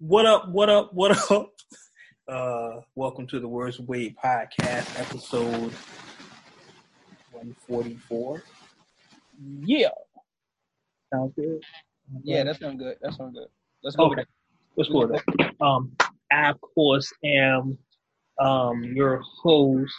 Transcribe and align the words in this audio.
What 0.00 0.26
up? 0.26 0.48
What 0.50 0.70
up? 0.70 0.94
What 0.94 1.30
up? 1.32 1.52
Uh, 2.28 2.82
welcome 2.94 3.26
to 3.26 3.40
the 3.40 3.48
Words 3.48 3.80
Wade 3.80 4.14
podcast, 4.22 5.00
episode 5.00 5.72
one 7.32 7.56
forty 7.66 7.96
four. 8.08 8.44
Yeah. 9.60 9.88
Sounds 11.12 11.32
good. 11.34 11.64
Yeah, 12.22 12.44
that 12.44 12.60
sounds 12.60 12.80
good. 12.80 12.96
That 13.02 13.14
sounds 13.14 13.34
good. 13.34 13.48
Let's 13.82 13.96
go 13.96 14.12
Okay. 14.12 14.24
Let's 14.76 14.88
go 14.88 15.06
with 15.08 15.20
that. 15.26 15.54
Um, 15.60 15.96
I 16.30 16.50
of 16.50 16.60
course 16.60 17.12
am 17.24 17.76
um 18.38 18.84
your 18.84 19.20
host, 19.42 19.92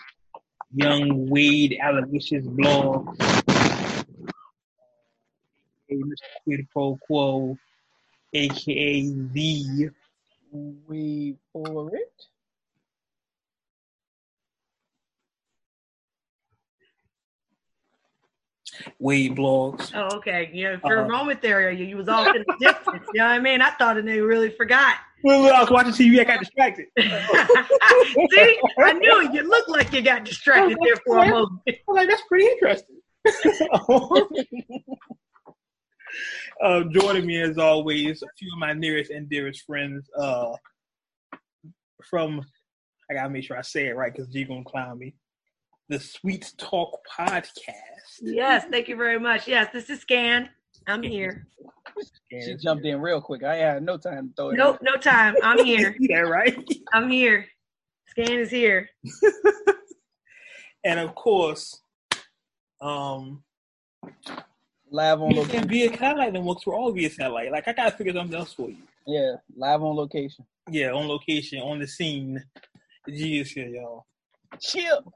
Young 0.71 1.29
Wade 1.29 1.77
Aloysius 1.83 2.47
Blog, 2.47 3.19
aka 3.19 3.97
Mr. 5.91 6.13
Quid 6.45 6.67
Pro 6.71 6.97
Quo, 7.05 7.57
aka 8.33 9.09
the 9.33 9.89
We 10.87 11.35
for 11.53 11.93
it. 11.95 12.11
Wade 18.99 19.35
Blogs. 19.35 19.91
Oh, 19.95 20.17
okay. 20.17 20.49
You 20.53 20.71
know, 20.71 20.79
for 20.79 20.97
Uh-huh. 20.97 21.05
a 21.05 21.07
moment 21.07 21.41
there, 21.41 21.71
you, 21.71 21.85
you 21.85 21.97
was 21.97 22.07
off 22.07 22.33
in 22.35 22.45
the 22.47 22.65
distance. 22.65 23.03
You 23.13 23.19
know 23.19 23.25
what 23.25 23.31
I 23.31 23.39
mean? 23.39 23.61
I 23.61 23.71
thought 23.71 24.03
they 24.03 24.21
really 24.21 24.49
forgot. 24.51 24.95
Well, 25.23 25.53
I 25.53 25.61
was 25.61 25.69
watching 25.69 25.91
TV. 25.91 26.19
I 26.19 26.23
got 26.23 26.39
distracted. 26.39 26.85
See, 26.97 28.59
I 28.77 28.93
knew 28.93 29.21
it. 29.21 29.33
You 29.33 29.49
looked 29.49 29.69
like 29.69 29.91
you 29.91 30.01
got 30.01 30.23
distracted 30.23 30.77
there 30.83 30.95
for 31.05 31.17
a 31.17 31.27
moment. 31.27 31.61
I'm 31.67 31.95
like, 31.95 32.09
that's 32.09 32.21
pretty 32.27 32.45
interesting. 32.47 32.97
uh, 36.63 36.83
joining 36.91 37.25
me 37.25 37.41
as 37.41 37.57
always, 37.57 38.21
a 38.21 38.27
few 38.37 38.51
of 38.53 38.59
my 38.59 38.73
nearest 38.73 39.11
and 39.11 39.29
dearest 39.29 39.65
friends 39.65 40.09
uh, 40.17 40.53
from, 42.09 42.41
I 43.09 43.13
gotta 43.15 43.29
make 43.29 43.43
sure 43.43 43.57
I 43.57 43.61
say 43.61 43.87
it 43.87 43.95
right 43.95 44.11
because 44.11 44.27
G 44.27 44.43
gonna 44.43 44.63
clown 44.63 44.99
me. 44.99 45.15
The 45.89 45.99
Sweet 45.99 46.53
Talk 46.57 46.99
Podcast. 47.17 48.19
Yes, 48.21 48.65
thank 48.69 48.87
you 48.87 48.95
very 48.95 49.19
much. 49.19 49.47
Yes, 49.47 49.69
this 49.73 49.89
is 49.89 50.01
Scan. 50.01 50.49
I'm 50.87 51.01
here. 51.03 51.47
She 52.31 52.55
jumped 52.55 52.85
in 52.85 53.01
real 53.01 53.21
quick. 53.21 53.43
I 53.43 53.55
had 53.55 53.83
no 53.83 53.97
time 53.97 54.29
to 54.29 54.33
throw 54.35 54.49
it. 54.51 54.57
Nope, 54.57 54.77
no 54.81 54.95
time. 54.95 55.35
I'm 55.43 55.63
here. 55.65 55.95
Yeah, 55.99 56.19
right. 56.19 56.55
I'm 56.93 57.09
here. 57.09 57.47
Scan 58.07 58.39
is 58.39 58.51
here. 58.51 58.89
And 60.83 60.99
of 60.99 61.13
course, 61.15 61.81
um, 62.81 63.43
Live 64.91 65.21
on 65.21 65.35
location. 65.35 65.59
can 65.59 65.67
be 65.67 65.85
a 65.85 65.97
satellite 65.97 66.33
that 66.33 66.41
works 66.41 66.63
for 66.63 66.73
all 66.73 66.91
via 66.91 67.09
satellite. 67.09 67.51
Like 67.51 67.67
I 67.67 67.73
gotta 67.73 67.95
figure 67.95 68.13
something 68.13 68.37
else 68.37 68.53
for 68.53 68.69
you. 68.69 68.77
Yeah, 69.05 69.35
live 69.55 69.83
on 69.83 69.95
location. 69.95 70.45
Yeah, 70.69 70.91
on 70.91 71.07
location, 71.07 71.59
on 71.59 71.79
the 71.79 71.87
scene. 71.87 72.43
Is 73.07 73.51
here, 73.51 73.67
y'all. 73.67 74.05
Chill. 74.59 75.13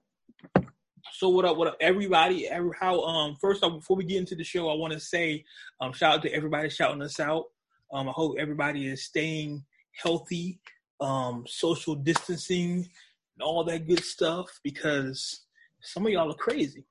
So 1.13 1.29
what 1.29 1.45
up? 1.45 1.57
What 1.57 1.67
up, 1.67 1.77
everybody? 1.79 2.47
Every 2.47 2.71
how 2.79 3.01
um 3.01 3.35
first 3.41 3.63
off, 3.63 3.73
before 3.73 3.97
we 3.97 4.03
get 4.03 4.17
into 4.17 4.35
the 4.35 4.43
show, 4.43 4.69
I 4.69 4.75
want 4.75 4.93
to 4.93 4.99
say 4.99 5.43
um 5.81 5.91
shout 5.91 6.15
out 6.15 6.21
to 6.23 6.33
everybody 6.33 6.69
shouting 6.69 7.01
us 7.01 7.19
out. 7.19 7.45
Um, 7.91 8.09
I 8.09 8.11
hope 8.11 8.35
everybody 8.39 8.87
is 8.87 9.05
staying 9.05 9.63
healthy, 9.91 10.59
um, 10.99 11.45
social 11.47 11.95
distancing, 11.95 12.87
and 13.35 13.41
all 13.41 13.63
that 13.63 13.87
good 13.87 14.03
stuff 14.03 14.47
because 14.63 15.41
some 15.81 16.05
of 16.05 16.11
y'all 16.11 16.31
are 16.31 16.35
crazy. 16.35 16.85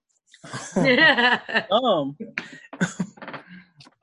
Um, 1.70 2.16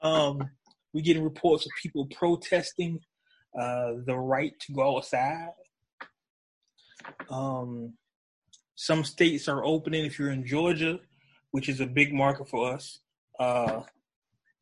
um, 0.01 0.49
we're 0.93 1.03
getting 1.03 1.23
reports 1.23 1.65
of 1.65 1.71
people 1.81 2.05
protesting 2.07 2.99
uh, 3.59 3.93
the 4.05 4.15
right 4.15 4.53
to 4.61 4.73
go 4.73 4.97
outside. 4.97 5.49
Um, 7.29 7.93
some 8.75 9.03
states 9.03 9.47
are 9.47 9.65
opening. 9.65 10.05
If 10.05 10.17
you're 10.17 10.31
in 10.31 10.45
Georgia, 10.45 10.99
which 11.51 11.67
is 11.69 11.79
a 11.81 11.85
big 11.85 12.13
market 12.13 12.47
for 12.49 12.73
us, 12.73 12.99
uh, 13.39 13.81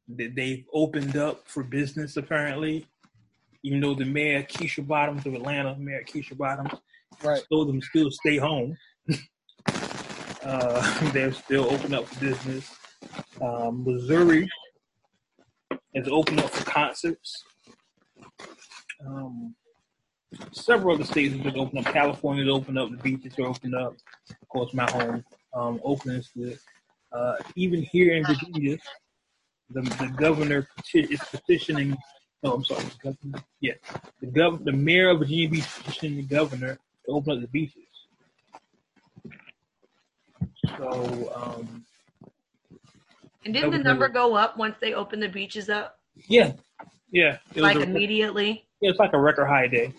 they- 0.08 0.28
they've 0.28 0.66
opened 0.74 1.16
up 1.18 1.48
for 1.48 1.64
business 1.64 2.18
apparently. 2.18 2.88
Even 3.64 3.82
though 3.82 3.94
the 3.96 4.06
mayor 4.06 4.44
Keisha 4.44 4.86
Bottoms 4.86 5.26
of 5.26 5.34
Atlanta, 5.34 5.76
Mayor 5.78 6.04
Keisha 6.04 6.38
Bottoms, 6.38 6.72
right. 7.24 7.44
told 7.52 7.68
them 7.68 7.82
still 7.82 8.10
stay 8.12 8.38
home. 8.38 8.78
uh, 10.44 11.10
they're 11.12 11.32
still 11.34 11.66
open 11.66 11.94
up 11.94 12.06
for 12.08 12.20
business. 12.20 12.76
Um, 13.42 13.84
Missouri 13.86 14.50
is 15.94 16.08
open 16.08 16.40
up 16.40 16.50
for 16.50 16.70
concerts. 16.70 17.44
Um, 19.06 19.56
several 20.52 20.96
other 20.96 21.04
states 21.04 21.34
have 21.34 21.44
been 21.44 21.60
open 21.60 21.80
up. 21.80 21.86
California's 21.86 22.50
open 22.50 22.78
up. 22.78 22.90
The 22.92 22.98
beaches 22.98 23.38
are 23.40 23.46
open 23.46 23.76
up. 23.76 23.96
Of 24.30 24.48
course, 24.50 24.74
my 24.74 24.90
home, 24.92 25.24
um. 25.54 25.80
Uh, 27.12 27.36
even 27.56 27.82
here 27.84 28.14
in 28.16 28.26
Virginia, 28.26 28.78
the, 29.70 29.82
the 29.82 30.14
governor 30.18 30.68
peti- 30.78 31.14
is 31.14 31.20
petitioning. 31.32 31.98
No, 32.44 32.54
I'm 32.54 32.66
sorry, 32.66 32.84
the 32.84 33.12
governor. 33.12 33.44
Yeah, 33.62 33.74
the 34.22 34.28
gov- 34.28 34.64
the 34.66 34.72
mayor 34.72 35.10
of 35.10 35.20
Virginia 35.20 35.50
Beach 35.50 35.66
petitioning 35.78 36.18
the 36.18 36.24
governor 36.24 36.76
to 36.76 37.12
open 37.12 37.34
up 37.34 37.42
the 37.42 37.48
beaches. 37.48 37.87
So, 40.76 41.32
um, 41.36 41.86
and 43.46 43.54
didn't 43.54 43.72
the 43.72 43.78
number 43.80 44.10
go 44.10 44.36
up 44.36 44.58
once 44.58 44.76
they 44.82 44.94
opened 44.94 45.24
the 45.24 45.30
beaches 45.30 45.70
up? 45.70 46.00
yeah, 46.28 46.54
yeah, 47.12 47.38
it 47.56 47.62
was 47.62 47.64
Like 47.64 47.76
a- 47.78 47.84
immediately? 47.84 48.66
Yeah, 48.82 48.90
it's 48.92 49.00
like 49.00 49.14
a 49.14 49.20
record 49.20 49.48
high 49.48 49.68
day. 49.68 49.94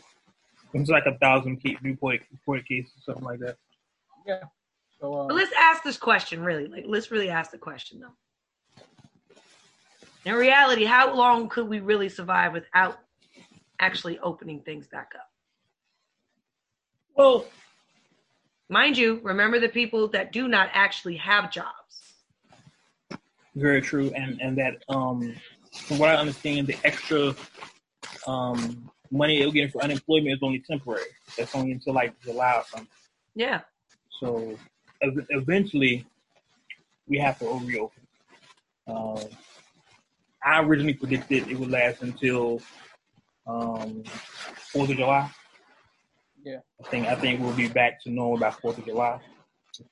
It's 0.75 0.91
like 0.91 1.07
a 1.07 1.17
thousand 1.19 1.63
ca- 1.63 1.77
reported, 1.83 2.21
reported 2.31 2.67
cases, 2.69 2.93
something 3.05 3.25
like 3.25 3.39
that. 3.41 3.57
Yeah. 4.27 4.43
So, 5.01 5.27
But 5.29 5.35
uh, 5.35 5.37
let's 5.37 5.53
ask 5.59 5.83
this 5.83 5.97
question 5.97 6.43
really. 6.43 6.67
Like 6.67 6.85
let's 6.87 7.11
really 7.11 7.31
ask 7.31 7.51
the 7.51 7.59
question 7.59 8.01
though. 8.01 8.83
In 10.25 10.35
reality, 10.35 10.85
how 10.85 11.15
long 11.15 11.49
could 11.49 11.69
we 11.69 11.81
really 11.81 12.09
survive 12.09 12.53
without 12.53 12.99
actually 13.81 14.19
opening 14.19 14.61
things 14.61 14.87
back 14.87 15.13
up? 15.15 15.31
Well, 17.15 17.47
Mind 18.69 18.99
you, 18.99 19.21
remember 19.23 19.59
the 19.59 19.69
people 19.69 20.09
that 20.09 20.33
do 20.33 20.47
not 20.47 20.69
actually 20.73 21.17
have 21.17 21.51
jobs. 21.51 22.03
very 23.55 23.81
true, 23.81 24.11
and 24.15 24.41
and 24.41 24.57
that 24.59 24.83
um, 24.89 25.35
from 25.73 25.99
what 25.99 26.11
I 26.11 26.17
understand, 26.17 26.67
the 26.67 26.77
extra 26.85 27.35
um 28.27 28.91
money 29.11 29.39
they're 29.39 29.51
getting 29.51 29.71
for 29.71 29.83
unemployment 29.83 30.35
is 30.35 30.39
only 30.43 30.61
temporary. 30.61 31.07
That's 31.37 31.55
only 31.55 31.73
until 31.73 31.95
like 31.95 32.19
July 32.21 32.55
or 32.57 32.65
something. 32.65 32.89
Yeah. 33.35 33.61
So 34.21 34.57
ev- 35.03 35.27
eventually, 35.31 36.07
we 37.07 37.19
have 37.19 37.39
to 37.39 37.47
reopen. 37.65 38.03
Um, 38.87 39.19
I 40.45 40.61
originally 40.63 40.95
predicted 40.95 41.49
it 41.49 41.59
would 41.59 41.71
last 41.71 42.03
until 42.03 42.61
um, 43.47 44.03
Fourth 44.73 44.91
of 44.91 44.97
July. 44.97 45.31
Yeah. 46.49 46.61
I 46.83 46.89
think 46.89 47.07
I 47.07 47.15
think 47.15 47.41
we'll 47.43 47.53
be 47.53 47.69
back 47.69 48.03
to 48.05 48.11
normal 48.11 48.39
by 48.39 48.51
Fourth 48.51 48.79
of 48.79 48.87
July. 48.87 49.21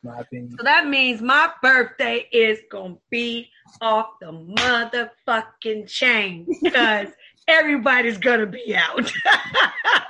My 0.03 0.21
opinion. 0.21 0.57
So 0.59 0.65
that 0.65 0.89
means 0.89 1.21
my 1.21 1.51
birthday 1.61 2.27
is 2.33 2.59
gonna 2.71 2.97
be 3.11 3.51
off 3.81 4.07
the 4.21 4.33
motherfucking 4.33 5.87
chain 5.87 6.47
because 6.63 7.09
everybody's 7.49 8.17
gonna 8.17 8.47
be 8.47 8.75
out. 8.75 9.13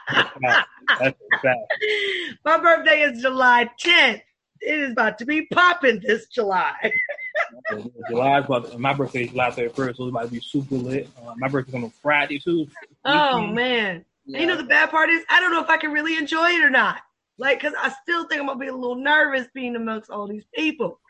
That's 0.08 1.18
fact. 1.42 1.74
my 2.44 2.58
birthday 2.58 3.02
is 3.02 3.20
July 3.20 3.68
10th. 3.84 4.22
It 4.60 4.78
is 4.78 4.92
about 4.92 5.18
to 5.18 5.26
be 5.26 5.46
popping 5.46 6.00
this 6.00 6.28
July. 6.28 6.92
July 8.08 8.38
is 8.38 8.44
about 8.44 8.78
my 8.78 8.94
birthday 8.94 9.24
is 9.24 9.30
July 9.30 9.50
thirty 9.50 9.68
first, 9.68 9.98
so 9.98 10.04
it's 10.04 10.10
about 10.10 10.26
to 10.26 10.32
be 10.32 10.40
super 10.40 10.76
lit. 10.76 11.08
Uh, 11.20 11.34
my 11.36 11.48
birthday's 11.48 11.74
on 11.74 11.84
a 11.84 11.90
Friday 11.90 12.38
too. 12.38 12.66
Oh 13.04 13.36
Weekend. 13.36 13.54
man. 13.54 14.04
Yeah. 14.26 14.40
You 14.40 14.46
know 14.46 14.56
the 14.56 14.64
bad 14.64 14.90
part 14.90 15.10
is 15.10 15.22
I 15.28 15.40
don't 15.40 15.52
know 15.52 15.62
if 15.62 15.70
I 15.70 15.76
can 15.76 15.92
really 15.92 16.16
enjoy 16.16 16.50
it 16.50 16.62
or 16.64 16.70
not. 16.70 16.98
Like, 17.38 17.60
cause 17.60 17.72
I 17.78 17.92
still 18.02 18.26
think 18.26 18.40
I'm 18.40 18.46
gonna 18.46 18.58
be 18.58 18.68
a 18.68 18.74
little 18.74 18.96
nervous 18.96 19.46
being 19.54 19.76
amongst 19.76 20.10
all 20.10 20.26
these 20.26 20.44
people. 20.54 21.00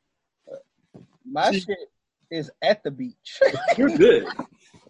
my 1.24 1.52
shit 1.52 1.68
is 2.30 2.50
at 2.62 2.82
the 2.82 2.90
beach. 2.90 3.40
You're 3.76 3.96
good. 3.96 4.26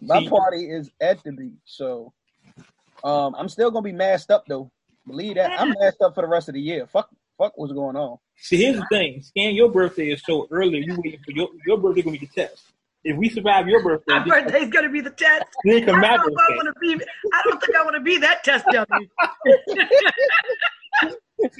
my 0.01 0.19
See- 0.19 0.29
party 0.29 0.69
is 0.69 0.89
at 0.99 1.23
the 1.23 1.31
beach. 1.31 1.53
So, 1.65 2.13
um, 3.03 3.35
I'm 3.37 3.49
still 3.49 3.69
gonna 3.71 3.83
be 3.83 3.91
masked 3.91 4.31
up 4.31 4.45
though. 4.47 4.71
Believe 5.05 5.35
that. 5.35 5.59
I'm 5.59 5.73
masked 5.79 6.01
up 6.01 6.15
for 6.15 6.21
the 6.21 6.27
rest 6.27 6.49
of 6.49 6.55
the 6.55 6.61
year. 6.61 6.85
Fuck, 6.87 7.09
fuck, 7.37 7.53
what's 7.55 7.71
going 7.71 7.95
on? 7.95 8.17
See, 8.37 8.57
here's 8.57 8.75
the 8.77 8.85
thing. 8.91 9.21
Scan, 9.21 9.55
your 9.55 9.69
birthday 9.71 10.09
is 10.11 10.21
so 10.25 10.47
early. 10.51 10.83
We 10.85 10.95
waiting 10.97 11.19
for 11.23 11.31
your 11.31 11.49
your 11.65 11.77
birthday 11.77 12.01
gonna 12.01 12.17
be 12.17 12.25
the 12.25 12.33
test. 12.33 12.63
If 13.03 13.15
we 13.17 13.29
survive 13.29 13.67
your 13.67 13.81
birthday, 13.83 14.13
My 14.19 14.25
birthday's 14.25 14.69
gonna 14.69 14.89
be 14.89 15.01
the 15.01 15.11
test. 15.11 15.45
then 15.63 15.83
I 15.83 15.85
come 15.85 15.99
my 16.01 16.17
don't 16.17 16.27
know 16.27 16.33
if 16.33 16.39
I 16.51 16.55
want 16.55 16.67
to 16.67 16.79
be. 16.79 17.05
I 17.33 17.41
don't 17.43 17.61
think 17.61 17.75
I 17.75 17.83
want 17.83 17.95
to 17.95 18.01
be 18.01 18.17
that 18.17 18.43
test 18.43 18.65
dummy. 18.71 19.09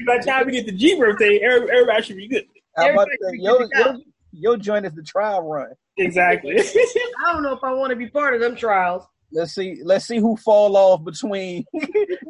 By 0.05 0.17
the 0.17 0.23
time 0.25 0.47
we 0.47 0.53
get 0.53 0.65
the 0.65 0.71
G 0.71 0.97
birthday, 0.99 1.37
every- 1.39 1.69
everybody 1.71 2.01
should 2.03 2.17
be 2.17 2.27
good. 2.27 2.45
How 2.75 2.89
about 2.91 3.07
Everybody 3.09 3.17
that? 3.21 3.31
be 3.31 3.39
Your, 3.43 3.57
good 3.59 3.69
to 3.69 3.77
go. 3.77 3.83
your, 3.91 3.97
your 4.31 4.57
joint 4.57 4.85
is 4.87 4.93
the 4.93 5.03
trial 5.03 5.41
run. 5.47 5.69
Exactly. 5.97 6.57
I 7.25 7.31
don't 7.33 7.43
know 7.43 7.53
if 7.53 7.63
I 7.63 7.71
want 7.73 7.91
to 7.91 7.95
be 7.95 8.07
part 8.07 8.33
of 8.33 8.41
them 8.41 8.55
trials. 8.55 9.03
Let's 9.31 9.53
see. 9.53 9.79
Let's 9.83 10.05
see 10.05 10.19
who 10.19 10.35
fall 10.37 10.75
off 10.75 11.03
between 11.03 11.65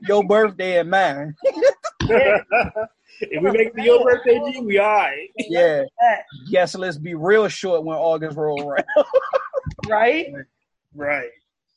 your 0.08 0.24
birthday 0.26 0.80
and 0.80 0.90
mine. 0.92 1.36
If 3.22 3.42
we 3.42 3.52
make 3.52 3.68
it 3.68 3.76
to 3.76 3.84
your 3.84 4.04
birthday, 4.04 4.40
G, 4.52 4.62
we 4.62 4.78
all 4.78 4.88
right. 4.88 5.30
Yeah. 5.38 5.84
Yes, 6.48 6.76
let's 6.76 6.98
be 6.98 7.16
real 7.16 7.48
short 7.48 7.84
when 7.84 7.98
August 7.98 8.38
roll 8.38 8.62
around. 8.70 8.86
right? 9.88 10.28
Right. 10.94 11.30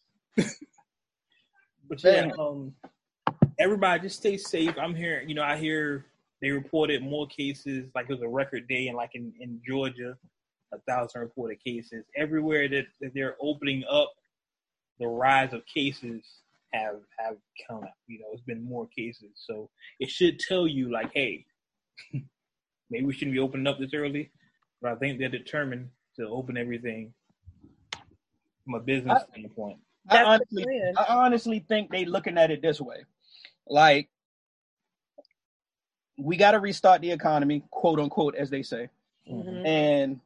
but 0.37 2.03
yeah, 2.03 2.31
um, 2.39 2.75
everybody 3.59 4.03
just 4.03 4.17
stay 4.17 4.37
safe. 4.37 4.75
I'm 4.79 4.95
hearing, 4.95 5.29
you 5.29 5.35
know, 5.35 5.43
I 5.43 5.57
hear 5.57 6.07
they 6.41 6.51
reported 6.51 7.03
more 7.03 7.27
cases, 7.27 7.91
like 7.95 8.07
it 8.09 8.13
was 8.13 8.23
a 8.23 8.29
record 8.29 8.67
day, 8.69 8.89
and 8.89 8.97
like 8.97 9.11
in, 9.15 9.33
in 9.41 9.61
Georgia, 9.67 10.17
a 10.73 10.79
thousand 10.89 11.21
reported 11.21 11.63
cases. 11.63 12.05
Everywhere 12.17 12.69
that, 12.69 12.87
that 13.01 13.13
they're 13.15 13.37
opening 13.41 13.85
up, 13.91 14.13
the 14.99 15.07
rise 15.07 15.53
of 15.53 15.65
cases 15.67 16.23
have 16.73 17.01
have 17.19 17.37
come 17.69 17.83
up. 17.85 17.95
You 18.07 18.21
know, 18.21 18.27
it's 18.33 18.43
been 18.43 18.63
more 18.65 18.87
cases, 18.97 19.31
so 19.35 19.71
it 19.99 20.11
should 20.11 20.39
tell 20.39 20.67
you 20.67 20.91
like, 20.93 21.11
hey, 21.15 21.45
maybe 22.91 23.05
we 23.07 23.13
shouldn't 23.13 23.35
be 23.35 23.41
opening 23.41 23.67
up 23.67 23.79
this 23.79 23.95
early. 23.95 24.31
But 24.83 24.93
I 24.93 24.95
think 24.97 25.19
they're 25.19 25.29
determined 25.29 25.91
to 26.17 26.27
open 26.29 26.57
everything 26.57 27.13
from 28.65 28.75
a 28.75 28.81
business 28.81 29.23
I- 29.23 29.33
standpoint. 29.33 29.79
I 30.09 30.25
honestly. 30.25 30.65
I 30.97 31.05
honestly 31.09 31.65
think 31.69 31.91
they're 31.91 32.07
looking 32.07 32.39
at 32.39 32.51
it 32.51 32.63
this 32.63 32.81
way, 32.81 33.05
like 33.69 34.09
we 36.19 36.37
got 36.37 36.53
to 36.53 36.59
restart 36.61 37.01
the 37.03 37.11
economy, 37.11 37.63
quote 37.71 37.99
unquote, 38.01 38.35
as 38.35 38.51
they 38.51 38.63
say, 38.63 38.89
Mhm. 39.31 39.67
and 39.67 40.21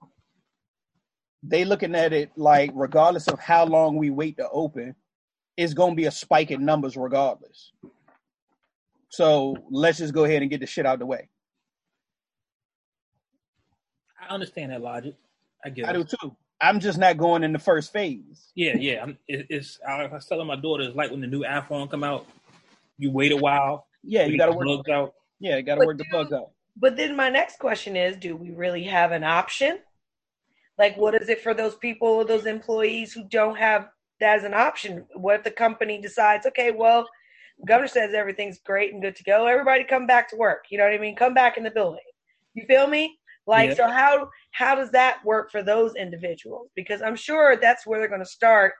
they 1.43 1.65
looking 1.65 1.95
at 1.95 2.13
it 2.13 2.31
like 2.37 2.71
regardless 2.75 3.29
of 3.29 3.39
how 3.39 3.65
long 3.65 3.97
we 3.97 4.11
wait 4.11 4.37
to 4.39 4.49
open, 4.51 4.95
it's 5.57 5.75
gonna 5.75 5.95
be 5.95 6.07
a 6.07 6.11
spike 6.11 6.51
in 6.51 6.65
numbers 6.65 6.97
regardless. 6.97 7.73
So 9.09 9.57
let's 9.71 9.99
just 9.99 10.13
go 10.13 10.25
ahead 10.25 10.43
and 10.43 10.51
get 10.51 10.61
the 10.61 10.67
shit 10.67 10.87
out 10.87 10.95
of 10.95 10.99
the 11.01 11.07
way. 11.07 11.29
I 14.21 14.33
understand 14.33 14.73
that 14.73 14.81
logic. 14.81 15.15
I 15.65 15.71
get 15.71 15.87
I 15.89 15.91
it. 15.91 15.95
do 15.95 16.05
too. 16.05 16.37
I'm 16.61 16.81
just 16.81 16.99
not 16.99 17.19
going 17.19 17.43
in 17.45 17.53
the 17.53 17.59
first 17.59 17.93
phase. 17.93 18.51
Yeah, 18.55 18.77
yeah. 18.77 19.03
I'm, 19.03 19.19
it, 19.29 19.47
it's 19.51 19.79
I, 19.87 20.05
I 20.05 20.07
was 20.13 20.27
telling 20.27 20.47
my 20.47 20.57
daughter 20.57 20.85
it's 20.85 20.97
like 20.97 21.11
when 21.11 21.21
the 21.21 21.27
new 21.27 21.41
iPhone 21.43 21.91
come 21.91 22.05
out. 22.05 22.27
You 22.99 23.11
wait 23.11 23.33
a 23.33 23.37
while. 23.37 23.87
Yeah, 24.03 24.25
you 24.27 24.39
got 24.39 24.47
to 24.47 24.53
the 24.53 24.59
work. 24.59 24.67
bugs 24.67 24.89
out. 24.89 25.15
Yeah, 25.41 25.57
you 25.57 25.63
got 25.63 25.75
to 25.75 25.81
But 25.81 25.87
work 25.89 25.99
the 25.99 26.05
dude- 26.05 26.13
bugs 26.13 26.33
out. 26.33 26.51
But 26.77 26.97
then 26.97 27.15
my 27.15 27.29
next 27.29 27.61
question 27.61 27.95
is, 27.97 28.17
do 28.17 28.35
we 28.35 28.51
really 28.51 28.83
have 28.85 29.13
an 29.13 29.23
option? 29.23 29.79
Like, 30.77 30.97
what 30.97 31.15
is 31.15 31.29
it 31.29 31.41
for 31.41 31.55
those 31.55 31.77
people, 31.77 32.25
those 32.25 32.47
employees 32.47 33.13
who 33.13 33.23
don't 33.29 33.57
have 33.57 33.91
that 34.21 34.39
as 34.39 34.45
an 34.45 34.55
option? 34.55 35.07
What 35.15 35.37
if 35.37 35.45
the 35.45 35.51
company 35.51 36.01
decides, 36.01 36.47
okay, 36.47 36.71
well, 36.71 37.07
governor 37.67 37.89
says 37.89 38.15
everything's 38.15 38.59
great 38.59 38.93
and 38.93 39.03
good 39.03 39.17
to 39.17 39.25
go. 39.25 39.47
Everybody 39.47 39.85
come 39.85 40.07
back 40.07 40.29
to 40.31 40.37
work. 40.37 40.67
You 40.71 40.79
know 40.79 40.85
what 40.85 40.95
I 40.95 40.99
mean? 40.99 41.17
Come 41.17 41.35
back 41.35 41.57
in 41.57 41.65
the 41.65 41.71
building. 41.71 42.01
You 42.55 42.65
feel 42.67 42.87
me? 42.87 43.19
Like, 43.47 43.77
so 43.77 43.89
how 43.89 44.31
how 44.53 44.75
does 44.75 44.91
that 44.93 45.19
work 45.25 45.51
for 45.51 45.63
those 45.63 45.95
individuals? 45.97 46.71
Because 46.75 47.03
I'm 47.03 47.17
sure 47.17 47.57
that's 47.57 47.87
where 47.87 47.99
they're 47.99 48.09
going 48.09 48.21
to 48.21 48.27
start 48.27 48.73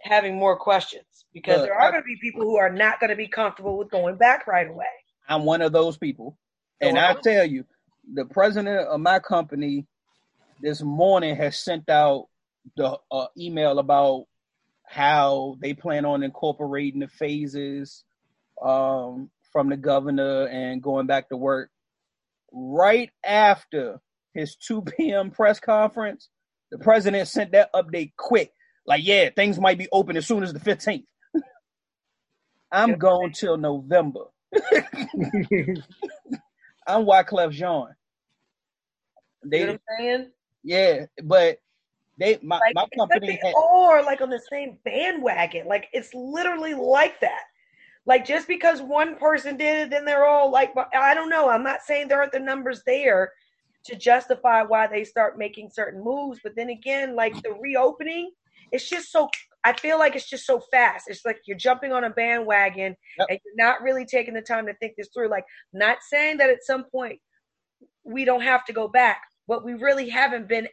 having 0.00 0.36
more 0.36 0.56
questions. 0.56 1.26
Because 1.34 1.58
Look, 1.58 1.66
there 1.66 1.78
are 1.78 1.90
going 1.90 2.02
to 2.02 2.06
be 2.06 2.16
people 2.22 2.42
who 2.42 2.56
are 2.56 2.70
not 2.70 3.00
going 3.00 3.10
to 3.10 3.16
be 3.16 3.28
comfortable 3.28 3.76
with 3.76 3.90
going 3.90 4.16
back 4.16 4.46
right 4.46 4.68
away. 4.68 4.86
I'm 5.28 5.44
one 5.44 5.60
of 5.60 5.72
those 5.72 5.98
people. 5.98 6.38
And 6.80 6.98
I 6.98 7.14
tell 7.22 7.44
you, 7.44 7.64
the 8.14 8.24
president 8.24 8.88
of 8.88 9.00
my 9.00 9.18
company 9.18 9.86
this 10.60 10.82
morning 10.82 11.36
has 11.36 11.58
sent 11.58 11.88
out 11.88 12.28
the 12.76 12.98
uh, 13.10 13.26
email 13.38 13.78
about 13.78 14.26
how 14.86 15.56
they 15.60 15.74
plan 15.74 16.04
on 16.04 16.22
incorporating 16.22 17.00
the 17.00 17.08
phases 17.08 18.04
um, 18.62 19.30
from 19.52 19.68
the 19.68 19.76
governor 19.76 20.46
and 20.46 20.82
going 20.82 21.06
back 21.06 21.28
to 21.28 21.36
work. 21.36 21.70
Right 22.52 23.10
after 23.24 24.00
his 24.34 24.56
2 24.56 24.82
p.m. 24.98 25.30
press 25.30 25.60
conference, 25.60 26.28
the 26.70 26.78
president 26.78 27.28
sent 27.28 27.52
that 27.52 27.72
update 27.74 28.12
quick. 28.16 28.52
Like, 28.86 29.04
yeah, 29.04 29.30
things 29.34 29.58
might 29.60 29.78
be 29.78 29.88
open 29.92 30.16
as 30.16 30.26
soon 30.26 30.42
as 30.42 30.52
the 30.52 30.60
15th. 30.60 31.04
I'm 32.72 32.96
going 32.98 33.32
till 33.32 33.56
November. 33.56 34.24
I'm 36.86 37.04
Wyclef 37.06 37.52
Jean. 37.52 37.88
You 39.50 39.50
know 39.50 39.50
They, 39.50 39.64
what 39.66 39.70
I'm 39.70 39.80
saying? 39.98 40.30
yeah, 40.64 41.06
but 41.22 41.58
they, 42.18 42.38
my, 42.42 42.58
Like, 42.58 42.74
my 42.74 42.86
company, 42.96 43.38
had, 43.42 43.54
all 43.56 43.86
are 43.90 44.02
like 44.02 44.20
on 44.20 44.30
the 44.30 44.42
same 44.50 44.78
bandwagon. 44.84 45.66
Like 45.66 45.88
it's 45.92 46.12
literally 46.14 46.74
like 46.74 47.20
that. 47.20 47.42
Like 48.04 48.26
just 48.26 48.48
because 48.48 48.82
one 48.82 49.16
person 49.16 49.56
did 49.56 49.86
it, 49.86 49.90
then 49.90 50.04
they're 50.04 50.26
all 50.26 50.50
like, 50.50 50.72
I 50.94 51.14
don't 51.14 51.30
know. 51.30 51.48
I'm 51.48 51.62
not 51.62 51.82
saying 51.82 52.08
there 52.08 52.18
aren't 52.18 52.32
the 52.32 52.40
numbers 52.40 52.82
there 52.86 53.32
to 53.86 53.96
justify 53.96 54.62
why 54.62 54.86
they 54.86 55.04
start 55.04 55.38
making 55.38 55.70
certain 55.70 56.02
moves. 56.02 56.40
But 56.42 56.54
then 56.56 56.70
again, 56.70 57.16
like 57.16 57.40
the 57.42 57.54
reopening, 57.60 58.32
it's 58.72 58.88
just 58.88 59.10
so. 59.10 59.28
I 59.64 59.72
feel 59.72 59.96
like 59.96 60.16
it's 60.16 60.28
just 60.28 60.44
so 60.44 60.60
fast. 60.72 61.04
It's 61.08 61.24
like 61.24 61.38
you're 61.46 61.56
jumping 61.56 61.92
on 61.92 62.02
a 62.02 62.10
bandwagon 62.10 62.96
Yep. 63.18 63.26
and 63.30 63.38
you're 63.44 63.66
not 63.66 63.80
really 63.80 64.04
taking 64.04 64.34
the 64.34 64.42
time 64.42 64.66
to 64.66 64.74
think 64.74 64.94
this 64.96 65.08
through. 65.14 65.28
Like, 65.28 65.44
not 65.72 65.98
saying 66.10 66.38
that 66.38 66.50
at 66.50 66.64
some 66.64 66.84
point 66.84 67.20
we 68.02 68.24
don't 68.24 68.40
have 68.42 68.64
to 68.64 68.72
go 68.72 68.88
back, 68.88 69.22
but 69.46 69.64
we 69.64 69.74
really 69.74 70.08
haven't 70.08 70.48
been 70.48 70.66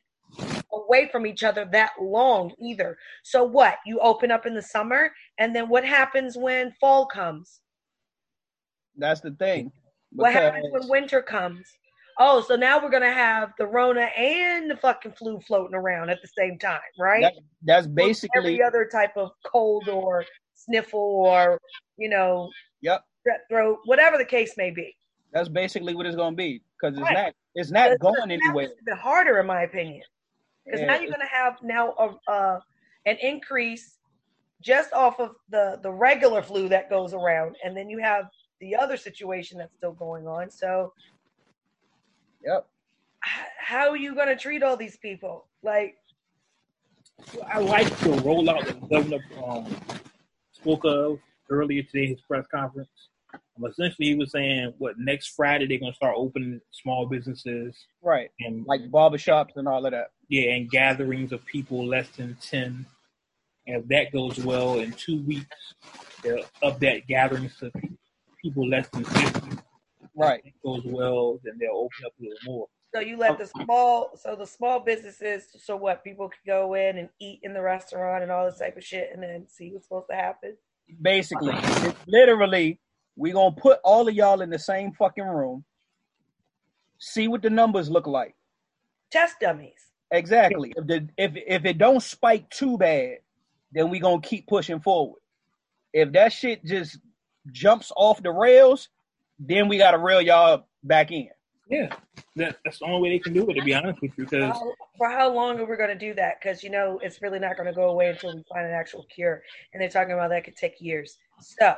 away 0.71 1.09
from 1.11 1.25
each 1.25 1.43
other 1.43 1.65
that 1.71 1.91
long 2.01 2.51
either. 2.59 2.97
So 3.23 3.43
what? 3.43 3.77
You 3.85 3.99
open 3.99 4.31
up 4.31 4.45
in 4.45 4.53
the 4.53 4.61
summer, 4.61 5.11
and 5.37 5.55
then 5.55 5.69
what 5.69 5.85
happens 5.85 6.37
when 6.37 6.73
fall 6.79 7.05
comes? 7.05 7.61
that's 8.97 9.21
the 9.21 9.31
thing. 9.31 9.71
What 10.11 10.33
happens 10.33 10.65
when 10.71 10.89
winter 10.89 11.21
comes? 11.21 11.65
Oh, 12.19 12.41
so 12.41 12.55
now 12.57 12.83
we're 12.83 12.89
gonna 12.89 13.13
have 13.13 13.53
the 13.57 13.65
Rona 13.65 14.09
and 14.17 14.69
the 14.69 14.75
fucking 14.75 15.13
flu 15.13 15.39
floating 15.47 15.75
around 15.75 16.09
at 16.09 16.21
the 16.21 16.27
same 16.37 16.59
time, 16.59 16.81
right? 16.99 17.21
That, 17.23 17.33
that's 17.63 17.87
basically, 17.87 18.37
every 18.55 18.61
other 18.63 18.89
type 18.91 19.15
of 19.15 19.29
cold 19.45 19.87
or 19.87 20.25
sniffle 20.53 20.99
or 20.99 21.59
you 21.97 22.09
know, 22.09 22.49
yep, 22.81 23.03
throat, 23.49 23.79
whatever 23.85 24.17
the 24.17 24.25
case 24.25 24.55
may 24.57 24.71
be. 24.71 24.93
that's 25.31 25.47
basically 25.49 25.95
what 25.95 26.05
it's 26.05 26.15
to 26.17 26.31
be. 26.31 26.61
Because 26.81 26.97
it's 26.97 27.03
Right. 27.03 27.13
not, 27.25 27.33
it's 27.55 27.71
not 27.71 27.89
That's- 27.89 27.99
going 27.99 28.31
anywhere. 28.31 28.65
it 28.85 28.97
harder, 28.97 29.39
in 29.39 29.45
my 29.45 29.63
opinion. 29.63 30.01
Because 30.65 30.81
now 30.81 30.95
you're 30.95 31.07
going 31.11 31.19
to 31.19 31.25
have 31.25 31.57
now 31.63 31.93
a, 31.99 32.31
uh, 32.31 32.59
an 33.05 33.17
increase 33.21 33.97
just 34.61 34.91
off 34.93 35.19
of 35.19 35.31
the 35.49 35.79
the 35.83 35.91
regular 35.91 36.41
flu 36.41 36.67
that 36.69 36.89
goes 36.89 37.13
around, 37.13 37.55
and 37.63 37.75
then 37.75 37.89
you 37.89 37.99
have 37.99 38.25
the 38.59 38.75
other 38.75 38.97
situation 38.97 39.57
that's 39.57 39.73
still 39.75 39.93
going 39.93 40.27
on. 40.27 40.49
So, 40.51 40.93
Yep. 42.43 42.67
h- 43.25 43.47
how 43.57 43.89
are 43.89 43.97
you 43.97 44.15
going 44.15 44.27
to 44.27 44.35
treat 44.35 44.63
all 44.63 44.75
these 44.77 44.97
people? 44.97 45.47
Like, 45.63 45.95
I 47.47 47.59
like 47.59 47.87
the 47.99 48.09
rollout 48.09 48.65
that 48.65 48.81
the 48.81 48.87
governor 48.87 49.19
um, 49.45 49.75
spoke 50.51 50.83
of 50.85 51.19
earlier 51.49 51.83
today, 51.83 52.07
his 52.07 52.21
press 52.21 52.45
conference. 52.51 52.89
Um, 53.33 53.65
essentially, 53.69 54.07
he 54.09 54.15
was 54.15 54.31
saying, 54.31 54.73
what, 54.77 54.97
next 54.97 55.27
Friday 55.35 55.67
they're 55.67 55.79
going 55.79 55.91
to 55.91 55.95
start 55.95 56.15
opening 56.17 56.61
small 56.71 57.05
businesses 57.05 57.75
Right. 58.01 58.29
and, 58.39 58.65
Like 58.65 58.81
barbershops 58.89 59.55
and 59.55 59.67
all 59.67 59.85
of 59.85 59.91
that. 59.91 60.11
yeah, 60.29 60.51
and 60.51 60.69
gatherings 60.69 61.31
of 61.31 61.45
people 61.45 61.85
less 61.85 62.09
than 62.09 62.37
10. 62.41 62.85
And 63.67 63.83
if 63.83 63.87
that 63.89 64.11
goes 64.11 64.39
well, 64.43 64.79
in 64.79 64.91
two 64.93 65.21
weeks, 65.23 65.73
they'll 66.23 66.43
up 66.63 66.79
that 66.79 67.05
gatherings 67.07 67.57
to 67.59 67.71
people 68.41 68.67
less 68.67 68.87
than 68.89 69.03
50. 69.03 69.57
Right. 70.15 70.39
If 70.43 70.47
it 70.47 70.53
goes 70.65 70.81
well, 70.85 71.39
then 71.43 71.57
they'll 71.59 71.75
open 71.75 72.05
up 72.05 72.13
a 72.19 72.23
little 72.23 72.37
more. 72.45 72.67
so 72.95 72.99
you 73.01 73.15
let 73.17 73.37
the 73.37 73.45
small, 73.45 74.11
so 74.15 74.35
the 74.35 74.47
small 74.47 74.79
businesses, 74.79 75.45
so 75.59 75.75
what 75.75 76.03
people 76.03 76.29
can 76.29 76.39
go 76.47 76.73
in 76.73 76.97
and 76.97 77.09
eat 77.19 77.39
in 77.43 77.53
the 77.53 77.61
restaurant 77.61 78.23
and 78.23 78.31
all 78.31 78.45
this 78.49 78.57
type 78.57 78.75
of 78.77 78.83
shit, 78.83 79.11
and 79.13 79.21
then 79.21 79.45
see 79.47 79.69
what's 79.71 79.85
supposed 79.85 80.07
to 80.09 80.15
happen. 80.15 80.57
Basically, 81.01 81.53
it's 81.53 81.95
literally, 82.07 82.79
we 83.19 83.31
going 83.31 83.53
to 83.53 83.61
put 83.61 83.79
all 83.83 84.07
of 84.07 84.15
y'all 84.15 84.41
in 84.41 84.49
the 84.49 84.57
same 84.57 84.93
fucking 84.93 85.25
room, 85.25 85.65
see 86.99 87.27
what 87.27 87.41
the 87.41 87.49
numbers 87.49 87.89
look 87.89 88.07
like. 88.07 88.33
Test 89.11 89.35
dummies. 89.41 89.73
Exactly. 90.11 90.73
If 90.75 90.87
the 90.87 91.07
if 91.17 91.33
if 91.35 91.65
it 91.65 91.77
don't 91.77 92.01
spike 92.01 92.49
too 92.49 92.77
bad, 92.77 93.17
then 93.71 93.89
we 93.89 93.99
gonna 93.99 94.21
keep 94.21 94.47
pushing 94.47 94.79
forward. 94.79 95.19
If 95.93 96.13
that 96.13 96.33
shit 96.33 96.65
just 96.65 96.97
jumps 97.51 97.91
off 97.95 98.23
the 98.23 98.31
rails, 98.31 98.89
then 99.37 99.67
we 99.67 99.77
gotta 99.77 99.99
reel 99.99 100.21
y'all 100.21 100.65
back 100.83 101.11
in. 101.11 101.29
Yeah, 101.69 101.93
that, 102.35 102.57
that's 102.65 102.79
the 102.79 102.85
only 102.85 103.01
way 103.01 103.15
they 103.15 103.19
can 103.19 103.33
do 103.33 103.47
it, 103.47 103.53
to 103.53 103.61
be 103.61 103.75
honest 103.75 104.01
with 104.01 104.11
you, 104.17 104.25
because 104.25 104.57
How, 104.57 104.73
for 104.97 105.07
how 105.07 105.31
long 105.31 105.59
are 105.59 105.65
we 105.65 105.77
going 105.77 105.89
to 105.89 105.97
do 105.97 106.15
that? 106.15 106.41
Because 106.41 106.63
you 106.63 106.71
know 106.71 106.99
it's 107.03 107.21
really 107.21 107.37
not 107.37 107.57
going 107.57 107.67
to 107.67 107.73
go 107.73 107.89
away 107.89 108.09
until 108.09 108.35
we 108.35 108.43
find 108.51 108.65
an 108.65 108.73
actual 108.73 109.05
cure, 109.13 109.43
and 109.71 109.79
they're 109.79 109.89
talking 109.89 110.13
about 110.13 110.29
that 110.29 110.43
could 110.43 110.55
take 110.55 110.81
years. 110.81 111.19
So, 111.39 111.75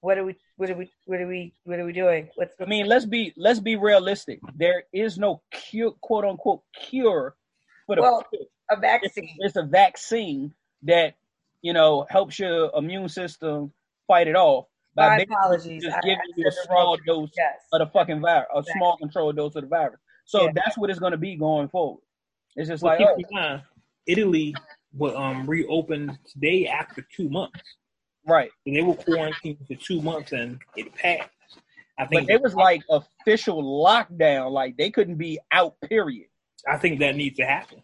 what 0.00 0.18
are 0.18 0.24
we? 0.24 0.36
What 0.56 0.70
are 0.70 0.76
we? 0.76 0.90
What 1.04 1.20
are 1.20 1.26
we? 1.26 1.54
What 1.64 1.78
are 1.78 1.84
we 1.84 1.92
doing? 1.92 2.28
What's 2.36 2.54
I 2.60 2.64
mean, 2.66 2.86
let's 2.86 3.04
be 3.06 3.32
let's 3.36 3.60
be 3.60 3.76
realistic. 3.76 4.40
There 4.54 4.84
is 4.92 5.18
no 5.18 5.42
cure, 5.50 5.92
quote 6.00 6.24
unquote 6.24 6.62
cure 6.88 7.34
for 7.86 7.96
the. 7.96 8.02
Well, 8.02 8.24
a 8.70 8.76
vaccine? 8.76 9.36
it's 9.38 9.56
a 9.56 9.62
vaccine 9.62 10.52
that 10.82 11.14
you 11.62 11.72
know, 11.72 12.06
helps 12.08 12.38
your 12.38 12.70
immune 12.76 13.08
system 13.08 13.72
fight 14.06 14.28
it 14.28 14.36
off. 14.36 14.66
by 14.94 15.08
My 15.08 15.16
apologies. 15.18 15.82
Just 15.82 15.96
I- 15.96 16.00
giving 16.00 16.18
I 16.18 16.32
you 16.36 16.46
a 16.48 16.52
small 16.52 16.96
wrong- 16.96 16.98
dose 17.06 17.30
Yes. 17.36 17.56
of 17.72 17.80
the 17.80 17.86
fucking 17.86 18.20
virus, 18.20 18.46
a 18.54 18.58
Exactly. 18.58 18.78
small 18.78 18.96
controlled 18.98 19.36
dose 19.36 19.56
of 19.56 19.62
the 19.62 19.68
virus. 19.68 19.98
So 20.26 20.44
Yeah. 20.44 20.52
that's 20.54 20.78
what 20.78 20.90
it's 20.90 20.98
going 21.00 21.12
to 21.12 21.18
be 21.18 21.34
going 21.36 21.68
forward. 21.68 22.02
It's 22.54 22.68
just 22.68 22.82
Well, 22.84 22.96
like, 22.98 23.06
oh, 23.08 23.34
mind, 23.34 23.62
Italy 24.06 24.54
will 24.92 25.16
um, 25.16 25.46
reopen 25.48 26.16
today 26.32 26.66
after 26.68 27.02
two 27.02 27.28
months. 27.28 27.60
Right. 28.26 28.50
And 28.66 28.76
they 28.76 28.82
were 28.82 28.94
quarantined 28.94 29.58
for 29.66 29.74
two 29.74 30.00
months 30.02 30.32
and 30.32 30.58
it 30.76 30.94
passed. 30.94 31.30
I 31.98 32.04
But 32.04 32.10
think 32.10 32.30
it 32.30 32.42
was 32.42 32.54
like 32.54 32.82
official 32.90 33.62
lockdown. 33.62 34.50
Like 34.50 34.76
they 34.76 34.90
couldn't 34.90 35.16
be 35.16 35.38
out, 35.52 35.74
period. 35.88 36.26
I 36.68 36.76
think 36.76 37.00
that 37.00 37.16
needs 37.16 37.36
to 37.38 37.46
happen. 37.46 37.80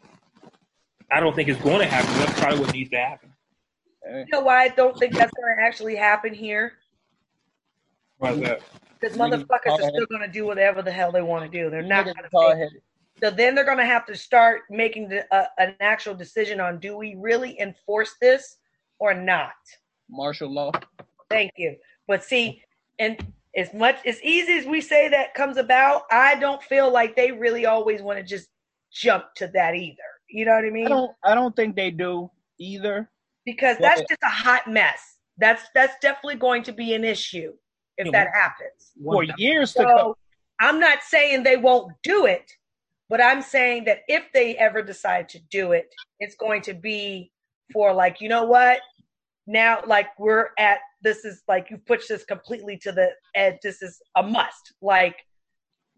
I 1.11 1.20
don't 1.20 1.34
think 1.34 1.49
it's 1.49 1.61
going 1.62 1.78
to 1.78 1.87
happen. 1.87 2.12
That's 2.18 2.40
probably 2.40 2.61
what 2.61 2.72
needs 2.72 2.90
to 2.90 2.96
happen. 2.96 3.32
Eh, 4.06 4.18
You 4.20 4.26
know 4.32 4.40
why 4.40 4.64
I 4.64 4.68
don't 4.68 4.99
think 4.99 5.14
that's 5.14 5.32
going 5.32 5.56
to 5.56 5.62
actually 5.62 5.96
happen 5.96 6.34
here? 6.34 6.75
Why's 8.18 8.40
that? 8.40 8.61
Because 9.00 9.16
motherfuckers 9.16 9.78
are 9.80 9.88
still 9.88 10.06
going 10.06 10.22
to 10.22 10.30
do 10.32 10.46
whatever 10.46 10.80
the 10.82 10.92
hell 10.92 11.11
they 11.11 11.22
want 11.22 11.50
to 11.50 11.58
do. 11.58 11.70
They're 11.70 11.82
not 11.82 12.04
going 12.04 12.16
to. 12.16 12.28
hard-headed. 12.32 12.80
So 13.22 13.30
then 13.30 13.54
they're 13.54 13.64
going 13.64 13.78
to 13.78 13.84
have 13.84 14.06
to 14.06 14.16
start 14.16 14.62
making 14.70 15.08
the, 15.08 15.34
uh, 15.34 15.46
an 15.58 15.75
actual 15.80 16.14
decision 16.14 16.61
on 16.61 16.78
do 16.80 16.96
we 16.96 17.14
really 17.18 17.58
enforce 17.61 18.16
this 18.20 18.56
or 18.99 19.14
not. 19.14 19.52
Martial 20.12 20.52
law. 20.52 20.71
Thank 21.31 21.52
you. 21.57 21.76
But 22.07 22.23
see, 22.23 22.62
and 22.99 23.33
as 23.57 23.73
much 23.75 23.97
as 24.07 24.23
easy 24.23 24.52
as 24.52 24.66
we 24.66 24.81
say 24.81 25.09
that 25.09 25.35
comes 25.35 25.57
about, 25.57 26.02
I 26.11 26.37
don't 26.37 26.62
feel 26.62 26.92
like 26.92 27.16
they 27.16 27.33
really 27.33 27.66
always 27.66 28.02
want 28.02 28.19
to 28.19 28.25
just 28.25 28.49
jump 28.92 29.25
to 29.37 29.49
that 29.49 29.75
either. 29.75 29.97
You 30.28 30.45
know 30.45 30.52
what 30.52 30.64
I 30.64 30.71
mean? 30.71 30.87
I 30.87 30.90
don't. 30.90 31.12
I 31.25 31.35
don't 31.35 31.54
think 31.57 31.76
they 31.76 31.90
do 31.90 32.31
either. 32.59 33.11
because 33.45 33.76
Well, 33.81 33.90
that's 33.90 34.09
just 34.09 34.23
a 34.23 34.28
hot 34.28 34.69
mess. 34.69 35.16
That's 35.38 35.62
that's 35.75 35.95
definitely 36.00 36.37
going 36.37 36.62
to 36.64 36.73
be 36.73 36.95
an 36.95 37.04
issue 37.04 37.52
if 37.97 38.12
that 38.12 38.28
happens. 38.33 38.92
For 39.02 39.25
years 39.37 39.73
to 39.75 39.85
come. 39.85 40.14
I'm 40.61 40.78
not 40.78 41.02
saying 41.02 41.42
they 41.42 41.57
won't 41.57 41.92
do 42.02 42.26
it, 42.26 42.52
but 43.09 43.21
I'm 43.21 43.42
saying 43.42 43.85
that 43.85 44.02
if 44.07 44.25
they 44.33 44.57
ever 44.57 44.81
decide 44.81 45.28
to 45.31 45.40
do 45.50 45.73
it, 45.73 45.92
it's 46.21 46.37
going 46.37 46.62
to 46.62 46.75
be 46.75 47.33
for 47.73 47.92
like, 47.92 48.21
you 48.21 48.28
know 48.28 48.45
what? 48.45 48.78
Now, 49.46 49.82
like 49.87 50.06
we're 50.18 50.50
at 50.58 50.78
this 51.02 51.25
is 51.25 51.42
like 51.49 51.68
you 51.70 51.78
push 51.78 52.06
this 52.06 52.25
completely 52.25 52.76
to 52.78 52.92
the 52.92 53.11
edge. 53.34 53.56
This 53.62 53.82
is 53.82 54.00
a 54.16 54.22
must. 54.22 54.75
Like 54.80 55.16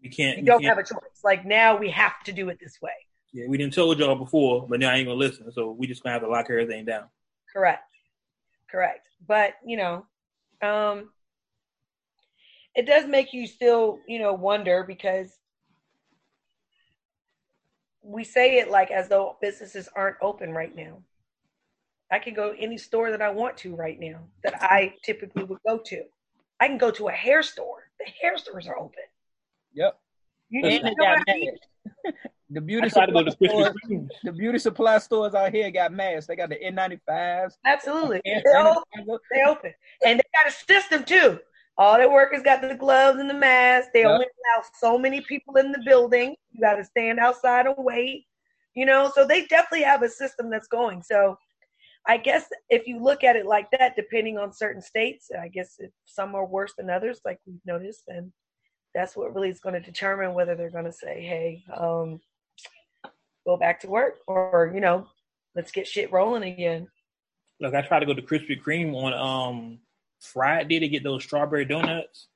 You 0.01 0.09
can't. 0.09 0.37
you 0.37 0.41
You 0.41 0.45
don't 0.47 0.61
can't 0.61 0.77
have 0.77 0.85
a 0.85 0.87
choice. 0.87 1.21
Like 1.23 1.45
now 1.45 1.75
we 1.77 1.89
have 1.91 2.23
to 2.25 2.31
do 2.31 2.49
it 2.49 2.57
this 2.59 2.77
way. 2.81 2.91
yeah, 3.33 3.45
we 3.47 3.57
didn't 3.57 3.73
told 3.73 3.99
y'all 3.99 4.15
before, 4.15 4.65
but 4.67 4.79
now 4.79 4.91
I 4.91 4.95
ain't 4.95 5.07
gonna 5.07 5.19
listen. 5.19 5.51
So 5.51 5.71
we 5.71 5.85
just 5.87 6.01
gonna 6.03 6.13
have 6.13 6.23
to 6.23 6.29
lock 6.29 6.47
everything 6.49 6.85
down. 6.85 7.05
Correct. 7.53 7.83
Correct. 8.69 9.07
But, 9.27 9.53
you 9.65 9.77
know, 9.77 10.05
um 10.61 11.11
it 12.75 12.85
does 12.85 13.07
make 13.07 13.31
you 13.31 13.47
still, 13.47 13.99
you 14.07 14.19
know, 14.19 14.33
wonder 14.33 14.83
because 14.85 15.37
we 18.01 18.23
say 18.23 18.57
it 18.57 18.69
like 18.69 18.91
as 18.91 19.07
though 19.07 19.37
businesses 19.41 19.87
aren't 19.95 20.17
open 20.21 20.51
right 20.51 20.75
now. 20.75 20.97
I 22.11 22.19
can 22.19 22.33
go 22.33 22.53
any 22.57 22.77
store 22.77 23.11
that 23.11 23.21
I 23.21 23.29
want 23.29 23.57
to 23.57 23.75
right 23.75 23.99
now 23.99 24.19
that 24.43 24.61
I 24.61 24.93
typically 25.03 25.43
would 25.43 25.59
go 25.67 25.79
to. 25.85 26.03
I 26.59 26.67
can 26.67 26.77
go 26.77 26.91
to 26.91 27.07
a 27.07 27.11
hair 27.11 27.41
store. 27.43 27.89
The 27.99 28.05
hair 28.21 28.37
stores 28.37 28.67
are 28.67 28.77
open. 28.77 29.03
Yep. 29.73 29.99
You, 30.49 30.63
And 30.63 30.73
you 30.73 30.79
they 30.79 30.89
know 30.89 30.95
got 30.99 31.17
I 31.27 31.33
mean? 31.33 31.51
masks. 31.51 32.15
The 32.51 32.61
beauty 32.61 32.85
I 32.85 32.89
to 32.89 32.93
supply 32.93 33.23
to 33.23 33.31
stores. 33.31 33.75
The 34.23 34.31
beauty 34.31 34.59
supply 34.59 34.97
stores 34.99 35.33
out 35.33 35.51
here 35.51 35.71
got 35.71 35.91
masks. 35.91 36.27
They 36.27 36.35
got 36.35 36.49
the 36.49 36.57
N95s. 36.57 37.53
Absolutely. 37.65 38.21
hand 38.23 38.43
They're 38.45 38.59
open. 38.59 39.17
They 39.31 39.41
open. 39.43 39.73
And 40.05 40.19
they 40.19 40.23
got 40.43 40.47
a 40.47 40.51
system 40.51 41.03
too. 41.03 41.39
All 41.77 41.97
their 41.97 42.09
workers 42.11 42.43
got 42.43 42.61
the 42.61 42.75
gloves 42.75 43.19
and 43.19 43.29
the 43.29 43.33
masks. 43.33 43.89
They 43.93 44.01
Yeah. 44.01 44.09
only 44.09 44.25
allow 44.27 44.63
so 44.79 44.97
many 44.97 45.21
people 45.21 45.55
in 45.57 45.71
the 45.71 45.81
building. 45.83 46.35
You 46.51 46.61
got 46.61 46.75
to 46.75 46.83
stand 46.85 47.19
outside 47.19 47.65
and 47.65 47.75
wait. 47.79 48.27
You 48.75 48.85
know, 48.85 49.11
so 49.13 49.25
they 49.25 49.45
definitely 49.47 49.83
have 49.83 50.03
a 50.03 50.09
system 50.09 50.49
that's 50.49 50.67
going. 50.67 51.01
So 51.01 51.37
I 52.07 52.17
guess 52.17 52.45
if 52.69 52.87
you 52.87 53.03
look 53.03 53.23
at 53.23 53.35
it 53.35 53.45
like 53.45 53.69
that, 53.71 53.95
depending 53.95 54.37
on 54.37 54.53
certain 54.53 54.81
states, 54.81 55.29
I 55.39 55.47
guess 55.47 55.79
some 56.05 56.35
are 56.35 56.45
worse 56.45 56.73
than 56.77 56.89
others, 56.89 57.19
like 57.25 57.39
we've 57.47 57.59
noticed, 57.65 58.03
then 58.07 58.31
that's 58.93 59.15
what 59.15 59.33
really 59.33 59.49
is 59.49 59.59
going 59.59 59.73
to 59.73 59.81
determine 59.81 60.33
whether 60.33 60.55
they're 60.55 60.69
going 60.69 60.85
to 60.85 60.93
say, 60.93 61.21
hey, 61.21 61.63
um, 61.75 62.21
go 63.45 63.57
back 63.57 63.79
to 63.81 63.89
work 63.89 64.17
or, 64.27 64.71
you 64.73 64.81
know, 64.81 65.07
let's 65.55 65.71
get 65.71 65.87
shit 65.87 66.11
rolling 66.11 66.43
again. 66.43 66.87
Look, 67.59 67.73
I 67.73 67.81
tried 67.81 68.01
to 68.01 68.05
go 68.05 68.13
to 68.13 68.21
Krispy 68.21 68.61
Kreme 68.61 68.93
on 68.93 69.13
um 69.13 69.79
Friday 70.19 70.79
to 70.79 70.87
get 70.87 71.03
those 71.03 71.23
strawberry 71.23 71.65
donuts. 71.65 72.27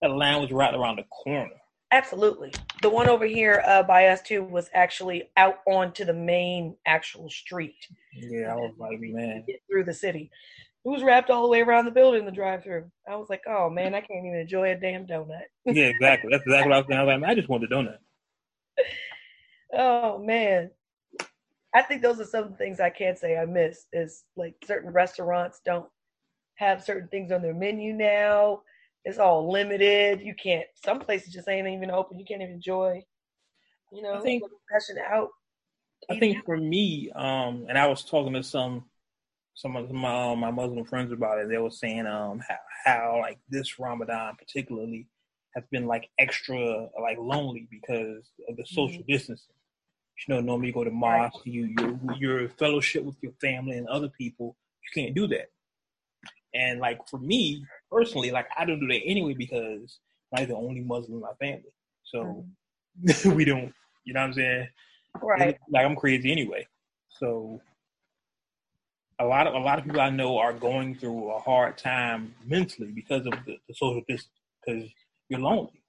That 0.00 0.10
line 0.10 0.40
was 0.40 0.52
right 0.52 0.74
around 0.74 0.96
the 0.96 1.04
corner. 1.04 1.50
Absolutely. 1.90 2.52
The 2.82 2.90
one 2.90 3.08
over 3.08 3.24
here 3.24 3.62
uh, 3.66 3.82
by 3.82 4.06
us 4.08 4.20
too 4.20 4.42
was 4.44 4.68
actually 4.74 5.30
out 5.36 5.60
onto 5.66 6.04
the 6.04 6.12
main 6.12 6.76
actual 6.86 7.30
street 7.30 7.86
Yeah, 8.12 8.52
I 8.52 8.56
was 8.56 8.74
like, 8.78 8.98
man. 9.00 9.46
through 9.70 9.84
the 9.84 9.94
city. 9.94 10.30
It 10.84 10.88
was 10.88 11.02
wrapped 11.02 11.30
all 11.30 11.42
the 11.42 11.48
way 11.48 11.60
around 11.60 11.86
the 11.86 11.90
building, 11.90 12.24
the 12.24 12.30
drive 12.30 12.62
through. 12.62 12.90
I 13.10 13.16
was 13.16 13.28
like, 13.30 13.42
oh 13.48 13.68
man, 13.70 13.94
I 13.94 14.00
can't 14.00 14.24
even 14.24 14.38
enjoy 14.38 14.70
a 14.70 14.76
damn 14.76 15.06
donut. 15.06 15.42
Yeah, 15.66 15.86
exactly. 15.86 16.30
That's 16.30 16.44
exactly 16.44 16.70
what 16.70 16.76
I 16.76 16.78
was 16.78 16.86
saying. 16.88 17.00
I 17.00 17.04
was 17.04 17.20
like, 17.20 17.30
I 17.30 17.34
just 17.34 17.48
want 17.48 17.62
the 17.68 17.74
donut. 17.74 17.98
Oh 19.70 20.18
man. 20.18 20.70
I 21.74 21.82
think 21.82 22.00
those 22.00 22.18
are 22.20 22.24
some 22.24 22.54
things 22.54 22.80
I 22.80 22.88
can't 22.88 23.18
say 23.18 23.36
I 23.36 23.44
miss 23.44 23.84
is 23.92 24.24
like 24.34 24.54
certain 24.66 24.90
restaurants 24.90 25.60
don't 25.62 25.84
have 26.54 26.82
certain 26.82 27.08
things 27.08 27.30
on 27.30 27.42
their 27.42 27.52
menu 27.54 27.92
now. 27.92 28.62
It's 29.08 29.18
all 29.18 29.50
limited. 29.50 30.20
You 30.20 30.34
can't 30.34 30.66
some 30.84 31.00
places 31.00 31.32
just 31.32 31.48
ain't 31.48 31.66
even 31.66 31.90
open. 31.90 32.18
You 32.18 32.26
can't 32.26 32.42
even 32.42 32.56
enjoy, 32.56 33.02
you 33.90 34.02
know, 34.02 34.14
I 34.14 34.20
think- 34.20 34.42
passion 34.70 34.98
out. 35.10 35.30
I 36.10 36.18
think 36.18 36.44
for 36.44 36.56
me, 36.56 37.10
um, 37.14 37.66
and 37.68 37.76
I 37.76 37.86
was 37.86 38.04
talking 38.04 38.34
to 38.34 38.42
some 38.42 38.84
some 39.54 39.76
of 39.76 39.90
my 39.90 40.30
um, 40.32 40.40
my 40.40 40.50
Muslim 40.50 40.84
friends 40.84 41.10
about 41.10 41.38
it. 41.38 41.48
They 41.48 41.56
were 41.56 41.70
saying 41.70 42.06
um 42.06 42.40
how, 42.46 42.58
how 42.84 43.18
like 43.22 43.38
this 43.48 43.78
Ramadan 43.78 44.36
particularly 44.36 45.08
has 45.54 45.64
been 45.70 45.86
like 45.86 46.10
extra 46.18 46.88
like 47.00 47.16
lonely 47.18 47.66
because 47.70 48.30
of 48.46 48.56
the 48.58 48.66
social 48.66 49.02
distancing. 49.08 49.54
You 50.28 50.34
know, 50.34 50.40
normally 50.42 50.68
you 50.68 50.74
go 50.74 50.84
to 50.84 50.90
Right. 50.90 51.30
mosque, 51.32 51.46
you 51.46 51.74
you 51.78 51.98
your 52.18 52.48
fellowship 52.50 53.04
with 53.04 53.16
your 53.22 53.32
family 53.40 53.78
and 53.78 53.88
other 53.88 54.10
people. 54.10 54.54
You 54.82 55.02
can't 55.02 55.14
do 55.14 55.26
that. 55.28 55.48
And 56.54 56.78
like 56.78 56.98
for 57.08 57.18
me 57.18 57.64
personally, 57.90 58.30
like 58.30 58.46
I 58.56 58.64
don't 58.64 58.80
do 58.80 58.88
that 58.88 59.00
anyway 59.04 59.34
because 59.34 59.98
I'm 60.36 60.46
the 60.46 60.56
only 60.56 60.80
Muslim 60.80 61.14
in 61.14 61.20
my 61.20 61.34
family. 61.40 61.72
So 62.04 62.44
we 63.34 63.44
don't. 63.44 63.72
You 64.04 64.14
know 64.14 64.20
what 64.20 64.26
I'm 64.26 64.32
saying? 64.34 64.68
right. 65.22 65.58
Like 65.70 65.84
I'm 65.84 65.96
crazy 65.96 66.32
anyway. 66.32 66.66
So 67.08 67.60
a 69.18 69.24
lot 69.24 69.46
of 69.46 69.54
a 69.54 69.58
lot 69.58 69.78
of 69.78 69.84
people 69.84 70.00
I 70.00 70.10
know 70.10 70.38
are 70.38 70.52
going 70.52 70.94
through 70.94 71.30
a 71.30 71.40
hard 71.40 71.76
time 71.76 72.34
mentally 72.46 72.92
because 72.94 73.26
of 73.26 73.32
the, 73.46 73.56
the 73.68 73.74
social 73.74 74.02
distance. 74.08 74.30
Because 74.64 74.90
you're 75.28 75.40
lonely. 75.40 75.82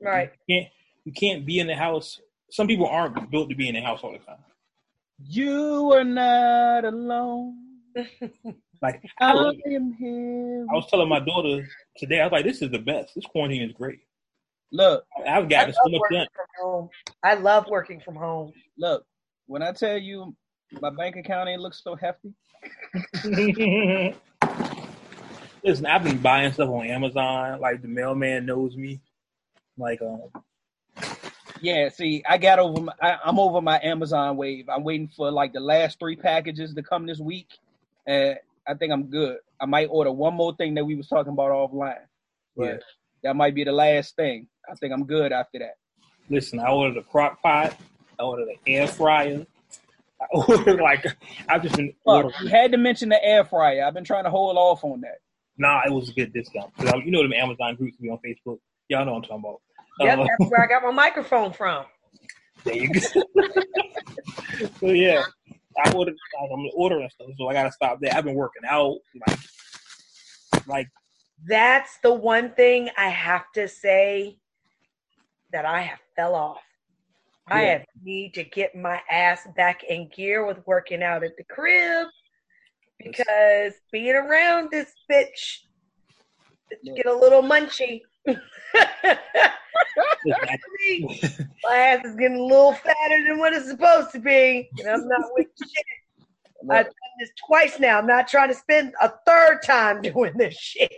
Right. 0.00 0.30
You 0.46 0.56
can't 0.56 0.72
you 1.04 1.12
can't 1.12 1.46
be 1.46 1.58
in 1.58 1.66
the 1.66 1.74
house. 1.74 2.20
Some 2.50 2.66
people 2.66 2.86
aren't 2.86 3.30
built 3.30 3.48
to 3.50 3.54
be 3.54 3.68
in 3.68 3.74
the 3.74 3.80
house 3.80 4.00
all 4.02 4.12
the 4.12 4.18
time. 4.18 4.38
You 5.18 5.92
are 5.92 6.04
not 6.04 6.84
alone. 6.84 7.58
Like 8.84 9.00
I, 9.18 9.30
I 9.30 9.32
love 9.32 9.54
it. 9.64 9.72
am 9.72 9.94
here. 9.94 10.66
I 10.70 10.74
was 10.74 10.86
telling 10.90 11.08
my 11.08 11.18
daughter 11.20 11.66
today, 11.96 12.20
I 12.20 12.24
was 12.24 12.32
like, 12.32 12.44
"This 12.44 12.60
is 12.60 12.70
the 12.70 12.78
best. 12.78 13.14
This 13.14 13.24
quarantine 13.24 13.62
is 13.62 13.72
great. 13.72 14.00
Look, 14.72 15.06
I've 15.26 15.46
I 15.46 15.48
gotten 15.48 15.68
love 15.68 15.74
so 15.86 15.90
much 15.90 16.00
working 16.00 16.18
done." 16.18 16.26
from 16.34 16.46
home. 16.60 16.90
I 17.22 17.32
love 17.32 17.66
working 17.70 18.00
from 18.00 18.14
home. 18.14 18.52
look. 18.76 19.06
When 19.46 19.62
I 19.62 19.72
tell 19.72 19.96
you 19.96 20.36
my 20.82 20.90
bank 20.90 21.16
account 21.16 21.48
ain't 21.48 21.62
look 21.62 21.72
so 21.72 21.96
hefty, 21.96 22.34
Listen, 25.64 25.86
I've 25.86 26.04
been 26.04 26.18
buying 26.18 26.52
stuff 26.52 26.68
on 26.68 26.84
Amazon. 26.84 27.60
Like 27.60 27.80
the 27.80 27.88
mailman 27.88 28.44
knows 28.44 28.76
me. 28.76 29.00
Like 29.78 30.02
um, 30.02 30.24
yeah. 31.62 31.88
See, 31.88 32.22
I 32.28 32.36
got 32.36 32.58
over. 32.58 32.82
My, 32.82 32.92
I, 33.00 33.16
I'm 33.24 33.38
over 33.38 33.62
my 33.62 33.80
Amazon 33.82 34.36
wave. 34.36 34.68
I'm 34.68 34.84
waiting 34.84 35.08
for 35.08 35.30
like 35.30 35.54
the 35.54 35.60
last 35.60 35.98
three 35.98 36.16
packages 36.16 36.74
to 36.74 36.82
come 36.82 37.06
this 37.06 37.18
week, 37.18 37.48
and 38.06 38.36
I 38.66 38.74
think 38.74 38.92
I'm 38.92 39.10
good. 39.10 39.38
I 39.60 39.66
might 39.66 39.86
order 39.90 40.10
one 40.12 40.34
more 40.34 40.54
thing 40.56 40.74
that 40.74 40.84
we 40.84 40.94
was 40.94 41.08
talking 41.08 41.32
about 41.32 41.50
offline, 41.50 41.98
but 42.56 42.64
Yeah. 42.64 42.76
that 43.22 43.36
might 43.36 43.54
be 43.54 43.64
the 43.64 43.72
last 43.72 44.16
thing. 44.16 44.48
I 44.70 44.74
think 44.76 44.92
I'm 44.92 45.04
good 45.06 45.32
after 45.32 45.58
that. 45.58 45.74
listen, 46.30 46.58
I 46.58 46.70
ordered 46.70 46.96
a 46.96 47.02
crock 47.02 47.42
pot. 47.42 47.76
I 48.18 48.22
ordered 48.22 48.48
an 48.48 48.56
air 48.66 48.86
fryer. 48.86 49.44
I 50.20 50.24
ordered 50.32 50.80
like 50.80 51.04
I've 51.48 51.62
just 51.62 51.76
been 51.76 51.92
Fuck, 52.04 52.24
ordering. 52.24 52.34
you 52.42 52.48
had 52.48 52.72
to 52.72 52.78
mention 52.78 53.10
the 53.10 53.22
air 53.22 53.44
fryer. 53.44 53.84
I've 53.84 53.92
been 53.94 54.04
trying 54.04 54.24
to 54.24 54.30
hold 54.30 54.56
off 54.56 54.82
on 54.84 55.02
that. 55.02 55.18
Nah, 55.58 55.82
it 55.86 55.92
was 55.92 56.08
a 56.08 56.12
good 56.14 56.32
discount. 56.32 56.74
'Cause 56.76 56.88
I- 56.92 56.96
you 56.96 57.10
know 57.10 57.22
them 57.22 57.32
Amazon 57.34 57.74
groups 57.76 57.96
be 57.98 58.08
on 58.08 58.18
Facebook. 58.18 58.58
Y'all 58.88 59.04
know 59.04 59.12
what 59.12 59.18
I'm 59.18 59.22
talking 59.22 59.38
about. 59.44 59.60
Yep, 60.00 60.18
Uh, 60.18 60.24
that's 60.38 60.50
where 60.50 60.62
I 60.62 60.66
got 60.66 60.82
my 60.82 60.90
microphone 60.90 61.52
from. 61.52 61.84
there 62.64 62.74
you 62.76 62.88
go. 62.94 63.00
so 64.80 64.86
yeah, 64.88 65.22
I 65.82 65.92
ordered 65.92 66.14
like 66.40 66.50
I'm 66.52 66.70
ordering 66.74 67.08
stuff, 67.10 67.28
so 67.38 67.48
I 67.48 67.52
gotta 67.52 67.72
stop 67.72 68.00
there. 68.00 68.12
I've 68.14 68.24
been 68.24 68.34
working 68.34 68.62
out, 68.68 68.98
like, 69.26 69.38
like 70.66 70.88
That's 71.46 71.98
the 72.02 72.12
one 72.12 72.50
thing 72.54 72.90
I 72.96 73.08
have 73.08 73.44
to 73.54 73.68
say 73.68 74.38
that 75.52 75.64
I 75.64 75.82
have 75.82 76.00
fell 76.16 76.34
off. 76.34 76.62
I 77.46 77.62
have 77.62 77.84
need 78.02 78.34
to 78.34 78.44
get 78.44 78.74
my 78.74 79.00
ass 79.10 79.46
back 79.56 79.84
in 79.84 80.08
gear 80.14 80.46
with 80.46 80.66
working 80.66 81.02
out 81.02 81.22
at 81.22 81.36
the 81.36 81.44
crib 81.44 82.08
because 82.98 83.74
being 83.92 84.14
around 84.14 84.70
this 84.70 84.92
bitch 85.10 85.60
Yeah. 86.82 86.94
get 86.96 87.06
a 87.06 87.14
little 87.14 87.42
munchy. 87.42 88.00
Listen, 88.26 88.38
my 91.64 91.76
ass 91.76 92.04
is 92.04 92.16
getting 92.16 92.38
a 92.38 92.44
little 92.44 92.72
fatter 92.72 93.24
than 93.28 93.38
what 93.38 93.52
it's 93.52 93.68
supposed 93.68 94.10
to 94.12 94.18
be, 94.18 94.70
and 94.78 94.88
I'm 94.88 95.08
not 95.08 95.30
with 95.36 95.46
shit. 95.56 95.84
I've 96.70 96.86
done 96.86 96.94
this 97.18 97.30
twice 97.46 97.78
now. 97.78 97.98
I'm 97.98 98.06
not 98.06 98.26
trying 98.26 98.48
to 98.48 98.54
spend 98.54 98.94
a 99.02 99.12
third 99.26 99.58
time 99.64 100.00
doing 100.02 100.32
this 100.36 100.54
shit. 100.54 100.90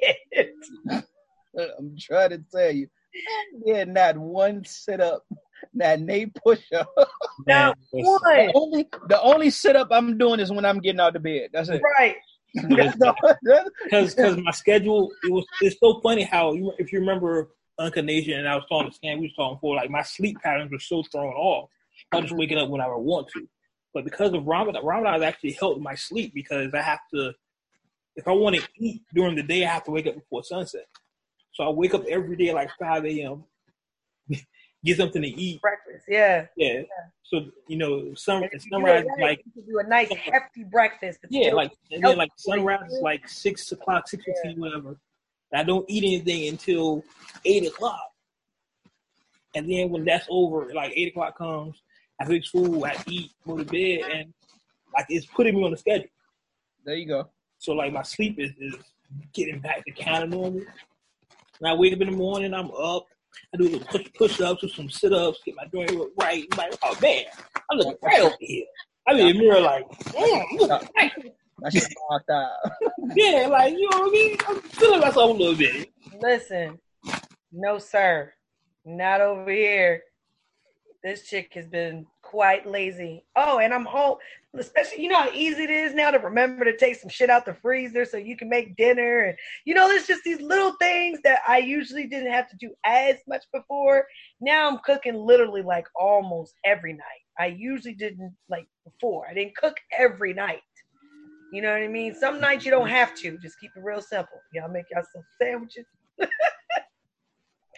I'm 1.58 1.96
trying 1.98 2.30
to 2.30 2.44
tell 2.52 2.70
you, 2.70 2.88
yeah, 3.64 3.84
not 3.84 4.16
one 4.16 4.64
sit 4.64 5.00
up, 5.00 5.24
not 5.74 5.98
a 6.08 6.26
push 6.44 6.60
up. 6.72 6.88
man, 7.46 7.74
listen, 7.92 8.12
One. 8.22 8.36
The 8.36 8.52
only 8.54 8.88
the 9.08 9.20
only 9.20 9.50
sit 9.50 9.74
up 9.74 9.88
I'm 9.90 10.18
doing 10.18 10.38
is 10.38 10.52
when 10.52 10.64
I'm 10.64 10.80
getting 10.80 11.00
out 11.00 11.16
of 11.16 11.22
bed. 11.22 11.50
That's 11.52 11.68
it. 11.68 11.82
Right. 11.98 12.16
Because 13.84 14.14
because 14.14 14.36
my 14.38 14.50
schedule 14.50 15.12
it 15.22 15.30
was 15.30 15.46
it's 15.60 15.78
so 15.78 16.00
funny 16.00 16.24
how 16.24 16.52
you 16.54 16.72
if 16.78 16.92
you 16.92 17.00
remember 17.00 17.50
Uncle 17.78 18.02
Nation 18.02 18.38
and 18.38 18.48
I 18.48 18.54
was 18.54 18.64
talking 18.68 18.90
to 18.90 18.94
Scan, 18.94 19.18
we 19.18 19.26
was 19.26 19.34
talking 19.34 19.56
before 19.56 19.76
like 19.76 19.90
my 19.90 20.02
sleep 20.02 20.38
patterns 20.42 20.72
were 20.72 20.78
so 20.78 21.02
thrown 21.12 21.32
off. 21.34 21.68
I 22.12 22.16
was 22.16 22.26
just 22.26 22.38
waking 22.38 22.58
up 22.58 22.68
when 22.68 22.80
I 22.80 22.86
want 22.88 23.28
to, 23.28 23.46
but 23.92 24.04
because 24.04 24.32
of 24.32 24.46
Ramadan, 24.46 24.84
Ramadan 24.84 25.14
has 25.14 25.22
actually 25.22 25.52
helped 25.52 25.80
my 25.80 25.94
sleep 25.94 26.32
because 26.34 26.72
I 26.74 26.82
have 26.82 27.00
to 27.14 27.32
if 28.16 28.26
I 28.26 28.32
want 28.32 28.56
to 28.56 28.62
eat 28.78 29.02
during 29.14 29.36
the 29.36 29.42
day, 29.42 29.64
I 29.64 29.72
have 29.72 29.84
to 29.84 29.90
wake 29.90 30.06
up 30.06 30.14
before 30.14 30.42
sunset. 30.42 30.86
So 31.52 31.64
I 31.64 31.68
wake 31.70 31.94
up 31.94 32.04
every 32.08 32.36
day 32.36 32.52
like 32.52 32.70
five 32.78 33.04
a.m. 33.04 33.44
get 34.86 34.96
something 34.96 35.22
to 35.22 35.28
eat. 35.28 35.60
Breakfast. 35.60 36.04
Yeah. 36.08 36.46
Yeah. 36.56 36.82
So 37.24 37.46
you 37.68 37.76
know, 37.76 38.14
sun 38.14 38.42
And 38.42 38.50
do 38.52 38.58
sunrise 38.70 39.04
it 39.04 39.08
is 39.08 39.20
like 39.20 39.42
you 39.44 39.52
can 39.52 39.70
do 39.72 39.78
a 39.80 39.84
nice 39.88 40.08
hefty 40.14 40.64
breakfast. 40.64 41.18
but 41.22 41.30
yeah, 41.32 41.46
still- 41.48 41.56
like 41.56 41.72
and 41.90 42.02
then 42.04 42.16
like 42.16 42.30
sunrise 42.36 42.92
is 42.92 43.00
like 43.02 43.28
six 43.28 43.70
o'clock, 43.72 44.08
six 44.08 44.24
fifteen, 44.24 44.60
whatever. 44.60 44.96
I 45.52 45.62
don't 45.62 45.84
eat 45.88 46.04
anything 46.04 46.48
until 46.48 47.02
eight 47.44 47.66
o'clock, 47.66 48.00
and 49.54 49.70
then 49.70 49.90
when 49.90 50.04
that's 50.04 50.26
over, 50.28 50.72
like 50.74 50.92
eight 50.94 51.08
o'clock 51.08 51.38
comes, 51.38 51.80
I 52.20 52.24
fix 52.26 52.48
food, 52.50 52.82
I 52.84 52.96
eat, 53.08 53.30
go 53.46 53.56
to 53.56 53.64
bed, 53.64 54.00
and 54.10 54.34
like 54.94 55.06
it's 55.08 55.26
putting 55.26 55.54
me 55.56 55.64
on 55.64 55.70
the 55.70 55.76
schedule. 55.76 56.08
there 56.84 56.96
you 56.96 57.06
go. 57.06 57.28
So 57.58 57.72
like 57.72 57.92
my 57.92 58.02
sleep 58.02 58.38
is, 58.38 58.50
is 58.60 58.74
getting 59.32 59.60
back 59.60 59.84
to 59.86 59.92
kind 59.92 60.24
of 60.24 60.30
normal. 60.30 60.62
And 61.60 61.68
I 61.68 61.74
wake 61.74 61.94
up 61.94 62.00
in 62.02 62.10
the 62.10 62.16
morning, 62.16 62.52
I'm 62.52 62.70
up. 62.72 63.06
I 63.54 63.56
do 63.58 63.64
a 63.64 63.70
little 63.70 63.86
push 63.86 64.06
push 64.14 64.40
ups, 64.40 64.60
do 64.60 64.68
some 64.68 64.90
sit 64.90 65.12
ups, 65.12 65.40
get 65.44 65.56
my 65.56 65.64
joint 65.72 65.90
right. 66.20 66.46
I'm 66.52 66.58
like, 66.58 66.74
oh 66.82 66.96
man, 67.00 67.24
I'm 67.70 67.78
looking 67.78 67.96
right 68.02 68.20
over 68.20 68.36
here. 68.40 68.66
I 69.08 69.14
mean, 69.14 69.28
in 69.28 69.36
the 69.36 69.42
mirror 69.42 69.60
like, 69.60 69.84
damn, 70.12 70.44
looking 70.56 70.88
right. 70.96 71.12
I 71.64 71.70
knocked 72.10 72.30
out. 72.30 72.50
Yeah, 73.14 73.46
like 73.48 73.72
you 73.72 73.88
know 73.90 74.00
what 74.00 74.08
I 74.08 74.12
mean. 74.12 74.36
I'm 74.48 74.60
feeling 74.60 75.00
myself 75.00 75.30
a 75.30 75.32
little 75.32 75.56
bit. 75.56 75.90
Listen, 76.20 76.78
no 77.52 77.78
sir, 77.78 78.32
not 78.84 79.20
over 79.20 79.50
here. 79.50 80.02
This 81.02 81.28
chick 81.28 81.52
has 81.54 81.66
been 81.66 82.06
quite 82.36 82.66
lazy. 82.66 83.24
Oh, 83.34 83.60
and 83.60 83.72
I'm 83.72 83.86
home. 83.86 84.18
Especially, 84.58 85.02
you 85.02 85.08
know 85.08 85.22
how 85.22 85.32
easy 85.32 85.62
it 85.62 85.70
is 85.70 85.94
now 85.94 86.10
to 86.10 86.18
remember 86.18 86.66
to 86.66 86.76
take 86.76 86.96
some 86.96 87.08
shit 87.08 87.30
out 87.30 87.46
the 87.46 87.54
freezer 87.54 88.04
so 88.04 88.18
you 88.18 88.36
can 88.36 88.50
make 88.50 88.76
dinner. 88.76 89.24
And 89.24 89.38
you 89.64 89.72
know, 89.72 89.88
there's 89.88 90.06
just 90.06 90.22
these 90.22 90.42
little 90.42 90.72
things 90.72 91.18
that 91.24 91.40
I 91.48 91.58
usually 91.58 92.06
didn't 92.06 92.30
have 92.30 92.46
to 92.50 92.56
do 92.58 92.74
as 92.84 93.16
much 93.26 93.44
before. 93.54 94.06
Now 94.38 94.68
I'm 94.68 94.80
cooking 94.84 95.14
literally 95.14 95.62
like 95.62 95.86
almost 95.98 96.52
every 96.62 96.92
night. 96.92 97.24
I 97.38 97.46
usually 97.46 97.94
didn't 97.94 98.36
like 98.50 98.66
before. 98.84 99.26
I 99.30 99.32
didn't 99.32 99.56
cook 99.56 99.78
every 99.98 100.34
night. 100.34 100.60
You 101.54 101.62
know 101.62 101.72
what 101.72 101.80
I 101.80 101.88
mean? 101.88 102.14
Some 102.14 102.38
nights 102.38 102.66
you 102.66 102.70
don't 102.70 102.88
have 102.88 103.14
to. 103.16 103.38
Just 103.38 103.58
keep 103.60 103.70
it 103.74 103.82
real 103.82 104.02
simple. 104.02 104.38
Y'all 104.52 104.68
make 104.68 104.84
y'all 104.92 105.04
some 105.10 105.24
sandwiches. 105.40 105.86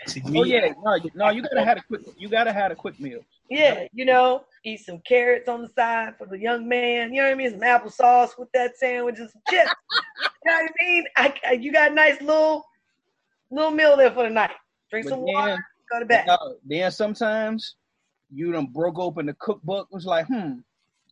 See, 0.07 0.23
Oh 0.25 0.31
me, 0.31 0.45
yeah, 0.53 0.73
no, 0.85 0.95
you, 0.95 1.11
no, 1.15 1.31
you 1.31 1.43
gotta 1.43 1.65
have 1.65 1.79
a 1.79 1.83
quick. 1.83 2.01
You 2.19 2.29
gotta 2.29 2.53
have 2.53 2.73
a 2.73 2.75
quick 2.77 2.99
meal. 3.01 3.21
Yeah, 3.51 3.85
you 3.93 4.05
know, 4.05 4.45
eat 4.65 4.81
some 4.85 5.01
carrots 5.07 5.49
on 5.49 5.63
the 5.63 5.69
side 5.69 6.15
for 6.19 6.27
the 6.27 6.39
young 6.39 6.69
man. 6.69 7.13
You 7.15 7.23
know 7.23 7.29
what 7.29 7.33
I 7.33 7.37
mean? 7.37 7.51
Some 7.51 7.61
applesauce 7.61 8.39
with 8.39 8.49
that 8.53 8.77
sandwich 8.77 9.17
and 9.19 9.31
some 9.31 9.43
chips. 9.49 9.73
you 10.45 10.51
know 10.51 10.59
what 10.59 10.71
I 10.81 10.85
mean? 10.85 11.05
I, 11.17 11.35
I- 11.49 11.53
you 11.53 11.73
got 11.73 11.91
a 11.93 11.95
nice 11.95 12.21
little 12.21 12.65
little 13.51 13.71
meal 13.71 13.97
there 13.97 14.11
for 14.11 14.25
the 14.25 14.31
night. 14.31 14.51
Drink 14.91 15.05
But 15.07 15.11
some 15.11 15.25
then, 15.25 15.35
water, 15.35 15.59
go 15.91 16.01
to 16.01 16.07
bed. 16.07 16.25
no, 16.27 16.39
then 16.67 16.91
sometimes 16.91 17.77
you 18.33 18.53
done 18.53 18.67
broke 18.67 18.99
open 18.99 19.27
the 19.27 19.35
cookbook. 19.35 19.89
Was 19.91 20.05
like, 20.07 20.27
hmm, 20.27 20.59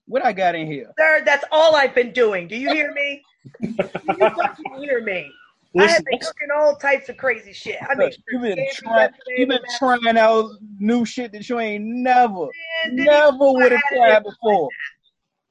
what 0.06 0.24
I 0.24 0.32
got 0.32 0.54
in 0.54 0.66
here? 0.66 0.92
Sir, 0.98 1.22
that's 1.24 1.44
all 1.50 1.74
I've 1.76 1.94
been 1.94 2.12
doing. 2.12 2.48
Do 2.48 2.56
you 2.56 2.68
hear 2.68 2.92
me? 2.92 3.22
Do 3.60 3.68
you 4.04 4.30
fucking 4.36 4.80
hear 4.80 5.02
me? 5.02 5.32
I 5.78 5.82
listen, 5.82 5.94
have 5.96 6.04
been 6.04 6.18
cooking 6.20 6.48
all 6.56 6.76
types 6.76 7.08
of 7.08 7.16
crazy 7.16 7.52
shit. 7.52 7.76
I 7.88 7.94
mean, 7.94 8.10
You've 8.30 8.42
been 8.42 8.66
trying. 8.74 9.10
You've 9.36 9.48
been 9.48 9.58
trying 9.78 10.16
out 10.16 10.50
new 10.78 11.04
shit 11.04 11.32
that 11.32 11.48
you 11.48 11.58
ain't 11.60 11.84
never, 11.84 12.48
man. 12.86 12.96
Never 12.96 13.36
would 13.52 13.72
have 13.72 13.80
tried 13.92 14.22
before. 14.24 14.68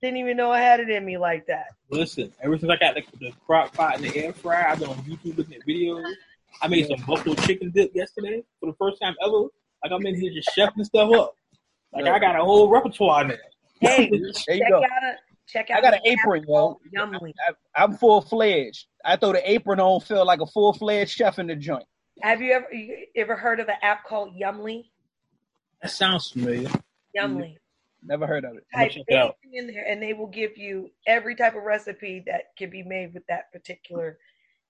didn't 0.02 0.18
even 0.18 0.38
know 0.38 0.52
I 0.52 0.60
had 0.60 0.80
it 0.80 0.90
in 0.90 1.06
me 1.06 1.18
like 1.18 1.46
that. 1.48 1.68
listen. 1.90 2.32
Ever 2.42 2.58
since 2.58 2.72
I 2.72 2.76
got 2.78 2.96
the, 2.96 3.04
the 3.20 3.32
crock 3.46 3.74
pot 3.74 3.96
and 3.96 4.04
the 4.04 4.16
air 4.18 4.34
fryer, 4.34 4.68
I've 4.68 4.80
been 4.80 4.90
on 4.90 4.96
YouTube 4.98 5.38
looking 5.38 5.56
at 5.56 5.66
videos. 5.68 6.04
I 6.62 6.68
made 6.68 6.88
some 6.88 7.06
buffalo 7.06 7.36
chicken 7.36 7.72
dip 7.72 7.94
yesterday 7.94 8.44
for 8.60 8.68
the 8.68 8.76
first 8.80 9.02
time 9.02 9.14
ever. 9.24 9.44
Like 9.84 9.92
I'm 9.92 10.06
in 10.06 10.20
here 10.20 10.32
just 10.34 10.50
chefing 10.58 10.86
stuff 10.86 11.12
up. 11.14 11.36
Like 11.94 12.06
I 12.06 12.18
got 12.20 12.40
a 12.40 12.44
whole 12.44 12.70
repertoire 12.70 13.26
now. 13.26 13.36
Hey, 13.82 14.10
There 14.10 14.18
you 14.20 14.34
check 14.34 14.62
go. 14.70 14.78
out 14.78 15.04
a 15.04 15.16
check 15.48 15.70
out 15.70 15.78
I 15.78 15.82
got 15.82 15.94
an 15.94 16.02
apron, 16.06 16.42
app 16.44 16.48
yo. 16.48 16.54
called 16.54 16.78
Yummly. 16.96 17.34
I, 17.48 17.84
I'm 17.84 17.98
full 17.98 18.22
fledged. 18.22 18.88
I 19.04 19.16
throw 19.18 19.34
the 19.34 19.50
apron 19.50 19.80
on, 19.80 20.02
feel 20.02 20.26
like 20.26 20.42
a 20.42 20.48
full 20.48 20.74
fledged 20.74 21.12
chef 21.12 21.40
in 21.40 21.48
the 21.48 21.56
joint. 21.56 21.86
Have 22.22 22.42
you 22.42 22.54
ever 22.54 22.74
you 22.74 23.08
ever 23.16 23.36
heard 23.36 23.60
of 23.60 23.68
an 23.68 23.76
app 23.82 24.06
called 24.06 24.34
Yummly? 24.36 24.86
That 25.82 25.92
sounds 25.92 26.32
familiar. 26.32 26.70
Yummly. 27.18 27.58
Never 28.04 28.28
heard 28.28 28.46
of 28.46 28.56
it. 28.56 28.66
Type 28.74 28.92
check 28.92 29.04
it 29.08 29.16
out. 29.16 29.36
anything 29.44 29.60
in 29.60 29.74
there, 29.74 29.86
and 29.88 30.02
they 30.02 30.14
will 30.14 30.28
give 30.28 30.58
you 30.58 30.92
every 31.08 31.36
type 31.36 31.56
of 31.56 31.64
recipe 31.64 32.24
that 32.28 32.56
can 32.58 32.70
be 32.70 32.84
made 32.84 33.14
with 33.14 33.26
that 33.28 33.52
particular 33.52 34.20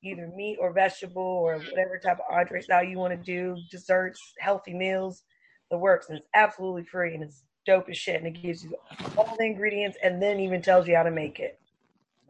either 0.05 0.31
meat 0.35 0.57
or 0.59 0.71
vegetable 0.71 1.21
or 1.21 1.57
whatever 1.57 1.99
type 2.01 2.19
of 2.19 2.35
entree 2.35 2.61
style 2.61 2.83
you 2.83 2.97
want 2.97 3.11
to 3.11 3.17
do, 3.17 3.57
desserts, 3.71 4.21
healthy 4.39 4.73
meals, 4.73 5.23
the 5.71 5.77
works. 5.77 6.09
And 6.09 6.17
it's 6.19 6.27
absolutely 6.33 6.83
free 6.83 7.13
and 7.15 7.23
it's 7.23 7.43
dope 7.65 7.89
as 7.89 7.97
shit. 7.97 8.15
And 8.15 8.27
it 8.27 8.41
gives 8.41 8.63
you 8.63 8.75
all 9.17 9.35
the 9.37 9.45
ingredients 9.45 9.97
and 10.03 10.21
then 10.21 10.39
even 10.39 10.61
tells 10.61 10.87
you 10.87 10.95
how 10.95 11.03
to 11.03 11.11
make 11.11 11.39
it. 11.39 11.59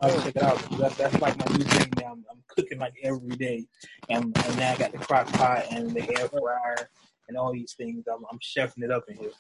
I'll 0.02 0.22
check 0.22 0.36
it 0.36 0.44
out. 0.44 0.58
because 0.62 0.80
That's, 0.80 0.98
that's 0.98 1.22
like 1.22 1.38
my 1.38 1.56
new 1.56 1.64
thing 1.64 1.92
now. 1.98 2.12
I'm, 2.12 2.26
I'm 2.30 2.44
cooking 2.48 2.80
like 2.80 2.94
every 3.02 3.36
day, 3.38 3.66
and, 4.10 4.38
and 4.46 4.58
now 4.58 4.74
I 4.74 4.76
got 4.76 4.92
the 4.92 4.98
crock 4.98 5.28
pot 5.34 5.66
and 5.72 5.92
the 5.92 6.02
air 6.20 6.28
fryer 6.28 6.90
and 7.28 7.38
all 7.38 7.54
these 7.54 7.74
things. 7.74 8.06
I'm, 8.08 8.24
I'm 8.32 8.40
chefing 8.40 8.84
it 8.84 8.92
up 8.92 9.06
in 9.08 9.16
here. 9.18 9.32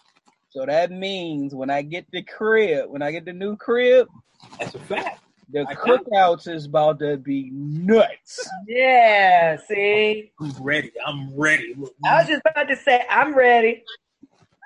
So 0.50 0.66
that 0.66 0.92
means 0.92 1.54
when 1.54 1.70
I 1.70 1.82
get 1.82 2.06
the 2.12 2.24
crib, 2.24 2.90
when 2.90 3.02
I 3.02 3.12
get 3.12 3.26
the 3.26 3.34
new 3.34 3.58
crib, 3.58 4.08
That's 4.58 4.74
a 4.76 4.80
fact. 4.80 5.20
the 5.50 5.66
I 5.68 5.74
got 5.74 6.06
cookouts 6.06 6.48
is 6.48 6.66
about 6.66 7.00
to 7.00 7.18
be 7.18 7.50
nuts. 7.52 8.48
Yeah, 8.66 9.58
see? 9.58 10.32
I'm 10.40 10.54
ready. 10.64 10.92
I'm 11.06 11.36
ready. 11.36 11.74
Look, 11.78 11.94
I 12.06 12.20
was 12.20 12.28
just 12.28 12.42
about 12.46 12.70
to 12.70 12.78
say, 12.78 13.04
I'm 13.10 13.36
ready. 13.36 13.84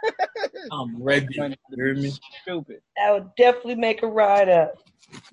I'm 0.72 1.02
ready. 1.02 1.28
You 1.36 1.56
hear 1.76 1.96
me? 1.96 2.12
Stupid. 2.42 2.82
I 3.04 3.12
would 3.12 3.30
definitely 3.38 3.76
make 3.76 4.04
a 4.04 4.08
ride 4.08 4.50
up. 4.50 4.74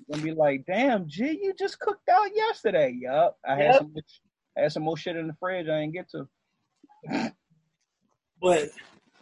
Gonna 0.09 0.23
be 0.23 0.33
like, 0.33 0.65
damn, 0.65 1.07
G, 1.07 1.39
you 1.41 1.53
just 1.57 1.79
cooked 1.79 2.09
out 2.09 2.35
yesterday. 2.35 2.95
Yup. 2.99 3.37
I 3.47 3.55
had 3.55 3.75
some 3.75 3.93
I 4.57 4.61
had 4.61 4.71
some 4.71 4.83
more 4.83 4.97
shit 4.97 5.15
in 5.15 5.27
the 5.27 5.35
fridge 5.39 5.67
I 5.67 5.81
didn't 5.81 5.93
get 5.93 6.09
to. 6.11 7.31
But 8.39 8.69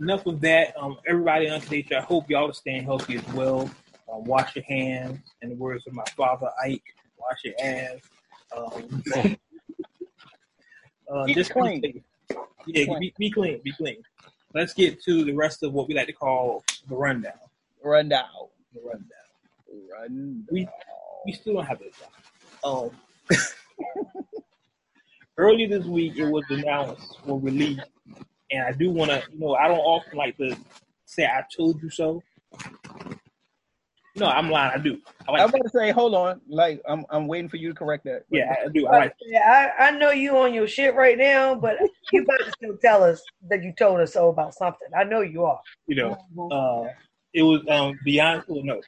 enough 0.01 0.25
of 0.25 0.41
that. 0.41 0.73
Um, 0.77 0.97
everybody 1.07 1.49
on 1.49 1.61
today's 1.61 1.85
show, 1.89 1.97
I 1.97 2.01
hope 2.01 2.29
y'all 2.29 2.49
are 2.49 2.53
staying 2.53 2.83
healthy 2.83 3.15
as 3.15 3.33
well. 3.33 3.69
Um, 4.11 4.25
wash 4.25 4.55
your 4.55 4.65
hands. 4.65 5.19
In 5.41 5.49
the 5.49 5.55
words 5.55 5.85
of 5.87 5.93
my 5.93 6.03
father, 6.17 6.49
Ike, 6.63 6.83
wash 7.17 7.39
your 7.45 7.53
ass. 7.63 7.99
Um, 8.55 9.03
uh, 11.09 11.25
Keep 11.27 11.35
just 11.35 11.51
clean. 11.51 11.79
be. 11.79 12.03
Yeah, 12.67 12.85
Clean. 12.85 12.99
be, 12.99 13.13
be 13.17 13.31
clean. 13.31 13.61
Be 13.63 13.71
clean. 13.71 14.03
Let's 14.55 14.73
get 14.73 15.03
to 15.03 15.25
the 15.25 15.33
rest 15.33 15.63
of 15.63 15.73
what 15.73 15.89
we 15.89 15.93
like 15.95 16.07
to 16.07 16.13
call 16.13 16.63
the 16.87 16.95
rundown. 16.95 17.33
Rundown. 17.83 18.23
The 18.73 18.79
rundown. 18.79 19.09
Run 19.91 20.47
We- 20.49 20.67
We 21.25 21.33
still 21.33 21.55
don't 21.55 21.65
have 21.65 21.81
it. 21.81 21.93
Um, 22.63 22.91
earlier 25.37 25.67
this 25.67 25.85
week, 25.85 26.15
it 26.15 26.29
was 26.29 26.45
announced 26.49 27.17
or 27.27 27.37
released, 27.39 27.81
and 28.49 28.63
I 28.65 28.71
do 28.71 28.91
want 28.91 29.11
to, 29.11 29.21
you 29.33 29.39
know, 29.39 29.55
I 29.55 29.67
don't 29.67 29.79
often 29.79 30.17
like 30.17 30.37
to 30.37 30.55
say 31.05 31.25
"I 31.25 31.43
told 31.55 31.81
you 31.83 31.89
so," 31.89 32.23
No, 34.15 34.27
I'm 34.27 34.49
lying. 34.49 34.71
I 34.73 34.77
do. 34.77 34.97
I 35.27 35.31
I 35.31 35.33
like. 35.33 35.41
was 35.41 35.49
about 35.49 35.63
to 35.63 35.69
say, 35.69 35.91
hold 35.91 36.13
on, 36.15 36.39
like 36.47 36.81
I'm 36.87 37.05
I'm 37.09 37.27
waiting 37.27 37.49
for 37.49 37.57
you 37.57 37.69
to 37.69 37.75
correct 37.75 38.05
that. 38.05 38.23
yeah, 38.31 38.55
I 38.65 38.69
do. 38.69 38.87
I 38.87 38.97
like. 38.97 39.15
Yeah, 39.21 39.73
I, 39.77 39.87
I 39.87 39.91
know 39.91 40.11
you 40.11 40.37
on 40.37 40.53
your 40.53 40.67
shit 40.67 40.95
right 40.95 41.17
now, 41.17 41.55
but 41.55 41.77
you 42.11 42.23
about 42.23 42.39
to 42.45 42.51
still 42.51 42.77
tell 42.77 43.03
us 43.03 43.21
that 43.49 43.61
you 43.63 43.73
told 43.77 43.99
us 43.99 44.13
so 44.13 44.29
about 44.29 44.53
something. 44.53 44.87
I 44.97 45.03
know 45.03 45.21
you 45.21 45.43
are. 45.43 45.59
You 45.87 45.95
know, 45.95 46.51
uh, 46.51 46.89
it 47.33 47.43
was 47.43 47.61
um 47.69 47.99
Beyonce. 48.05 48.43
Well, 48.47 48.63
no, 48.63 48.81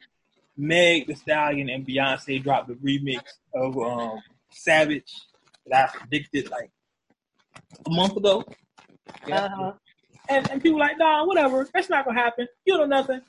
Meg 0.56 1.08
Thee 1.08 1.16
Stallion 1.16 1.70
and 1.70 1.86
Beyonce 1.86 2.42
dropped 2.42 2.70
the 2.70 2.76
remix 2.76 3.22
of 3.54 3.78
um 3.78 4.22
Savage 4.50 5.12
that 5.68 5.90
I 5.90 5.98
predicted 5.98 6.50
like 6.50 6.72
a 7.86 7.90
month 7.90 8.16
ago. 8.16 8.46
Yeah. 9.28 9.46
Uh-huh. 9.46 9.74
And, 10.30 10.50
and 10.52 10.62
people 10.62 10.80
like, 10.80 10.98
nah, 10.98 11.26
whatever. 11.26 11.68
That's 11.74 11.90
not 11.90 12.06
gonna 12.06 12.20
happen. 12.20 12.48
You 12.66 12.78
don't 12.78 12.90
know 12.90 12.98
nothing. 12.98 13.22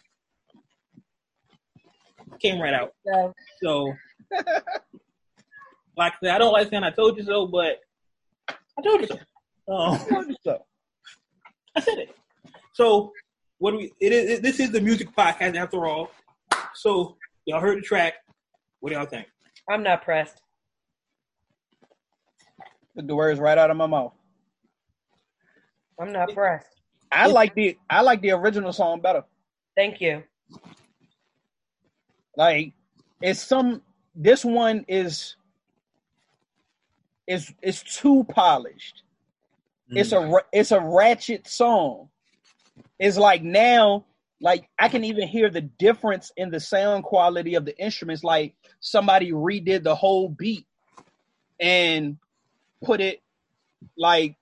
Came 2.41 2.61
right 2.61 2.75
out. 2.75 2.93
So, 3.07 3.35
So, 3.63 3.95
like 5.97 6.13
I 6.13 6.17
said, 6.23 6.35
I 6.35 6.39
don't 6.39 6.53
like 6.53 6.69
saying 6.71 6.85
I 6.85 6.91
told 6.91 7.17
you 7.17 7.25
so, 7.25 7.47
but 7.47 7.79
I 8.49 8.83
told 8.83 9.01
you 9.01 9.07
so. 9.09 9.19
Um, 9.73 9.99
Told 9.99 10.29
you 10.29 10.37
so. 10.43 10.59
I 11.77 11.81
said 11.81 11.99
it. 11.99 12.17
So, 12.73 13.13
what 13.59 13.73
do 13.73 13.79
we? 13.79 13.93
It 14.01 14.13
is. 14.13 14.31
It, 14.31 14.43
this 14.43 14.61
is 14.61 14.71
the 14.71 14.81
music 14.81 15.15
podcast 15.15 15.57
after 15.57 15.87
all. 15.87 16.11
So, 16.75 17.17
y'all 17.45 17.61
heard 17.61 17.79
the 17.79 17.83
track. 17.83 18.15
What 18.81 18.91
do 18.91 18.97
y'all 18.97 19.07
think? 19.07 19.27
I'm 19.69 19.83
not 19.83 20.03
pressed. 20.03 20.41
Took 22.97 23.07
the 23.07 23.15
words 23.15 23.39
right 23.41 23.59
out 23.59 23.71
of 23.71 23.77
my 23.77 23.87
mouth. 23.87 24.13
I'm 26.01 26.13
not 26.13 26.33
pressed. 26.33 26.67
I 27.11 27.27
like 27.27 27.55
the 27.55 27.77
I 27.91 28.03
like 28.03 28.21
the 28.21 28.31
original 28.33 28.73
song 28.73 29.01
better. 29.01 29.25
Thank 29.77 30.01
you. 30.01 30.23
Like 32.39 32.73
it's 33.21 33.43
some 33.43 33.83
this 34.15 34.45
one 34.45 34.85
is 34.89 35.35
is 37.27 37.53
is 37.61 37.83
too 37.83 38.25
polished. 38.31 39.03
It's 39.91 40.13
a 40.13 40.17
mm. 40.17 40.41
it's 40.53 40.71
a 40.71 40.81
ratchet 40.81 41.49
song. 41.49 42.09
It's 42.99 43.19
like 43.19 43.43
now 43.43 44.05
like 44.41 44.69
I 44.79 44.89
can 44.89 45.03
even 45.03 45.27
hear 45.27 45.51
the 45.51 45.63
difference 45.63 46.31
in 46.37 46.51
the 46.51 46.61
sound 46.61 47.03
quality 47.03 47.57
of 47.57 47.65
the 47.65 47.77
instruments 47.77 48.23
like 48.23 48.55
somebody 48.79 49.33
redid 49.33 49.83
the 49.83 49.97
whole 49.97 50.29
beat 50.29 50.67
and 51.59 52.19
put 52.85 53.01
it 53.01 53.21
like 53.97 54.37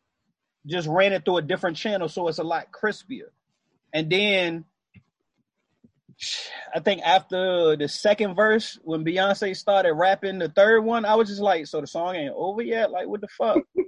just 0.67 0.87
ran 0.87 1.15
it 1.15 1.25
through 1.25 1.39
a 1.39 1.43
different 1.43 1.79
channel 1.79 2.11
so 2.11 2.29
it's 2.29 2.39
a 2.39 2.45
lot 2.45 2.67
crispier. 2.73 3.31
And 3.95 4.11
then 4.11 4.67
I 6.75 6.81
think 6.81 7.03
after 7.03 7.77
the 7.77 7.89
second 7.89 8.35
verse, 8.35 8.79
when 8.83 9.05
Beyonce 9.05 9.55
started 9.57 9.93
rapping 9.95 10.39
the 10.39 10.49
third 10.49 10.83
one, 10.83 11.05
I 11.05 11.15
was 11.15 11.29
just 11.29 11.43
like, 11.43 11.67
so 11.67 11.81
the 11.81 11.87
song 11.87 12.17
ain't 12.17 12.35
over 12.35 12.63
yet? 12.63 12.91
Like, 12.91 13.07
what 13.07 13.21
the 13.21 13.29
fuck? 13.29 13.59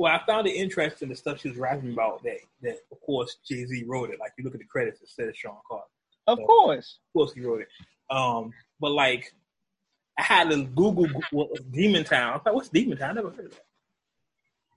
Well, 0.00 0.10
I 0.10 0.24
found 0.24 0.46
it 0.46 0.52
interesting 0.52 1.10
the 1.10 1.14
stuff 1.14 1.40
she 1.40 1.50
was 1.50 1.58
rapping 1.58 1.92
about. 1.92 2.22
That 2.22 2.38
that 2.62 2.76
of 2.90 2.98
course 3.02 3.36
Jay 3.46 3.66
Z 3.66 3.84
wrote 3.86 4.08
it. 4.08 4.18
Like 4.18 4.32
you 4.38 4.44
look 4.44 4.54
at 4.54 4.60
the 4.60 4.66
credits, 4.66 5.02
it 5.02 5.10
says 5.10 5.36
Sean 5.36 5.56
Carter. 5.68 5.84
of 6.26 6.38
course. 6.38 7.00
Of 7.08 7.12
course 7.12 7.34
he 7.34 7.42
wrote 7.42 7.60
it. 7.60 7.68
Um, 8.08 8.50
but 8.80 8.92
like 8.92 9.34
I 10.18 10.22
had 10.22 10.50
to 10.50 10.64
Google 10.64 11.06
Demon 11.70 12.04
Town. 12.04 12.30
I 12.30 12.36
was 12.36 12.42
like, 12.46 12.54
what's 12.54 12.68
Demon 12.70 12.96
Town? 12.96 13.10
I 13.10 13.12
never 13.12 13.28
heard 13.30 13.46
of 13.46 13.50
that. 13.50 13.64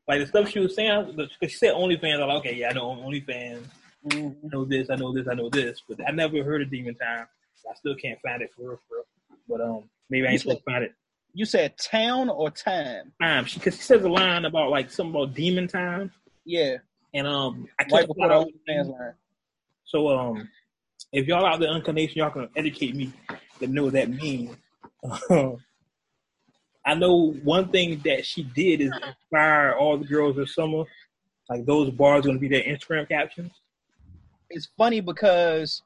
Like 0.10 0.20
the 0.20 0.28
stuff 0.28 0.50
she 0.50 0.60
was 0.60 0.76
saying, 0.76 1.14
because 1.16 1.52
she 1.52 1.58
said 1.58 1.74
OnlyFans. 1.74 2.22
I'm 2.22 2.28
like, 2.28 2.38
okay, 2.40 2.56
yeah, 2.56 2.72
I 2.72 2.74
know 2.74 2.90
OnlyFans. 2.90 3.64
Mhm. 4.06 4.36
I 4.44 4.48
know 4.52 4.66
this, 4.66 4.90
I 4.90 4.96
know 4.96 5.14
this, 5.14 5.28
I 5.30 5.34
know 5.34 5.50
this, 5.50 5.82
but 5.88 6.00
I 6.08 6.12
never 6.12 6.44
heard 6.44 6.62
of 6.62 6.70
Demon 6.70 6.96
Time. 6.96 7.28
I 7.70 7.74
still 7.76 7.96
can't 7.96 8.20
find 8.22 8.42
it 8.42 8.52
for 8.56 8.70
real, 8.70 8.80
for 8.88 8.96
real. 8.96 9.38
But 9.48 9.62
um, 9.62 9.90
maybe 10.10 10.28
I 10.28 10.32
ain't 10.32 10.42
supposed 10.42 10.60
to 10.60 10.64
find 10.72 10.84
it. 10.84 10.94
You 11.34 11.46
said 11.46 11.78
town 11.78 12.30
or 12.30 12.52
time? 12.52 13.14
Time, 13.22 13.46
because 13.46 13.76
she, 13.76 13.82
says 13.82 14.04
a 14.04 14.10
line 14.10 14.46
about 14.46 14.70
like 14.70 14.92
something 14.92 15.16
about 15.16 15.34
demon 15.34 15.68
time, 15.68 16.12
Yeah, 16.46 16.78
and 17.14 17.26
um, 17.26 17.68
I 17.80 17.84
right 17.84 17.90
can't 17.90 18.08
before 18.08 18.30
find 18.30 18.52
the. 18.68 18.92
Line. 18.92 19.14
So 19.86 20.10
um, 20.10 20.50
if 21.12 21.28
y'all 21.28 21.46
out 21.46 21.60
there 21.60 21.70
unconditioned, 21.70 22.18
y'all 22.18 22.32
can 22.32 22.50
educate 22.56 22.96
me 22.96 23.14
to 23.60 23.68
know 23.68 23.86
what 23.86 23.94
that 23.94 24.10
means. 24.10 24.56
I 26.86 26.96
know 26.96 27.32
one 27.44 27.70
thing 27.70 28.02
that 28.04 28.26
she 28.26 28.44
did 28.44 28.82
is 28.82 28.92
inspire 28.92 29.74
all 29.80 29.98
the 29.98 30.06
girls 30.06 30.36
this 30.36 30.54
summer. 30.54 30.84
Like 31.50 31.66
those 31.66 31.90
bars 31.92 32.20
are 32.20 32.28
going 32.30 32.38
to 32.38 32.42
be 32.42 32.50
their 32.50 32.64
Instagram 32.64 33.08
captions. 33.08 33.52
It's 34.54 34.70
funny 34.78 35.02
because 35.02 35.82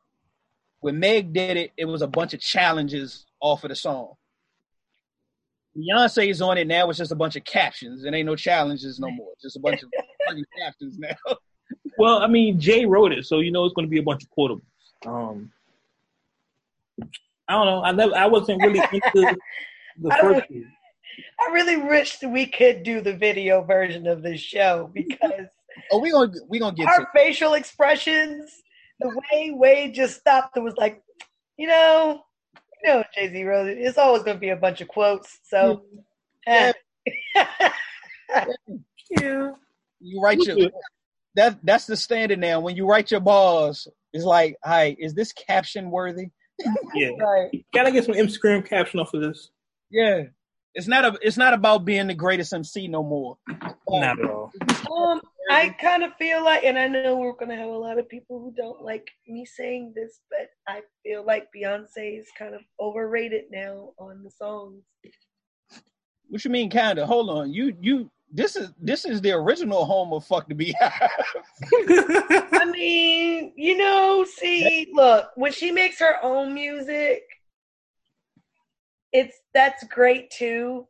when 0.81 0.99
Meg 0.99 1.33
did 1.33 1.57
it, 1.57 1.71
it 1.77 1.85
was 1.85 2.01
a 2.01 2.07
bunch 2.07 2.33
of 2.33 2.39
challenges 2.39 3.25
off 3.39 3.63
of 3.63 3.69
the 3.69 3.75
song. 3.75 4.13
Beyonce's 5.77 6.41
on 6.41 6.57
it 6.57 6.67
now. 6.67 6.89
It's 6.89 6.97
just 6.97 7.11
a 7.11 7.15
bunch 7.15 7.35
of 7.35 7.43
captions. 7.45 8.03
It 8.03 8.13
ain't 8.13 8.25
no 8.25 8.35
challenges 8.35 8.99
no 8.99 9.09
more. 9.11 9.31
Just 9.41 9.55
a 9.57 9.59
bunch 9.59 9.83
of 9.83 9.89
fucking 10.27 10.45
captions 10.59 10.97
now. 10.97 11.15
Well, 11.97 12.19
I 12.19 12.27
mean, 12.27 12.59
Jay 12.59 12.85
wrote 12.85 13.11
it, 13.11 13.25
so 13.25 13.39
you 13.39 13.51
know 13.51 13.65
it's 13.65 13.73
going 13.73 13.87
to 13.87 13.89
be 13.89 13.99
a 13.99 14.03
bunch 14.03 14.23
of 14.23 14.29
quotables. 14.31 14.61
Um, 15.05 15.51
I 17.47 17.53
don't 17.53 17.65
know. 17.65 17.83
I 17.83 17.91
never, 17.91 18.15
I 18.15 18.25
wasn't 18.25 18.61
really 18.61 18.79
into 18.91 19.11
the 20.01 20.11
I 20.11 20.21
first. 20.21 20.49
one. 20.49 20.73
I 21.39 21.51
really 21.51 21.77
wish 21.77 22.21
we 22.21 22.47
could 22.47 22.83
do 22.83 23.01
the 23.01 23.15
video 23.15 23.63
version 23.63 24.07
of 24.07 24.21
this 24.21 24.41
show 24.41 24.89
because 24.93 25.47
Oh, 25.91 25.99
we 25.99 26.11
gonna 26.11 26.31
we 26.49 26.59
gonna 26.59 26.75
get 26.75 26.85
to. 26.85 26.89
our 26.89 27.09
facial 27.15 27.53
expressions, 27.53 28.51
the 28.99 29.09
way 29.09 29.51
Wade 29.51 29.93
just 29.93 30.19
stopped 30.19 30.55
and 30.55 30.65
was 30.65 30.75
like, 30.77 31.01
you 31.57 31.67
know, 31.67 32.21
you 32.83 32.89
know, 32.89 33.03
Jay 33.13 33.29
Z 33.31 33.43
wrote. 33.43 33.67
It's 33.69 33.97
always 33.97 34.23
going 34.23 34.37
to 34.37 34.41
be 34.41 34.49
a 34.49 34.55
bunch 34.55 34.81
of 34.81 34.87
quotes. 34.87 35.39
So, 35.43 35.83
eh. 36.45 36.73
Yeah, 37.35 37.69
You 39.99 40.21
write 40.21 40.39
your 40.39 40.69
that 41.35 41.59
that's 41.63 41.85
the 41.85 41.97
standard 41.97 42.39
now. 42.39 42.59
When 42.59 42.75
you 42.75 42.87
write 42.87 43.11
your 43.11 43.19
balls, 43.19 43.87
it's 44.13 44.25
like, 44.25 44.57
hi, 44.63 44.95
is 44.99 45.13
this 45.13 45.33
caption 45.33 45.91
worthy? 45.91 46.29
yeah. 46.93 47.09
right. 47.19 47.65
Gotta 47.73 47.91
get 47.91 48.05
some 48.05 48.15
Instagram 48.15 48.67
caption 48.67 48.99
off 48.99 49.13
of 49.13 49.21
this. 49.21 49.49
Yeah. 49.89 50.23
It's 50.73 50.87
not 50.87 51.05
a 51.05 51.17
it's 51.21 51.37
not 51.37 51.53
about 51.53 51.85
being 51.85 52.07
the 52.07 52.13
greatest 52.13 52.53
MC 52.53 52.87
no 52.87 53.01
more. 53.01 53.37
Not 53.89 54.19
at 54.19 54.29
all. 54.29 54.51
Um, 54.91 55.21
I 55.49 55.67
um, 55.67 55.75
kind 55.79 56.03
of 56.03 56.13
feel 56.15 56.43
like, 56.43 56.63
and 56.63 56.77
I 56.77 56.87
know 56.87 57.17
we're 57.17 57.33
gonna 57.33 57.55
have 57.55 57.69
a 57.69 57.77
lot 57.77 57.99
of 57.99 58.09
people 58.09 58.39
who 58.39 58.53
don't 58.55 58.81
like 58.81 59.07
me 59.27 59.45
saying 59.45 59.93
this, 59.95 60.19
but 60.29 60.49
I 60.67 60.81
feel 61.03 61.25
like 61.25 61.47
Beyonce 61.55 62.19
is 62.19 62.27
kind 62.37 62.53
of 62.53 62.61
overrated 62.79 63.45
now 63.51 63.93
on 63.97 64.23
the 64.23 64.31
songs. 64.31 64.83
What 66.29 66.43
you 66.43 66.51
mean 66.51 66.69
kinda? 66.69 67.05
Hold 67.05 67.29
on. 67.29 67.53
You 67.53 67.75
you 67.79 68.11
this 68.31 68.55
is 68.55 68.71
this 68.79 69.05
is 69.05 69.21
the 69.21 69.31
original 69.31 69.85
home 69.85 70.13
of 70.13 70.25
fuck 70.25 70.47
the 70.49 70.55
BeyHive. 70.55 71.09
I 72.51 72.65
mean, 72.65 73.53
you 73.55 73.77
know, 73.77 74.25
see, 74.25 74.89
look, 74.93 75.29
when 75.35 75.51
she 75.53 75.71
makes 75.71 75.99
her 75.99 76.15
own 76.21 76.53
music, 76.53 77.23
it's 79.13 79.37
that's 79.53 79.83
great 79.85 80.29
too. 80.29 80.87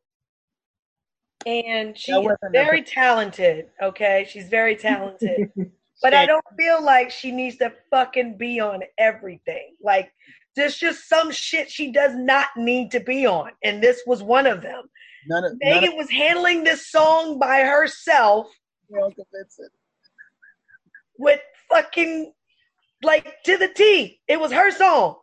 And 1.46 1.98
she 1.98 2.12
That 2.12 2.20
is 2.20 2.26
wasn't 2.26 2.52
very 2.52 2.82
talented, 2.82 3.68
okay? 3.82 4.28
She's 4.30 4.50
very 4.50 4.76
talented. 4.76 5.52
but 6.02 6.14
I 6.14 6.26
don't 6.26 6.44
feel 6.58 6.84
like 6.84 7.12
she 7.12 7.32
needs 7.32 7.58
to 7.58 7.74
fucking 7.90 8.38
be 8.38 8.60
on 8.60 8.82
everything. 8.98 9.76
Like 9.82 10.12
there's 10.56 10.76
just 10.76 11.08
some 11.08 11.32
shit 11.32 11.70
she 11.70 11.92
does 11.92 12.16
not 12.16 12.48
need 12.58 12.92
to 12.92 13.00
be 13.00 13.26
on, 13.26 13.52
and 13.64 13.82
this 13.82 14.02
was 14.06 14.24
one 14.24 14.48
of 14.48 14.62
them. 14.62 14.84
none 15.28 15.46
of, 15.46 15.52
none 15.62 15.82
Megan 15.82 15.96
was 15.96 16.10
handling 16.10 16.64
this 16.64 16.90
song 16.90 17.40
by 17.40 17.60
herself 17.60 18.48
of 19.02 19.14
with 21.18 21.40
fucking 21.70 22.34
like 23.04 23.36
to 23.44 23.58
the 23.58 23.70
T. 23.70 24.20
It 24.28 24.40
was 24.40 24.52
her 24.52 24.72
song. 24.72 25.18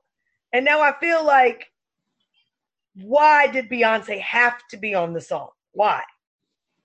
And 0.53 0.64
now 0.64 0.81
I 0.81 0.92
feel 1.00 1.24
like 1.24 1.66
why 2.94 3.48
did 3.48 3.68
Beyonce 3.68 4.20
have 4.20 4.55
to 4.70 4.77
be 4.77 4.94
on 4.94 5.12
the 5.12 5.20
song? 5.20 5.50
Why? 5.75 6.03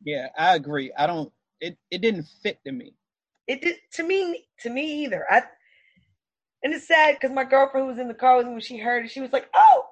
Yeah, 0.04 0.28
I 0.38 0.56
agree. 0.56 0.92
I 0.98 1.08
don't 1.08 1.32
it 1.62 1.78
it 1.92 2.02
didn't 2.02 2.28
fit 2.44 2.60
to 2.66 2.72
me. 2.72 2.94
It 3.48 3.62
did 3.62 3.76
to 3.94 4.04
me 4.04 4.46
to 4.62 4.70
me 4.70 5.04
either. 5.04 5.26
I 5.30 5.44
and 6.64 6.74
it's 6.74 6.88
sad 6.88 7.16
because 7.16 7.34
my 7.34 7.44
girlfriend 7.44 7.86
who 7.86 7.92
was 7.92 8.00
in 8.00 8.08
the 8.08 8.14
car 8.14 8.38
with 8.38 8.48
me 8.48 8.54
when 8.54 8.62
she 8.62 8.78
heard 8.78 9.06
it, 9.06 9.12
she 9.12 9.22
was 9.22 9.32
like, 9.32 9.50
"Oh, 9.54 9.86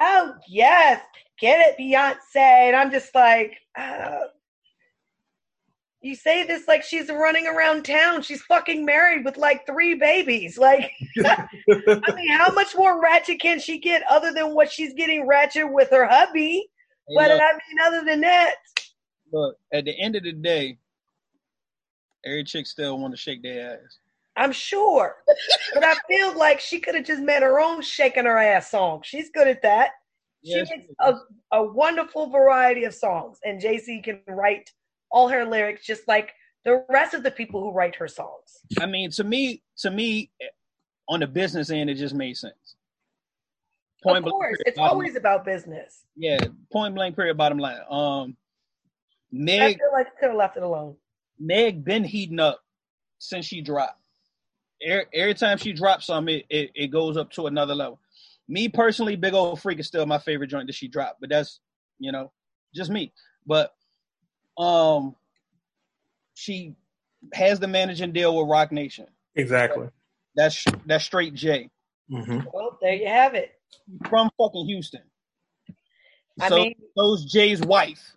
oh 0.00 0.34
yes, 0.48 1.02
get 1.38 1.60
it, 1.60 1.78
Beyonce." 1.78 2.36
And 2.36 2.76
I'm 2.76 2.90
just 2.90 3.14
like, 3.14 3.56
uh, 3.76 4.20
"You 6.00 6.14
say 6.14 6.44
this 6.46 6.66
like 6.66 6.82
she's 6.82 7.08
running 7.08 7.46
around 7.46 7.84
town. 7.84 8.22
She's 8.22 8.42
fucking 8.42 8.84
married 8.84 9.24
with 9.24 9.36
like 9.36 9.66
three 9.66 9.94
babies. 9.94 10.58
Like, 10.66 10.92
I 11.24 12.14
mean, 12.14 12.30
how 12.30 12.52
much 12.52 12.74
more 12.76 13.00
ratchet 13.00 13.40
can 13.40 13.58
she 13.58 13.78
get 13.78 14.02
other 14.08 14.32
than 14.32 14.54
what 14.54 14.70
she's 14.70 14.94
getting 14.94 15.26
ratchet 15.26 15.70
with 15.70 15.90
her 15.90 16.06
hubby? 16.06 16.68
Hey, 17.08 17.14
But 17.14 17.30
look, 17.30 17.40
I 17.40 17.52
mean, 17.52 17.78
other 17.86 18.04
than 18.04 18.20
that, 18.22 18.54
look, 19.32 19.56
at 19.72 19.84
the 19.84 19.98
end 19.98 20.16
of 20.16 20.24
the 20.24 20.32
day, 20.32 20.78
every 22.24 22.44
chick 22.44 22.66
still 22.66 22.98
want 22.98 23.12
to 23.14 23.18
shake 23.18 23.42
their 23.42 23.74
ass. 23.74 23.98
I'm 24.36 24.52
sure. 24.52 25.16
but 25.74 25.84
I 25.84 25.94
feel 26.08 26.36
like 26.36 26.60
she 26.60 26.78
could 26.78 26.94
have 26.94 27.04
just 27.04 27.22
made 27.22 27.42
her 27.42 27.58
own 27.58 27.80
shaking 27.80 28.26
her 28.26 28.38
ass 28.38 28.70
song. 28.70 29.00
She's 29.02 29.30
good 29.30 29.48
at 29.48 29.62
that. 29.62 29.92
Yes, 30.42 30.68
she 30.68 30.76
makes 30.76 30.88
a, 31.00 31.14
a 31.52 31.62
wonderful 31.72 32.28
variety 32.28 32.84
of 32.84 32.94
songs, 32.94 33.38
and 33.44 33.60
Jay 33.60 33.78
Z 33.78 34.02
can 34.02 34.20
write 34.28 34.70
all 35.10 35.28
her 35.28 35.44
lyrics 35.44 35.84
just 35.86 36.06
like 36.06 36.32
the 36.64 36.84
rest 36.88 37.14
of 37.14 37.22
the 37.22 37.30
people 37.30 37.60
who 37.60 37.70
write 37.70 37.96
her 37.96 38.08
songs. 38.08 38.60
I 38.78 38.86
mean, 38.86 39.10
to 39.12 39.24
me, 39.24 39.62
to 39.78 39.90
me, 39.90 40.30
on 41.08 41.20
the 41.20 41.26
business 41.26 41.70
end, 41.70 41.88
it 41.90 41.94
just 41.94 42.14
made 42.14 42.36
sense. 42.36 42.75
Of 44.06 44.24
course, 44.24 44.58
it's 44.66 44.76
bottom- 44.76 44.92
always 44.92 45.16
about 45.16 45.44
business. 45.44 46.04
yeah. 46.16 46.38
Point 46.72 46.94
blank. 46.94 47.16
Period. 47.16 47.36
Bottom 47.36 47.58
line. 47.58 47.80
Um, 47.90 48.36
Meg, 49.32 49.60
I 49.60 49.74
feel 49.74 49.92
like 49.92 50.06
I 50.06 50.20
could 50.20 50.28
have 50.28 50.36
left 50.36 50.56
it 50.56 50.62
alone. 50.62 50.96
Meg 51.38 51.84
been 51.84 52.04
heating 52.04 52.40
up 52.40 52.60
since 53.18 53.46
she 53.46 53.60
dropped. 53.60 54.00
Every, 54.82 55.04
every 55.12 55.34
time 55.34 55.58
she 55.58 55.72
drops 55.72 56.06
something, 56.06 56.36
it, 56.36 56.46
it, 56.48 56.70
it 56.74 56.86
goes 56.88 57.16
up 57.16 57.30
to 57.32 57.46
another 57.46 57.74
level. 57.74 58.00
Me 58.48 58.68
personally, 58.68 59.16
Big 59.16 59.34
Ole 59.34 59.56
Freak 59.56 59.80
is 59.80 59.86
still 59.86 60.06
my 60.06 60.18
favorite 60.18 60.48
joint 60.48 60.66
that 60.68 60.74
she 60.76 60.86
dropped, 60.88 61.20
but 61.20 61.30
that's 61.30 61.60
you 61.98 62.12
know 62.12 62.30
just 62.74 62.90
me. 62.90 63.12
But 63.46 63.74
um, 64.58 65.16
she 66.34 66.74
has 67.32 67.58
the 67.58 67.66
managing 67.66 68.12
deal 68.12 68.36
with 68.36 68.48
Roc 68.48 68.70
Nation. 68.70 69.06
Exactly. 69.34 69.88
That's 70.36 70.64
that's 70.86 71.04
straight 71.04 71.34
J 71.34 71.70
hmm 72.08 72.40
Well, 72.52 72.78
there 72.80 72.94
you 72.94 73.08
have 73.08 73.34
it. 73.34 73.55
From 74.08 74.30
fucking 74.38 74.66
Houston. 74.66 75.02
I 76.40 76.48
so 76.48 76.56
mean- 76.56 76.74
those 76.96 77.24
Jay's 77.24 77.60
wife. 77.60 78.12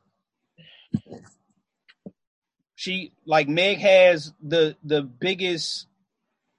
She 2.76 3.12
like 3.26 3.50
Meg 3.50 3.78
has 3.80 4.34
the 4.42 4.76
the 4.84 5.02
biggest 5.04 5.88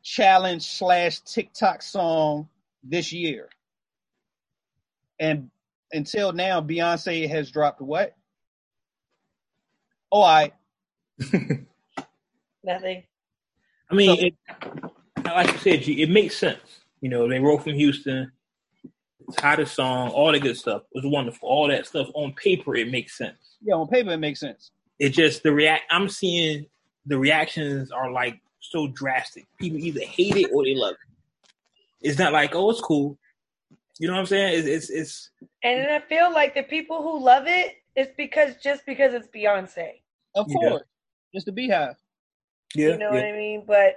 challenge 0.03 0.63
slash 0.63 1.21
TikTok 1.21 1.81
song 1.83 2.49
this 2.85 3.11
year, 3.13 3.49
and 5.19 5.51
until 5.93 6.33
now, 6.33 6.61
Beyonce 6.61 7.29
has 7.29 7.51
dropped 7.51 7.81
what? 7.81 8.15
Oh, 10.13 10.23
I 10.23 10.53
Nothing. 12.63 13.05
I 13.91 13.95
mean, 13.95 14.17
So- 14.19 14.27
it, 14.27 14.35
like 15.25 15.53
you 15.53 15.59
said, 15.59 15.89
it 15.89 16.11
makes 16.11 16.37
sense. 16.37 16.61
You 17.01 17.09
know, 17.09 17.29
they 17.29 17.39
wrote 17.39 17.63
from 17.65 17.75
Houston. 17.75 18.31
It's 19.33 19.41
hottest 19.41 19.75
song, 19.75 20.11
all 20.11 20.33
the 20.33 20.41
good 20.41 20.57
stuff. 20.57 20.83
It 20.93 21.03
was 21.03 21.13
wonderful. 21.13 21.49
All 21.49 21.69
that 21.69 21.87
stuff 21.87 22.09
on 22.15 22.33
paper, 22.35 22.77
it 22.77 22.91
makes 22.91 23.17
sense. 23.17 23.57
yeah 23.63 23.75
on 23.75 23.89
paper 23.89 24.11
it 24.11 24.19
makes 24.19 24.41
sense. 24.41 24.71
It 24.99 25.11
just 25.11 25.43
the 25.43 25.53
react. 25.53 25.85
I'm 25.91 26.09
seeing 26.09 26.67
the 27.07 27.17
reactions 27.19 27.91
are 27.91 28.11
like 28.11 28.41
so 28.61 28.89
drastic. 28.89 29.47
People 29.59 29.79
either 29.79 30.01
hate 30.05 30.37
it 30.37 30.51
or 30.53 30.65
they 30.65 30.75
love 30.75 30.95
it. 30.95 32.09
It's 32.09 32.19
not 32.19 32.33
like 32.33 32.55
oh, 32.55 32.71
it's 32.71 32.81
cool. 32.81 33.17
You 33.99 34.09
know 34.09 34.15
what 34.15 34.21
I'm 34.21 34.27
saying? 34.27 34.59
It's 34.59 34.69
it's, 34.69 34.91
it's 34.91 35.31
And 35.63 35.81
then 35.81 35.91
I 35.91 36.01
feel 36.07 36.33
like 36.33 36.55
the 36.55 36.63
people 36.63 37.03
who 37.03 37.23
love 37.23 37.45
it, 37.47 37.77
it's 37.97 38.13
because 38.17 38.55
just 38.63 38.85
because 38.87 39.13
it's 39.15 39.29
Beyonce. 39.29 40.01
Of 40.35 40.47
Yeah. 40.49 40.69
course, 40.71 40.83
it's 41.33 41.45
the 41.45 41.53
BeyHive. 41.53 41.97
yeah. 42.75 42.89
you 42.89 42.99
know 42.99 43.09
yeah. 43.13 43.15
what 43.15 43.25
I 43.25 43.33
mean? 43.33 43.65
But 43.67 43.97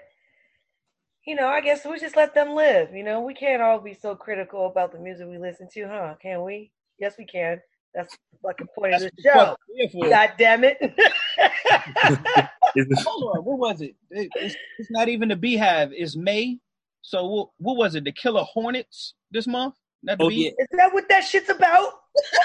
you 1.25 1.35
know, 1.35 1.47
I 1.47 1.61
guess 1.61 1.85
we 1.85 1.99
just 1.99 2.15
let 2.15 2.33
them 2.35 2.53
live. 2.55 2.93
You 2.93 3.03
know, 3.03 3.21
we 3.21 3.33
can't 3.33 3.61
all 3.61 3.79
be 3.79 3.93
so 3.93 4.15
critical 4.15 4.67
about 4.67 4.91
the 4.91 4.99
music 4.99 5.27
we 5.27 5.37
listen 5.37 5.67
to, 5.73 5.87
huh? 5.87 6.15
Can 6.21 6.43
we? 6.43 6.71
Yes, 6.99 7.15
we 7.17 7.25
can. 7.25 7.61
That's 7.93 8.13
the 8.31 8.37
fucking 8.47 8.67
point 8.75 8.95
of 8.95 9.01
That's 9.01 9.15
the 9.15 9.23
show. 9.23 9.55
fuck. 10.01 10.09
God 10.09 10.31
damn 10.37 10.63
it! 10.63 10.77
It's- 10.81 11.11
Hold 13.05 13.37
on, 13.37 13.45
what 13.45 13.59
was 13.59 13.81
it? 13.81 13.95
It- 14.09 14.29
It's, 14.35 14.55
it's 14.79 14.91
not 14.91 15.09
even 15.09 15.29
the 15.29 15.35
Beehive. 15.35 15.91
It's 15.93 16.15
May. 16.15 16.59
So 17.01 17.25
what, 17.27 17.49
what 17.57 17.77
was 17.77 17.95
it? 17.95 18.03
The 18.03 18.11
Killer 18.11 18.43
Hornets 18.43 19.13
this 19.31 19.45
month? 19.47 19.75
Not 20.01 20.17
the 20.17 20.25
oh 20.25 20.29
Bee- 20.29 20.45
yeah, 20.45 20.51
Is 20.57 20.67
that 20.71 20.93
what 20.93 21.07
that 21.09 21.23
shit's 21.23 21.49
about? 21.49 21.91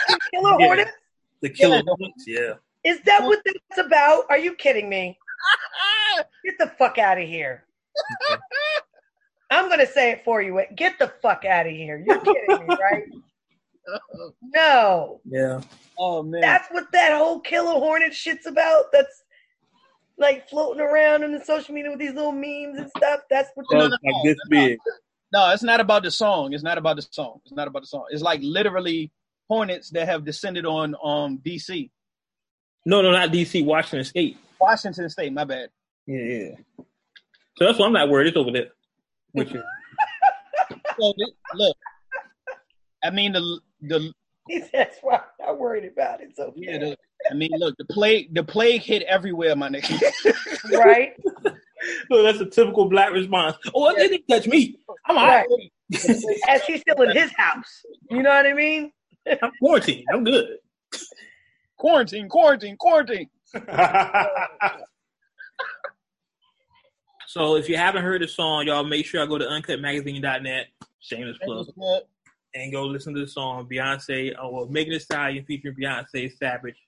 Fucking 0.09 0.19
Killer 0.35 0.57
Yeah. 0.61 0.67
Hornets? 0.67 0.91
the 1.41 1.49
killer. 1.51 1.77
Yeah. 1.77 1.83
Hornets, 1.87 2.25
Yeah. 2.27 2.53
Is 2.85 3.01
that 3.03 3.23
what 3.25 3.41
that's 3.45 3.87
about? 3.87 4.25
Are 4.31 4.39
you 4.39 4.55
kidding 4.55 4.89
me? 4.89 5.19
Get 6.45 6.59
the 6.59 6.69
fuck 6.79 6.99
out 6.99 7.19
of 7.19 7.27
here. 7.29 7.65
I'm 9.51 9.69
gonna 9.69 9.87
say 9.87 10.13
it 10.13 10.25
for 10.25 10.43
you. 10.43 10.61
Get 10.77 10.99
the 10.99 11.13
fuck 11.23 11.45
out 11.45 11.67
of 11.67 11.73
here. 11.73 12.03
You're 12.05 12.21
kidding 12.21 12.69
me, 12.69 12.77
right? 12.81 13.03
No. 14.55 15.21
Yeah. 15.25 15.61
Oh 15.99 16.23
man. 16.23 16.41
That's 16.43 16.69
what 16.71 16.93
that 16.93 17.17
whole 17.17 17.41
killer 17.41 17.73
hornet 17.73 18.15
shit's 18.15 18.47
about. 18.47 18.87
That's 18.93 19.23
like 20.19 20.49
floating 20.49 20.83
around 20.83 21.23
in 21.23 21.33
the 21.33 21.45
social 21.45 21.75
media 21.75 21.91
with 21.91 22.01
these 22.01 22.13
little 22.15 22.33
memes 22.33 22.79
and 22.79 22.91
stuff. 22.91 23.21
That's 23.31 23.51
what 23.55 23.67
No, 23.71 23.89
That 23.89 23.91
no, 23.91 23.97
like 24.05 24.15
no, 24.17 24.23
this 24.25 24.37
no, 24.51 24.61
no. 24.61 24.67
big. 24.69 24.79
no, 25.33 25.51
it's 25.53 25.63
not 25.63 25.81
about 25.81 26.03
the 26.03 26.11
song. 26.11 26.53
It's 26.53 26.63
not 26.63 26.79
about 26.79 26.97
the 26.97 27.03
song. 27.11 27.41
It's 27.45 27.55
not 27.55 27.69
about 27.69 27.83
the 27.83 27.87
song. 27.89 28.05
It's 28.11 28.23
like 28.23 28.41
literally 28.43 29.11
hornets 29.49 29.91
that 29.91 30.07
have 30.09 30.25
descended 30.25 30.67
on 30.67 30.95
um 31.03 31.39
DC. 31.39 31.91
No, 32.85 33.03
no, 33.03 33.11
not 33.13 33.31
DC. 33.31 33.65
Washington 33.65 34.05
State. 34.05 34.37
Washington 34.61 35.09
State, 35.09 35.33
my 35.33 35.45
bad. 35.45 35.71
Yeah, 36.07 36.21
yeah. 36.21 36.51
So 37.57 37.65
that's 37.67 37.79
why 37.79 37.87
I'm 37.87 37.93
not 37.93 38.09
worried. 38.09 38.29
It's 38.29 38.37
over 38.37 38.51
there. 38.53 38.69
With 39.35 39.53
you. 39.53 39.63
So 41.01 41.15
look, 41.55 41.77
I 43.05 43.11
mean 43.11 43.33
the 43.33 43.61
the 43.81 44.13
That's 44.73 44.99
why 45.01 45.17
I'm 45.17 45.23
not 45.39 45.59
worried 45.59 45.91
about 45.91 46.21
it. 46.21 46.33
So 46.37 46.53
yeah, 46.57 46.79
the, 46.79 46.97
I 47.31 47.35
mean 47.35 47.51
look, 47.53 47.77
the 47.79 47.85
plague 47.85 48.35
the 48.35 48.43
plague 48.43 48.83
hit 48.83 49.03
everywhere, 49.03 49.55
my 49.57 49.69
nigga. 49.69 50.01
right? 50.73 51.13
So 52.11 52.25
that's 52.25 52.41
a 52.41 52.47
typical 52.47 52.87
black 52.89 53.13
response. 53.13 53.57
Oh, 53.73 53.95
they 53.95 54.09
didn't 54.09 54.27
touch 54.27 54.49
me. 54.49 54.81
I'm 55.07 55.17
all 55.17 55.27
right. 55.27 55.47
As 56.49 56.65
he's 56.65 56.81
still 56.81 57.01
in 57.03 57.17
his 57.17 57.31
house. 57.37 57.83
You 58.11 58.21
know 58.21 58.31
what 58.31 58.47
I 58.47 58.53
mean? 58.53 58.91
I'm 59.41 59.53
quarantined. 59.61 60.05
I'm 60.13 60.25
good. 60.25 60.57
quarantine, 61.77 62.29
quarantine, 62.29 62.77
quarantine. 62.77 63.31
So 67.29 67.57
if 67.57 67.69
you 67.69 67.77
haven't 67.77 68.05
heard 68.05 68.23
the 68.23 68.27
song, 68.27 68.67
y'all 68.67 68.83
make 68.85 69.05
sure 69.05 69.23
I 69.23 69.27
go 69.27 69.37
to 69.37 69.45
uncutmagazine.net, 69.45 70.69
shameless 71.01 71.37
plug, 71.45 71.69
and 72.55 72.73
go 72.73 72.87
listen 72.87 73.13
to 73.13 73.21
the 73.21 73.29
song 73.29 73.69
Beyonce 73.71 74.35
uh, 74.35 74.49
or 74.49 74.67
Megan 74.71 74.95
Thee 74.95 74.99
Stallion 74.99 75.45
featuring 75.45 75.77
Beyonce 75.79 76.35
Savage. 76.39 76.79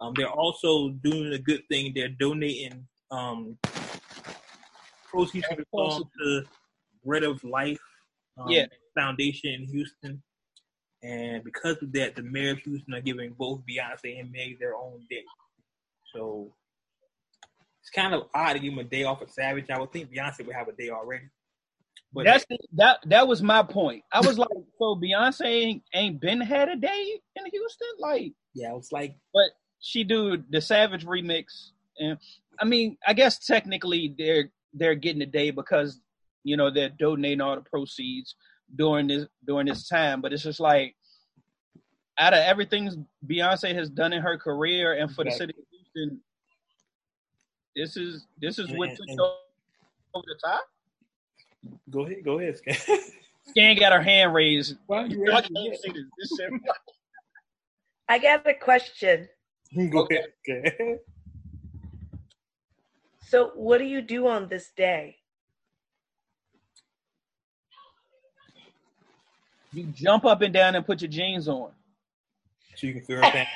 Um, 0.00 0.14
they're 0.16 0.30
also 0.30 0.88
doing 0.88 1.34
a 1.34 1.38
good 1.38 1.64
thing. 1.68 1.92
They're 1.94 2.08
donating 2.08 2.86
um, 3.10 3.58
proceeds 5.06 5.46
from 5.46 5.58
the 5.58 5.66
song 5.70 6.04
to 6.18 6.44
Bread 7.04 7.22
of 7.22 7.44
Life 7.44 7.78
um, 8.38 8.48
Yeah. 8.48 8.64
Foundation 8.94 9.50
in 9.50 9.66
Houston. 9.66 10.22
And 11.02 11.44
because 11.44 11.76
of 11.82 11.92
that, 11.92 12.16
the 12.16 12.22
mayor 12.22 12.52
of 12.52 12.60
Houston 12.60 12.94
are 12.94 13.02
giving 13.02 13.34
both 13.34 13.60
Beyonce 13.68 14.18
and 14.18 14.32
Meg 14.32 14.58
their 14.60 14.76
own 14.76 15.04
day. 15.10 15.24
So 16.14 16.54
it's 17.90 18.02
kind 18.02 18.14
of 18.14 18.28
odd 18.34 18.54
to 18.54 18.58
give 18.58 18.72
them 18.72 18.78
a 18.78 18.88
day 18.88 19.04
off 19.04 19.20
of 19.20 19.30
Savage. 19.30 19.70
I 19.70 19.78
would 19.78 19.92
think 19.92 20.10
Beyonce 20.10 20.46
would 20.46 20.54
have 20.54 20.68
a 20.68 20.72
day 20.72 20.90
already. 20.90 21.24
But 22.12 22.24
That's 22.24 22.44
the, 22.48 22.58
that. 22.74 22.98
That 23.06 23.28
was 23.28 23.42
my 23.42 23.62
point. 23.62 24.02
I 24.12 24.20
was 24.20 24.38
like, 24.38 24.48
so 24.78 24.96
Beyonce 24.96 25.46
ain't, 25.46 25.82
ain't 25.94 26.20
been 26.20 26.40
had 26.40 26.68
a 26.68 26.76
day 26.76 27.20
in 27.36 27.46
Houston, 27.50 27.88
like, 27.98 28.32
yeah, 28.54 28.76
it's 28.76 28.90
like 28.90 29.14
but 29.32 29.50
she 29.80 30.02
do 30.04 30.42
the 30.50 30.60
Savage 30.60 31.06
remix, 31.06 31.70
and 31.98 32.18
I 32.58 32.64
mean, 32.64 32.96
I 33.06 33.12
guess 33.12 33.38
technically 33.38 34.14
they're 34.18 34.50
they're 34.74 34.96
getting 34.96 35.22
a 35.22 35.26
day 35.26 35.50
because 35.50 36.00
you 36.42 36.56
know 36.56 36.70
they're 36.70 36.88
donating 36.88 37.40
all 37.40 37.54
the 37.54 37.62
proceeds 37.62 38.34
during 38.74 39.06
this 39.06 39.26
during 39.46 39.66
this 39.66 39.88
time. 39.88 40.20
But 40.20 40.32
it's 40.32 40.42
just 40.42 40.58
like 40.58 40.96
out 42.18 42.34
of 42.34 42.40
everything 42.40 43.06
Beyonce 43.24 43.72
has 43.74 43.88
done 43.88 44.12
in 44.12 44.22
her 44.22 44.36
career 44.36 44.94
and 44.94 45.14
for 45.14 45.24
the 45.24 45.30
city 45.30 45.54
of 45.56 45.64
Houston, 45.70 46.20
this 47.76 47.96
is 47.96 48.26
this 48.40 48.58
is 48.58 48.68
And- 48.68 48.78
what 48.78 48.88
and- 48.90 48.98
took 48.98 49.08
and- 49.08 49.20
over 49.20 50.24
the 50.26 50.38
top. 50.44 50.64
go 51.90 52.06
ahead, 52.06 52.24
go 52.24 52.38
ahead, 52.38 52.56
Scan. 52.58 52.76
Scan 53.48 53.76
got 53.76 53.92
her 53.92 54.02
hand 54.02 54.34
raised. 54.34 54.76
well, 54.86 55.06
you 55.06 55.24
I 55.32 55.40
can't 55.42 55.76
say 55.76 55.92
this. 55.92 56.04
This. 56.18 56.40
I 58.08 58.18
got 58.18 58.46
a 58.46 58.54
question. 58.54 59.28
Go 59.90 60.06
ahead. 60.10 60.32
Okay. 60.48 60.96
So, 63.28 63.52
what 63.54 63.78
do 63.78 63.84
you 63.84 64.02
do 64.02 64.26
on 64.26 64.48
this 64.48 64.70
day? 64.76 65.16
You 69.72 69.84
jump 69.84 70.24
up 70.24 70.42
and 70.42 70.52
down 70.52 70.74
and 70.74 70.84
put 70.84 71.00
your 71.00 71.10
jeans 71.10 71.46
on. 71.46 71.70
So 72.80 72.86
you 72.86 72.94
can 72.94 73.02
feel 73.02 73.18
everything. 73.24 73.46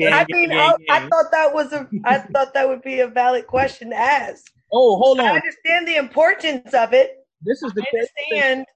I 0.00 0.24
mean, 0.30 0.50
yeah, 0.50 0.72
I, 0.88 0.96
I 0.96 1.00
thought 1.08 1.30
that 1.32 1.52
was 1.52 1.72
a, 1.72 1.86
I 2.04 2.18
thought 2.32 2.54
that 2.54 2.66
would 2.66 2.80
be 2.80 3.00
a 3.00 3.08
valid 3.08 3.46
question 3.46 3.90
to 3.90 3.96
ask. 3.96 4.50
Oh, 4.72 4.96
hold 4.96 5.20
on. 5.20 5.26
I 5.26 5.34
understand 5.36 5.86
the 5.86 5.96
importance 5.96 6.72
of 6.72 6.94
it. 6.94 7.26
This 7.42 7.62
is 7.62 7.72
the 7.74 7.82
I 7.82 7.90
crazy 7.90 8.08
thing. 8.16 8.42
understand. 8.42 8.66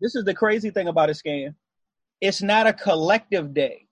This 0.00 0.14
is 0.14 0.24
the 0.24 0.34
crazy 0.34 0.70
thing 0.70 0.86
about 0.86 1.10
a 1.10 1.14
scan. 1.14 1.56
It's 2.20 2.40
not 2.40 2.68
a 2.68 2.72
collective 2.72 3.52
day 3.52 3.88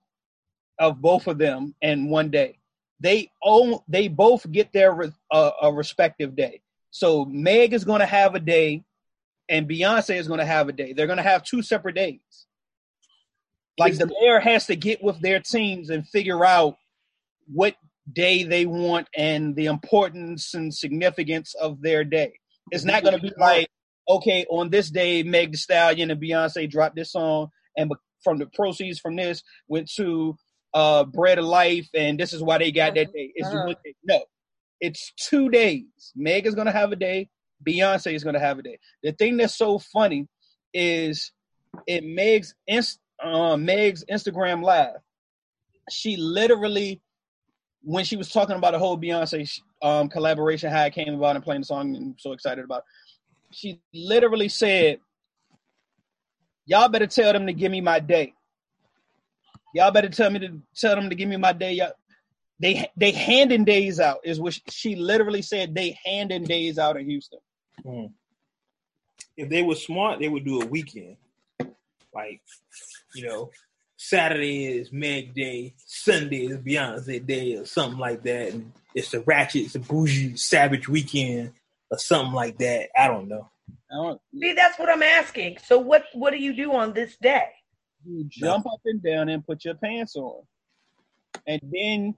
of 0.79 1.01
both 1.01 1.27
of 1.27 1.37
them 1.37 1.75
in 1.81 2.09
one 2.09 2.29
day. 2.29 2.59
They 3.01 3.31
own. 3.43 3.79
They 3.89 4.07
both 4.07 4.49
get 4.51 4.71
their 4.71 4.97
uh, 5.31 5.51
a 5.61 5.73
respective 5.73 6.35
day. 6.35 6.61
So 6.91 7.25
Meg 7.25 7.73
is 7.73 7.83
going 7.83 7.99
to 7.99 8.05
have 8.05 8.35
a 8.35 8.39
day, 8.39 8.85
and 9.49 9.67
Beyonce 9.67 10.15
is 10.15 10.29
going 10.29 10.39
to 10.39 10.45
have 10.45 10.69
a 10.69 10.73
day. 10.73 10.93
They're 10.93 11.07
going 11.07 11.17
to 11.17 11.23
have 11.23 11.43
two 11.43 11.61
separate 11.61 11.95
days. 11.95 12.47
Like 13.77 13.97
the 13.97 14.07
mayor 14.21 14.39
has 14.39 14.67
to 14.67 14.75
get 14.75 15.03
with 15.03 15.19
their 15.19 15.39
teams 15.39 15.89
and 15.89 16.07
figure 16.07 16.45
out 16.45 16.77
what 17.47 17.75
day 18.11 18.43
they 18.43 18.65
want 18.65 19.07
and 19.15 19.55
the 19.55 19.65
importance 19.65 20.53
and 20.53 20.73
significance 20.73 21.53
of 21.55 21.81
their 21.81 22.03
day. 22.03 22.39
It's 22.71 22.85
not 22.85 23.03
going 23.03 23.15
to 23.15 23.21
be 23.21 23.33
like, 23.37 23.69
okay, 24.09 24.45
on 24.49 24.69
this 24.69 24.89
day, 24.89 25.23
Meg 25.23 25.51
Thee 25.51 25.57
Stallion 25.57 26.11
and 26.11 26.21
Beyonce 26.21 26.69
dropped 26.69 26.95
this 26.95 27.11
song, 27.11 27.49
and 27.77 27.91
from 28.23 28.37
the 28.37 28.47
proceeds 28.47 28.99
from 28.99 29.15
this 29.15 29.43
went 29.67 29.89
to 29.95 30.37
uh, 30.73 31.03
Bread 31.03 31.37
of 31.37 31.45
Life, 31.45 31.87
and 31.93 32.19
this 32.19 32.33
is 32.33 32.41
why 32.41 32.57
they 32.57 32.71
got 32.71 32.95
that 32.95 33.13
day. 33.13 33.31
It's 33.35 33.47
uh-huh. 33.47 33.75
day. 33.83 33.95
No, 34.03 34.23
it's 34.81 35.13
two 35.17 35.49
days. 35.49 35.85
Meg 36.15 36.45
is 36.45 36.55
going 36.55 36.67
to 36.67 36.73
have 36.73 36.91
a 36.91 36.95
day. 36.95 37.29
Beyonce 37.65 38.13
is 38.13 38.23
going 38.23 38.33
to 38.33 38.39
have 38.39 38.59
a 38.59 38.63
day. 38.63 38.79
The 39.03 39.11
thing 39.11 39.37
that's 39.37 39.57
so 39.57 39.79
funny 39.79 40.27
is 40.73 41.31
in 41.87 42.15
Meg's 42.15 42.53
inst- 42.67 42.99
uh, 43.23 43.57
Meg's 43.57 44.03
Instagram 44.05 44.63
live, 44.63 44.95
she 45.89 46.17
literally 46.17 47.01
when 47.85 48.03
she 48.03 48.17
was 48.17 48.29
talking 48.29 48.55
about 48.55 48.71
the 48.71 48.79
whole 48.79 48.97
Beyonce 48.97 49.61
um, 49.81 50.09
collaboration, 50.09 50.71
how 50.71 50.85
it 50.85 50.93
came 50.93 51.13
about 51.13 51.35
and 51.35 51.45
playing 51.45 51.61
the 51.61 51.65
song, 51.65 51.95
and 51.95 51.97
I'm 51.97 52.15
so 52.17 52.31
excited 52.31 52.65
about. 52.65 52.79
It, 52.79 53.55
she 53.55 53.81
literally 53.93 54.49
said, 54.49 54.99
"Y'all 56.65 56.89
better 56.89 57.07
tell 57.07 57.31
them 57.31 57.45
to 57.45 57.53
give 57.53 57.71
me 57.71 57.81
my 57.81 57.99
day. 57.99 58.33
Y'all 59.73 59.91
better 59.91 60.09
tell 60.09 60.29
me 60.29 60.39
to 60.39 60.61
tell 60.75 60.95
them 60.95 61.09
to 61.09 61.15
give 61.15 61.29
me 61.29 61.37
my 61.37 61.53
day. 61.53 61.73
Y'all, 61.73 61.91
they 62.59 62.89
they 62.97 63.11
handing 63.11 63.65
days 63.65 63.99
out 63.99 64.19
is 64.23 64.39
what 64.39 64.59
she 64.69 64.95
literally 64.95 65.41
said. 65.41 65.75
They 65.75 65.97
handing 66.03 66.43
days 66.43 66.79
out 66.79 66.97
in 66.97 67.05
Houston. 67.05 67.39
Mm. 67.85 68.11
If 69.37 69.49
they 69.49 69.61
were 69.61 69.75
smart, 69.75 70.19
they 70.19 70.29
would 70.29 70.45
do 70.45 70.61
a 70.61 70.65
weekend, 70.65 71.17
like 72.13 72.41
you 73.15 73.27
know, 73.27 73.51
Saturday 73.97 74.65
is 74.65 74.91
Meg 74.91 75.33
Day, 75.33 75.75
Sunday 75.85 76.45
is 76.45 76.57
Beyonce 76.57 77.25
Day, 77.25 77.55
or 77.55 77.65
something 77.65 77.99
like 77.99 78.23
that, 78.23 78.53
and 78.53 78.71
it's 78.93 79.13
a 79.13 79.21
ratchet, 79.21 79.65
it's 79.65 79.75
a 79.75 79.79
bougie, 79.79 80.35
savage 80.35 80.87
weekend, 80.87 81.53
or 81.89 81.97
something 81.97 82.33
like 82.33 82.57
that. 82.59 82.89
I 82.97 83.07
don't 83.07 83.27
know. 83.27 83.49
I 83.91 83.95
don't, 83.95 84.21
See, 84.37 84.53
that's 84.53 84.77
what 84.77 84.89
I'm 84.89 85.03
asking. 85.03 85.57
So, 85.65 85.79
what 85.79 86.03
what 86.13 86.31
do 86.31 86.37
you 86.37 86.53
do 86.53 86.73
on 86.73 86.93
this 86.93 87.15
day? 87.17 87.47
You 88.05 88.25
jump 88.29 88.65
up 88.67 88.81
and 88.85 89.01
down 89.01 89.29
and 89.29 89.45
put 89.45 89.65
your 89.65 89.75
pants 89.75 90.15
on, 90.15 90.43
and 91.47 91.61
then 91.63 92.15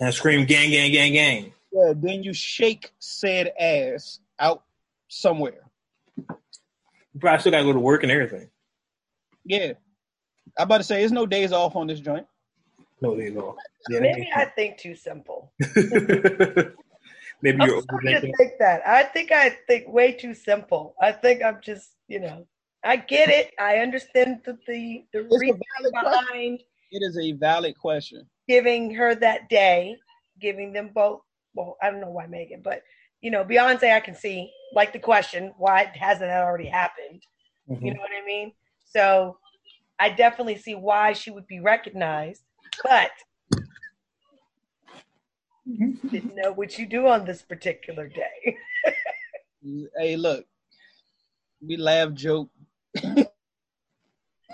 and 0.00 0.14
scream 0.14 0.44
"gang, 0.46 0.70
gang, 0.70 0.92
gang, 0.92 1.12
gang." 1.12 1.52
Yeah, 1.72 1.92
then 1.96 2.22
you 2.22 2.34
shake 2.34 2.92
said 2.98 3.52
ass 3.58 4.18
out 4.38 4.64
somewhere. 5.08 5.70
You 6.16 7.20
probably 7.20 7.40
still 7.40 7.52
gotta 7.52 7.64
go 7.64 7.72
to 7.72 7.78
work 7.78 8.02
and 8.02 8.12
everything. 8.12 8.50
Yeah, 9.44 9.72
I'm 10.58 10.64
about 10.64 10.78
to 10.78 10.84
say, 10.84 10.98
there's 10.98 11.12
no 11.12 11.26
days 11.26 11.52
off 11.52 11.76
on 11.76 11.86
this 11.86 12.00
joint. 12.00 12.26
No 13.00 13.16
days 13.16 13.36
off. 13.36 13.56
Yeah, 13.88 14.00
Maybe 14.00 14.30
I 14.34 14.44
think 14.44 14.78
too 14.78 14.94
simple. 14.94 15.52
Maybe 17.42 17.60
I'm 17.60 17.68
you're 17.68 17.82
overthinking. 17.82 18.32
think 18.36 18.52
that. 18.60 18.86
I 18.86 19.02
think 19.02 19.32
I 19.32 19.56
think 19.66 19.88
way 19.88 20.12
too 20.12 20.34
simple. 20.34 20.94
I 21.00 21.10
think 21.10 21.42
I'm 21.42 21.58
just, 21.60 21.96
you 22.06 22.20
know, 22.20 22.46
I 22.84 22.96
get 22.96 23.28
it. 23.28 23.52
I 23.58 23.78
understand 23.78 24.42
the 24.44 24.56
the, 24.66 25.04
the 25.12 25.22
reason 25.24 25.60
behind. 25.92 26.58
Question. 26.58 26.58
It 26.92 27.02
is 27.02 27.18
a 27.18 27.32
valid 27.32 27.76
question. 27.78 28.26
Giving 28.48 28.94
her 28.94 29.14
that 29.16 29.48
day, 29.48 29.96
giving 30.40 30.72
them 30.72 30.90
both. 30.94 31.22
Well, 31.54 31.76
I 31.82 31.90
don't 31.90 32.00
know 32.00 32.10
why 32.10 32.26
Megan, 32.26 32.60
but 32.62 32.82
you 33.20 33.30
know, 33.30 33.44
Beyonce, 33.44 33.94
I 33.94 34.00
can 34.00 34.14
see 34.14 34.50
like 34.72 34.92
the 34.92 34.98
question, 34.98 35.52
why 35.58 35.90
hasn't 35.94 36.28
that 36.28 36.42
already 36.42 36.66
happened? 36.66 37.22
Mm-hmm. 37.68 37.86
You 37.86 37.94
know 37.94 38.00
what 38.00 38.10
I 38.10 38.24
mean? 38.24 38.52
So 38.84 39.38
I 39.98 40.10
definitely 40.10 40.56
see 40.56 40.74
why 40.74 41.12
she 41.12 41.30
would 41.30 41.46
be 41.46 41.60
recognized, 41.60 42.42
but 42.82 43.10
didn't 45.64 46.34
know 46.34 46.52
what 46.52 46.78
you 46.78 46.86
do 46.86 47.06
on 47.06 47.24
this 47.24 47.42
particular 47.42 48.08
day. 48.08 48.56
hey, 49.96 50.16
look, 50.16 50.44
we 51.66 51.76
laugh, 51.76 52.12
joke, 52.14 52.50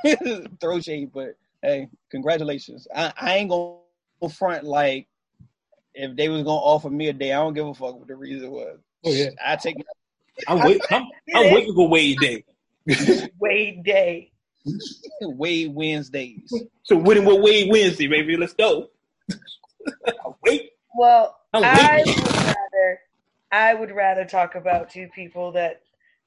throw 0.61 0.81
shade, 0.81 1.11
but 1.13 1.37
hey, 1.63 1.89
congratulations. 2.11 2.87
I, 2.95 3.13
I 3.21 3.37
ain't 3.37 3.51
gonna 3.51 3.79
front 4.35 4.65
like 4.65 5.09
if 5.95 6.17
they 6.17 6.29
was 6.29 6.43
gonna 6.43 6.57
offer 6.57 6.91
me 6.91 7.09
a 7.09 7.13
day. 7.13 7.33
I 7.33 7.37
don't 7.37 7.55
give 7.55 7.67
a 7.67 7.75
fuck 7.75 7.99
what 7.99 8.09
the 8.09 8.17
reason 8.17 8.51
was. 8.51 8.79
Oh 9.05 9.13
yeah, 9.13 9.31
I 9.45 9.57
take. 9.57 9.83
I'm 10.47 10.63
waiting. 10.63 10.83
I'm, 10.91 11.05
I'm 11.35 11.53
waiting 11.53 11.75
for 11.75 11.89
Wade 11.89 12.21
Day. 12.21 12.45
Wade 13.39 13.83
Day. 13.83 14.33
Wade 15.23 15.75
Wednesdays. 15.75 16.53
So 16.83 16.97
winning 16.97 17.25
with 17.25 17.41
Wade 17.41 17.71
Wednesday, 17.71 18.07
baby. 18.07 18.37
Let's 18.37 18.55
go. 18.55 18.89
wait. 20.43 20.71
Well, 20.97 21.39
I 21.53 22.03
would 22.07 22.17
rather 22.17 23.01
I 23.51 23.75
would 23.75 23.91
rather 23.91 24.25
talk 24.25 24.55
about 24.55 24.91
two 24.91 25.09
people 25.15 25.53
that 25.53 25.83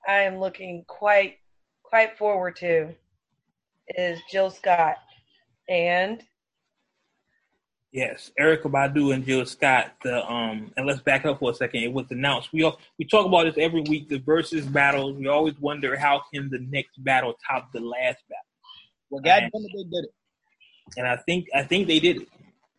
I 0.08 0.22
am 0.22 0.38
looking 0.38 0.84
quite 0.88 1.38
quite 1.84 2.18
forward 2.18 2.56
to 2.58 2.96
is 3.88 4.20
Jill 4.32 4.50
Scott 4.50 4.98
and 5.68 6.24
Yes, 7.92 8.32
Erykah 8.40 8.72
Badu 8.72 9.14
and 9.14 9.26
Jill 9.26 9.46
Scott. 9.46 9.92
The 10.02 10.26
um, 10.26 10.72
and 10.78 10.88
let's 10.88 11.02
back 11.02 11.26
up 11.26 11.40
for 11.40 11.52
a 11.52 11.54
second. 11.54 11.84
It 11.84 11.92
was 11.92 12.06
announced. 12.10 12.54
We 12.54 12.64
all, 12.64 12.80
we 12.98 13.04
talk 13.04 13.26
about 13.26 13.44
this 13.44 13.56
every 13.58 13.82
week. 13.82 14.08
The 14.08 14.20
versus 14.20 14.66
battles. 14.66 15.18
We 15.18 15.28
always 15.28 15.60
wonder 15.60 15.98
how 15.98 16.22
can 16.34 16.50
the 16.50 16.60
next 16.70 17.04
battle 17.04 17.36
top 17.46 17.70
the 17.74 17.82
last 17.82 18.20
battle. 18.30 18.46
Well, 19.10 19.22
God 19.22 19.42
damn 19.42 19.50
it, 19.54 19.72
they 19.76 19.84
did 19.84 20.06
it. 20.06 20.12
And 20.96 21.06
I 21.06 21.18
think 21.18 21.48
I 21.54 21.64
think 21.64 21.88
they 21.88 22.00
did 22.00 22.22
it. 22.22 22.30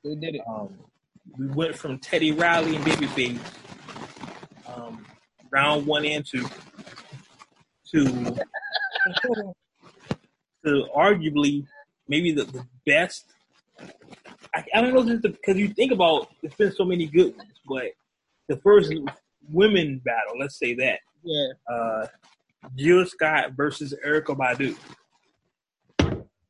They 0.03 0.15
did 0.15 0.37
it. 0.37 0.41
Um, 0.49 0.79
we 1.39 1.47
went 1.49 1.77
from 1.77 1.99
Teddy 1.99 2.33
Riley 2.33 2.77
and 2.77 2.85
Babyface, 2.85 3.39
um, 4.75 5.05
round 5.51 5.87
one 5.87 6.07
and 6.07 6.25
two, 6.27 6.47
to 7.93 8.05
to 10.65 10.87
arguably 10.97 11.67
maybe 12.09 12.33
the, 12.33 12.45
the 12.45 12.67
best 12.87 13.27
I, 14.55 14.65
I 14.75 14.81
don't 14.81 14.93
know 14.93 15.01
if 15.03 15.09
it's 15.09 15.23
because 15.23 15.57
you 15.57 15.69
think 15.69 15.93
about 15.93 16.29
there's 16.43 16.55
been 16.55 16.73
so 16.73 16.85
many 16.85 17.07
good 17.07 17.37
ones, 17.37 17.53
but 17.67 17.93
the 18.49 18.57
first 18.59 18.93
women 19.51 20.01
battle, 20.05 20.39
let's 20.39 20.59
say 20.59 20.75
that, 20.75 21.01
yeah, 21.23 21.49
uh, 21.69 22.07
Jill 22.77 23.07
Scott 23.07 23.53
versus 23.53 23.95
Erykah 24.07 24.37
Badu, 24.37 24.77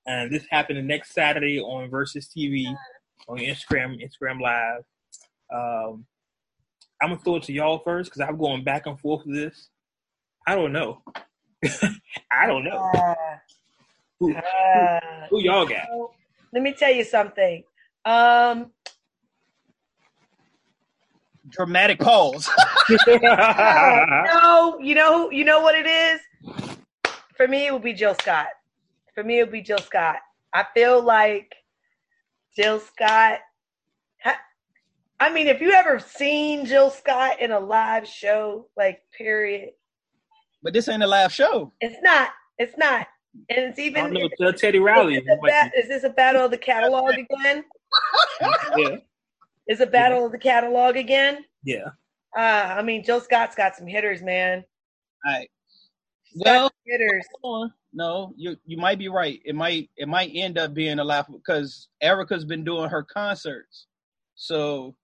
and 0.07 0.33
this 0.33 0.45
happened 0.51 0.79
the 0.79 0.83
next 0.83 1.13
Saturday 1.13 1.61
on 1.61 1.91
Verzuz 1.91 2.29
TV 2.37 2.77
on 3.29 3.39
Instagram, 3.39 4.01
Instagram 4.03 4.41
Live. 4.41 4.85
Um, 5.53 6.07
I'm 7.01 7.11
gonna 7.11 7.21
throw 7.21 7.37
it 7.37 7.45
to 7.45 7.53
y'all 7.53 7.79
first 7.81 8.11
because 8.11 8.27
I'm 8.27 8.37
going 8.39 8.65
back 8.65 8.87
and 8.87 8.99
forth 8.99 9.27
with 9.27 9.37
this. 9.37 9.69
I 10.47 10.55
don't 10.55 10.73
know. 10.73 11.03
I 12.33 12.47
don't 12.47 12.65
know. 12.65 12.91
Uh, 12.95 13.15
who, 14.19 14.35
uh, 14.35 15.01
who, 15.31 15.37
who, 15.37 15.43
y'all 15.43 15.67
got? 15.67 15.87
Let 16.53 16.63
me 16.63 16.73
tell 16.73 16.93
you 16.93 17.05
something. 17.05 17.65
Um, 18.05 18.71
dramatic 21.49 22.01
pause. 22.01 22.49
no, 23.07 24.79
you 24.81 24.95
know, 24.95 25.31
you 25.31 25.45
know 25.45 25.61
what 25.61 25.75
it 25.75 25.87
is. 25.87 26.21
For 27.37 27.47
me, 27.47 27.67
it 27.67 27.73
would 27.73 27.83
be 27.83 27.93
Jill 27.93 28.15
Scott. 28.15 28.49
For 29.15 29.23
me, 29.23 29.39
it 29.39 29.45
would 29.45 29.53
be 29.53 29.63
Jill 29.63 29.79
Scott. 29.79 30.17
I 30.53 30.67
feel 30.75 31.03
like 31.03 31.55
Jill 32.57 32.81
Scott. 32.81 33.41
I 35.23 35.33
mean, 35.33 35.47
if 35.47 35.61
you 35.61 35.71
ever 35.71 36.01
seen 36.01 36.67
Jill 36.67 36.91
Scott 36.91 37.41
in 37.41 37.53
a 37.53 37.61
live 37.61 38.09
show, 38.09 38.67
like 38.77 39.03
period. 39.17 39.71
But 40.65 40.73
this 40.73 40.89
ain't 40.89 41.05
a 41.05 41.07
live 41.07 41.33
show. 41.33 41.73
It's 41.81 42.03
not. 42.03 42.31
It's 42.59 42.77
not. 42.77 43.07
And 43.49 43.71
it's 43.71 43.79
even. 43.79 44.07
I 44.07 44.09
know, 44.09 44.29
it's, 44.37 44.61
Teddy 44.61 44.81
Riley. 44.81 45.19
Is 45.19 45.25
this, 45.25 45.39
ba- 45.41 45.71
is 45.79 45.89
this 45.89 46.03
a 46.03 46.11
battle 46.11 46.45
of 46.45 46.51
the 46.51 46.59
catalog 46.59 47.11
again? 47.31 47.63
Yeah. 48.77 48.97
Is 49.69 49.81
a 49.81 49.87
battle 49.87 50.21
yeah. 50.21 50.27
of 50.27 50.33
the 50.33 50.39
catalog 50.39 50.97
again? 50.97 51.45
Yeah. 51.65 51.91
Uh, 52.37 52.41
I 52.79 52.83
mean, 52.83 53.05
Jill 53.05 53.21
Scott's 53.21 53.55
got 53.55 53.77
some 53.77 53.87
hitters, 53.87 54.23
man. 54.23 54.65
All 55.25 55.33
right. 55.33 55.51
Well, 56.35 56.71
hitters. 56.87 57.27
No, 57.93 58.33
you 58.37 58.57
you 58.65 58.79
might 58.79 58.99
be 58.99 59.09
right. 59.09 59.41
It 59.45 59.55
might 59.55 59.91
it 59.97 60.09
might 60.09 60.33
end 60.35 60.59
up 60.59 60.73
being 60.73 60.99
a 60.99 61.05
laugh 61.05 61.27
because 61.31 61.89
Erykah's 62.03 62.47
been 62.47 62.65
doing 62.65 62.89
her 62.89 63.03
concerts, 63.03 63.87
so 64.35 64.97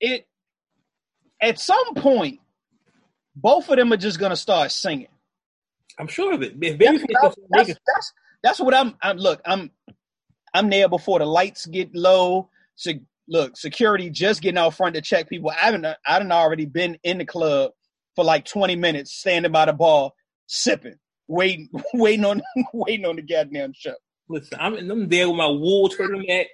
it 0.00 0.26
at 1.40 1.60
some 1.60 1.94
point 1.94 2.40
both 3.36 3.68
of 3.68 3.76
them 3.76 3.92
are 3.92 3.96
just 3.96 4.18
gonna 4.18 4.36
start 4.36 4.72
singing. 4.72 5.06
I'm 5.98 6.08
sure 6.08 6.34
of 6.34 6.42
it. 6.42 6.54
If 6.60 6.78
that's, 6.78 7.04
that's, 7.22 7.36
that's, 7.50 7.68
that's, 7.86 8.12
that's 8.42 8.60
what 8.60 8.74
I'm, 8.74 8.96
I'm. 9.00 9.16
Look, 9.16 9.40
I'm 9.46 9.70
I'm 10.54 10.70
there 10.70 10.88
before 10.88 11.18
the 11.18 11.26
lights 11.26 11.66
get 11.66 11.94
low. 11.94 12.50
So 12.74 12.92
look, 13.28 13.56
security 13.56 14.10
just 14.10 14.42
getting 14.42 14.58
out 14.58 14.74
front 14.74 14.94
to 14.94 15.00
check 15.00 15.28
people. 15.28 15.50
I 15.50 15.54
haven't 15.66 15.86
I 15.86 15.96
haven't 16.04 16.32
already 16.32 16.66
been 16.66 16.98
in 17.02 17.18
the 17.18 17.24
club 17.24 17.72
for 18.14 18.24
like 18.24 18.44
20 18.44 18.76
minutes, 18.76 19.12
standing 19.12 19.52
by 19.52 19.66
the 19.66 19.72
bar, 19.72 20.10
sipping, 20.46 20.96
waiting, 21.28 21.68
waiting 21.94 22.24
on 22.24 22.42
waiting 22.72 23.06
on 23.06 23.16
the 23.16 23.22
goddamn 23.22 23.72
show. 23.74 23.94
Listen, 24.28 24.58
I'm, 24.60 24.74
I'm 24.90 25.08
there 25.08 25.28
with 25.28 25.36
my 25.36 25.48
wool 25.48 25.88
turtleneck, 25.88 26.46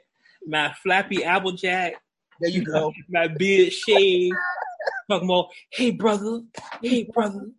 my 0.46 0.74
flappy 0.82 1.24
applejack. 1.24 1.94
There 2.40 2.50
you 2.50 2.64
go. 2.64 2.92
My 3.08 3.26
beard 3.26 3.72
shaved. 3.72 4.36
Talking 5.10 5.28
about, 5.28 5.48
hey 5.72 5.90
brother, 5.90 6.42
hey 6.80 7.02
brother. 7.12 7.50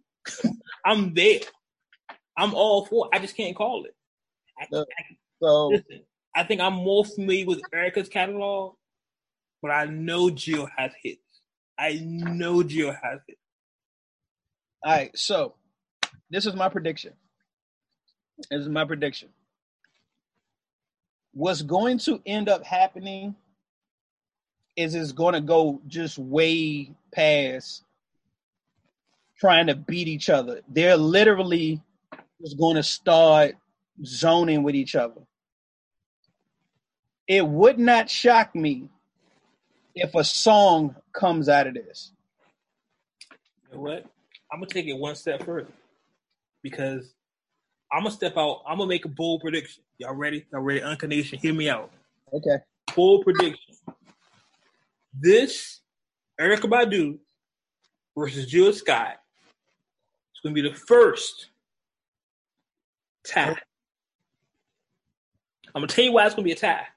I'm 0.86 1.14
there. 1.14 1.42
I'm 2.38 2.54
all 2.54 2.86
for. 2.86 3.08
It. 3.08 3.18
I 3.18 3.20
just 3.20 3.36
can't 3.36 3.56
call 3.56 3.84
it. 3.84 3.96
I, 4.58 4.68
Look, 4.72 4.88
I, 4.98 5.16
So 5.42 5.68
listen, 5.68 6.02
I 6.40 6.44
think 6.44 6.62
I'm 6.62 6.76
more 6.76 7.04
familiar 7.04 7.46
with 7.46 7.62
Erykah's 7.76 8.08
catalog, 8.08 8.76
but 9.62 9.72
I 9.72 9.88
know 9.88 10.30
Jill 10.30 10.70
has 10.78 10.94
hits. 11.04 11.42
I 11.78 12.00
know 12.02 12.64
Jill 12.64 12.94
has 12.94 13.20
hits. 13.28 13.42
all 14.82 14.94
right, 14.94 15.18
so 15.18 15.56
this 16.30 16.46
is 16.46 16.56
my 16.56 16.70
prediction. 16.70 17.12
This 18.50 18.62
is 18.62 18.70
my 18.70 18.86
prediction. 18.86 19.28
What's 21.34 21.62
going 21.62 21.98
to 22.00 22.22
end 22.26 22.48
up 22.48 22.64
happening 22.64 23.36
is 24.78 24.96
it's 24.96 25.12
going 25.12 25.34
to 25.34 25.42
go 25.42 25.82
just 25.88 26.18
way 26.18 26.96
past 27.12 27.84
trying 29.38 29.68
to 29.68 29.76
beat 29.76 30.08
each 30.08 30.30
other. 30.30 30.62
They're 30.70 30.96
literally 30.96 31.82
just 32.42 32.58
going 32.58 32.78
to 32.78 32.84
start 32.84 33.56
zoning 34.06 34.64
with 34.64 34.76
each 34.76 34.96
other. 34.96 35.20
It 37.30 37.48
would 37.48 37.78
not 37.78 38.10
shock 38.10 38.56
me 38.56 38.90
if 39.94 40.16
a 40.16 40.24
song 40.24 40.96
comes 41.14 41.48
out 41.48 41.68
of 41.68 41.76
this. 41.76 42.12
You 43.70 43.76
know 43.76 43.82
what? 43.82 44.06
I'm 44.52 44.60
gonna 44.60 44.66
take 44.66 44.88
it 44.88 44.98
one 44.98 45.14
step 45.14 45.44
further 45.44 45.72
because 46.64 47.14
I'm 47.92 48.02
gonna 48.02 48.16
step 48.16 48.36
out. 48.36 48.64
I'm 48.68 48.80
gonna 48.80 48.90
make 48.90 49.06
a 49.06 49.10
bold 49.10 49.42
prediction. 49.42 49.84
Y'all 50.00 50.16
ready? 50.16 50.48
Y'all 50.52 50.64
ready? 50.64 50.80
Uncondition, 50.80 51.40
hear 51.40 51.54
me 51.54 51.70
out. 51.70 51.92
Okay. 52.34 52.64
Bold 52.96 53.24
prediction. 53.24 53.76
This 55.14 55.82
Erykah 56.42 56.62
Badu 56.62 57.20
versus 58.18 58.48
Jill 58.48 58.74
Scott 58.74 59.18
is 60.34 60.42
gonna 60.44 60.56
be 60.56 60.68
the 60.68 60.74
first 60.74 61.50
tie. 63.24 63.50
I'm 63.50 63.56
gonna 65.76 65.86
tell 65.86 66.06
you 66.06 66.14
why 66.14 66.26
it's 66.26 66.34
gonna 66.34 66.44
be 66.44 66.54
a 66.54 66.56
tie 66.56 66.88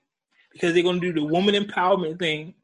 because 0.53 0.75
they're 0.75 0.83
gonna 0.83 1.01
do 1.01 1.13
the 1.13 1.25
woman 1.25 1.55
empowerment 1.55 2.19
thing, 2.19 2.55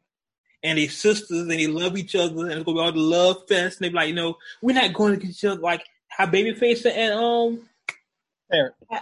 and 0.62 0.78
they 0.78 0.88
sisters 0.88 1.40
and 1.40 1.50
they 1.50 1.66
love 1.66 1.96
each 1.96 2.14
other, 2.14 2.42
and 2.42 2.52
it's 2.52 2.64
gonna 2.64 2.76
be 2.76 2.80
all 2.80 2.92
the 2.92 2.98
love 2.98 3.48
fest. 3.48 3.78
And 3.80 3.84
they 3.84 3.88
be 3.90 3.94
like, 3.94 4.08
you 4.08 4.14
know, 4.14 4.36
we're 4.62 4.74
not 4.74 4.92
going 4.92 5.14
against 5.14 5.44
each 5.44 5.48
other 5.48 5.60
like 5.60 5.84
how 6.08 6.26
Babyface 6.26 6.84
and 6.86 7.14
um 7.14 7.68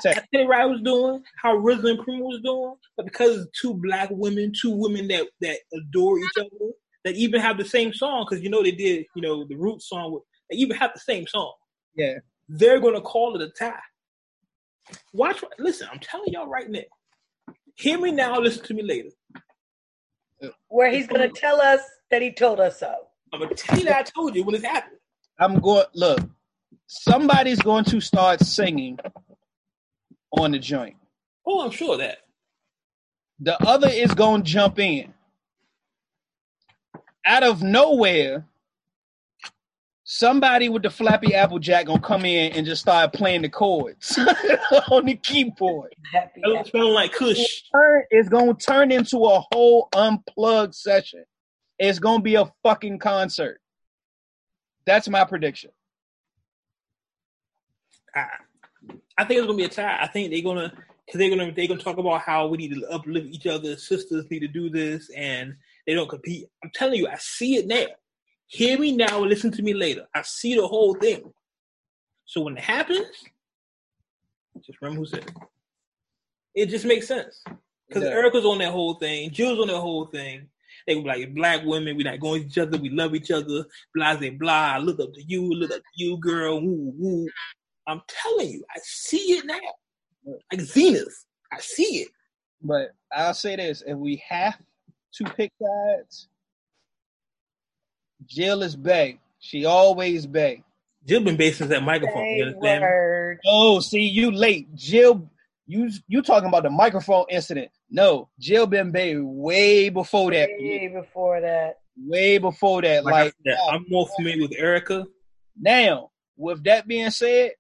Say- 0.01 0.15
Teddy 0.33 0.45
Riley 0.47 0.73
was 0.73 0.81
doing, 0.83 1.23
how 1.41 1.57
RZA 1.57 1.91
and 1.91 1.99
Primo 2.05 2.25
was 2.27 2.41
doing, 2.43 2.75
but 2.97 3.07
because 3.07 3.47
two 3.61 3.75
black 3.75 4.09
women, 4.11 4.53
two 4.61 4.71
women 4.73 5.07
that 5.09 5.27
that 5.41 5.59
adore 5.73 6.19
each 6.19 6.31
other, 6.39 6.73
that 7.05 7.15
even 7.15 7.41
have 7.41 7.57
the 7.57 7.65
same 7.65 7.93
song, 7.95 8.27
because 8.29 8.43
you 8.43 8.51
know 8.51 8.63
they 8.63 8.73
did, 8.73 9.07
you 9.15 9.23
know, 9.23 9.45
the 9.45 9.55
root 9.55 9.81
song, 9.83 10.13
with- 10.13 10.25
they 10.51 10.57
even 10.57 10.77
have 10.77 10.93
the 10.95 11.01
same 11.01 11.27
song. 11.29 11.53
Yeah. 11.95 12.15
They're 12.49 12.81
gonna 12.81 13.01
call 13.01 13.37
it 13.41 13.43
a 13.43 13.51
tie. 13.51 13.79
Watch, 15.13 15.43
listen, 15.59 15.89
I'm 15.93 15.99
telling 16.01 16.33
y'all 16.33 16.47
right 16.49 16.69
now. 16.69 16.81
Hear 17.77 17.99
me 17.99 18.11
now, 18.11 18.39
listen 18.39 18.65
to 18.65 18.75
me 18.75 18.83
later. 18.83 19.11
Where 20.69 20.91
he's 20.91 21.07
gonna 21.07 21.29
tell 21.29 21.61
us 21.61 21.81
that 22.11 22.23
he 22.23 22.33
told 22.33 22.61
us 22.61 22.81
so. 22.81 22.95
I'm 23.33 23.41
gonna 23.41 23.55
tell 23.55 23.79
you 23.79 23.85
that 23.85 23.97
I 23.97 24.03
told 24.03 24.35
you 24.35 24.45
when 24.45 24.55
it's 24.55 24.65
happening. 24.65 24.99
I'm 25.39 25.61
going 25.61 25.85
look. 25.95 26.21
Somebody's 26.87 27.61
going 27.61 27.85
to 27.87 28.01
start 28.01 28.41
singing 28.41 28.99
on 30.39 30.53
the 30.53 30.59
joint. 30.59 30.97
Oh, 31.47 31.65
I'm 31.65 31.71
sure 31.71 31.95
of 31.95 32.01
that. 32.01 32.19
The 33.41 33.63
other 33.67 33.89
is 33.89 34.15
going 34.15 34.43
to 34.43 34.51
jump 34.51 34.79
in. 34.79 35.13
Out 37.27 37.43
of 37.43 37.63
nowhere, 37.63 38.47
somebody 40.09 40.69
with 40.69 40.85
the 40.85 40.91
flappy 40.91 41.35
applejack 41.35 41.87
gonna 41.87 42.01
come 42.01 42.25
in 42.25 42.53
and 42.53 42.65
just 42.65 42.81
start 42.81 43.13
playing 43.13 43.43
the 43.43 43.49
chords 43.49 44.17
on 44.91 45.05
the 45.05 45.17
keyboard. 45.17 45.93
Happy, 46.13 46.41
It 46.45 46.57
happy. 46.57 46.71
smelling 46.71 46.95
like 46.95 47.13
Kush. 47.13 47.63
It's 48.11 48.29
gonna 48.29 48.55
turn 48.55 48.93
into 48.93 49.25
a 49.25 49.43
whole 49.53 49.89
unplugged 49.95 50.75
session. 50.77 51.25
It's 51.79 51.99
gonna 51.99 52.23
be 52.23 52.37
a 52.37 52.51
fucking 52.63 53.01
concert. 53.01 53.61
That's 54.87 55.09
my 55.09 55.25
prediction. 55.25 55.71
I, 58.15 58.27
I 59.19 59.25
think 59.25 59.39
it's 59.39 59.47
gonna 59.47 59.59
be 59.59 59.65
a 59.65 59.69
tie. 59.69 59.99
I 60.01 60.07
think 60.07 60.31
they're 60.31 60.43
gonna 60.43 60.73
because 61.05 61.19
they're 61.19 61.31
gonna 61.31 61.51
they're 61.53 61.67
gonna 61.67 61.81
talk 61.83 61.99
about 61.99 62.21
how 62.21 62.47
we 62.47 62.59
need 62.59 62.75
to 62.75 62.87
uplift 62.91 63.27
each 63.27 63.47
other. 63.49 63.77
Sisters 63.77 64.25
need 64.31 64.41
to 64.41 64.49
do 64.49 64.71
this, 64.71 65.11
and 65.17 65.57
they 65.85 65.95
don't 65.95 66.09
compete. 66.09 66.47
I'm 66.63 66.71
telling 66.73 66.95
you, 66.95 67.09
I 67.09 67.17
see 67.17 67.57
it 67.57 67.67
now. 67.67 67.87
Hear 68.49 68.79
me 68.79 68.93
now 68.93 69.21
and 69.23 69.31
listen 69.31 69.51
to 69.53 69.63
me 69.63 69.75
later. 69.75 70.07
I 70.15 70.23
see 70.23 70.55
the 70.55 70.67
whole 70.67 70.95
thing. 70.95 71.33
So 72.25 72.43
when 72.43 72.57
it 72.57 72.63
happens, 72.63 73.07
just 74.65 74.81
remember 74.81 75.01
who 75.01 75.07
said 75.07 75.25
it. 75.25 75.33
It 76.55 76.67
just 76.67 76.85
makes 76.85 77.07
sense 77.07 77.43
because 77.89 78.05
Yeah. 78.05 78.15
Erykah's 78.15 78.45
on 78.45 78.59
that 78.59 78.73
whole 78.73 78.95
thing. 78.95 79.31
Jill's 79.31 79.61
on 79.61 79.69
that 79.69 79.81
whole 79.81 80.07
thing. 80.07 80.49
They 80.87 80.95
were 80.95 81.03
like, 81.03 81.35
black 81.35 81.65
women, 81.65 81.97
we 81.97 82.05
not 82.05 82.21
going 82.21 82.43
to 82.43 82.49
each 82.49 82.59
other. 82.59 82.79
We 82.79 82.91
love 82.91 83.15
each 83.15 83.31
other. 83.31 83.65
Blah, 83.95 84.17
blah, 84.17 84.31
blah. 84.31 84.73
I 84.75 84.79
look 84.79 85.01
up 85.01 85.13
to 85.15 85.23
you. 85.23 85.53
Look 85.53 85.71
up 85.71 85.79
to 85.79 85.83
you, 85.95 86.17
girl. 86.19 86.61
Woo, 86.61 86.93
woo. 86.97 87.29
I'm 87.87 88.01
telling 88.09 88.51
you, 88.51 88.65
I 88.75 88.79
see 88.83 89.33
it 89.33 89.47
now. 89.47 89.59
Like 90.53 90.61
Zenith, 90.61 91.25
I 91.53 91.59
see 91.61 92.03
it. 92.03 92.09
But 92.63 92.91
I'll 93.13 93.35
say 93.35 93.57
this: 93.57 93.83
if 93.87 93.97
we 93.97 94.23
have 94.29 94.59
to 95.15 95.25
pick 95.25 95.53
sides, 95.61 96.29
Jill 98.25 98.63
is 98.63 98.77
Bay. 98.77 99.19
She 99.39 99.65
always 99.65 100.27
Bay. 100.27 100.63
Jill 101.07 101.23
been 101.23 101.37
basing 101.37 101.69
that 101.69 101.83
microphone. 101.83 102.25
You 102.27 102.45
understand? 102.47 102.83
word. 102.83 103.39
Oh, 103.47 103.81
see, 103.81 104.03
you 104.03 104.31
late, 104.31 104.75
Jill. 104.75 105.31
You 105.69 105.91
you 106.09 106.23
talking 106.23 106.49
about 106.49 106.63
the 106.63 106.71
microphone 106.71 107.27
incident? 107.29 107.71
No, 107.91 108.29
Jill 108.39 108.67
been 108.67 108.91
Bay 108.93 109.17
way 109.17 109.89
before 109.89 110.31
that. 110.33 110.49
Way 110.59 110.89
before 110.89 111.41
that. 111.41 111.79
Way 111.99 112.39
before 112.39 112.83
that. 112.83 113.05
Like, 113.05 113.15
I 113.15 113.23
Like, 113.25 113.35
said, 113.45 113.57
I'm 113.71 113.85
more 113.89 114.07
familiar 114.17 114.43
with 114.43 114.53
Erykah. 114.53 115.07
now, 115.59 116.11
with 116.37 116.63
that 116.65 116.87
being 116.87 117.11
said, 117.11 117.53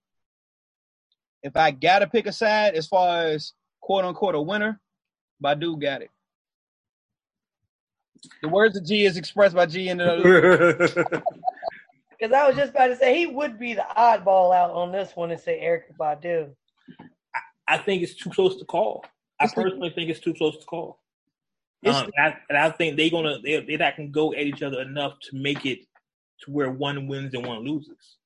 if 1.42 1.56
I 1.56 1.70
gotta 1.70 2.06
pick 2.06 2.26
a 2.26 2.32
side 2.32 2.74
as 2.74 2.86
far 2.86 3.24
as 3.26 3.52
quote 3.80 4.04
unquote 4.04 4.34
a 4.34 4.40
winner, 4.40 4.80
Badu 5.42 5.80
got 5.80 6.02
it. 6.02 6.10
The 8.42 8.48
words 8.48 8.76
of 8.76 8.84
G 8.84 9.04
is 9.04 9.16
expressed 9.16 9.54
by 9.54 9.66
G 9.66 9.88
in 9.88 9.98
the 9.98 11.14
Because 12.10 12.32
I 12.34 12.46
was 12.46 12.56
just 12.56 12.70
about 12.70 12.88
to 12.88 12.96
say 12.96 13.16
he 13.18 13.26
would 13.26 13.58
be 13.58 13.74
the 13.74 13.86
oddball 13.96 14.54
out 14.54 14.70
on 14.70 14.92
this 14.92 15.14
one 15.14 15.30
and 15.30 15.40
say 15.40 15.60
Erykah 15.62 15.96
Badu. 15.98 16.50
I 17.68 17.78
think 17.78 18.02
it's 18.02 18.14
too 18.14 18.30
close 18.30 18.56
to 18.58 18.64
call. 18.64 19.04
I 19.40 19.48
personally 19.48 19.90
think 19.90 20.10
it's 20.10 20.20
too 20.20 20.34
close 20.34 20.56
to 20.58 20.64
call. 20.64 21.00
Um, 21.84 22.10
and, 22.16 22.34
I, 22.34 22.38
and 22.48 22.58
I 22.58 22.70
think 22.70 22.96
they're 22.96 23.10
gonna 23.10 23.38
they 23.42 23.60
they're 23.60 23.78
not 23.78 23.96
gonna 23.96 24.08
go 24.08 24.32
at 24.32 24.40
each 24.40 24.62
other 24.62 24.80
enough 24.80 25.14
to 25.30 25.36
make 25.36 25.66
it 25.66 25.80
to 26.42 26.50
where 26.50 26.70
one 26.70 27.06
wins 27.06 27.34
and 27.34 27.46
one 27.46 27.64
loses. 27.64 28.16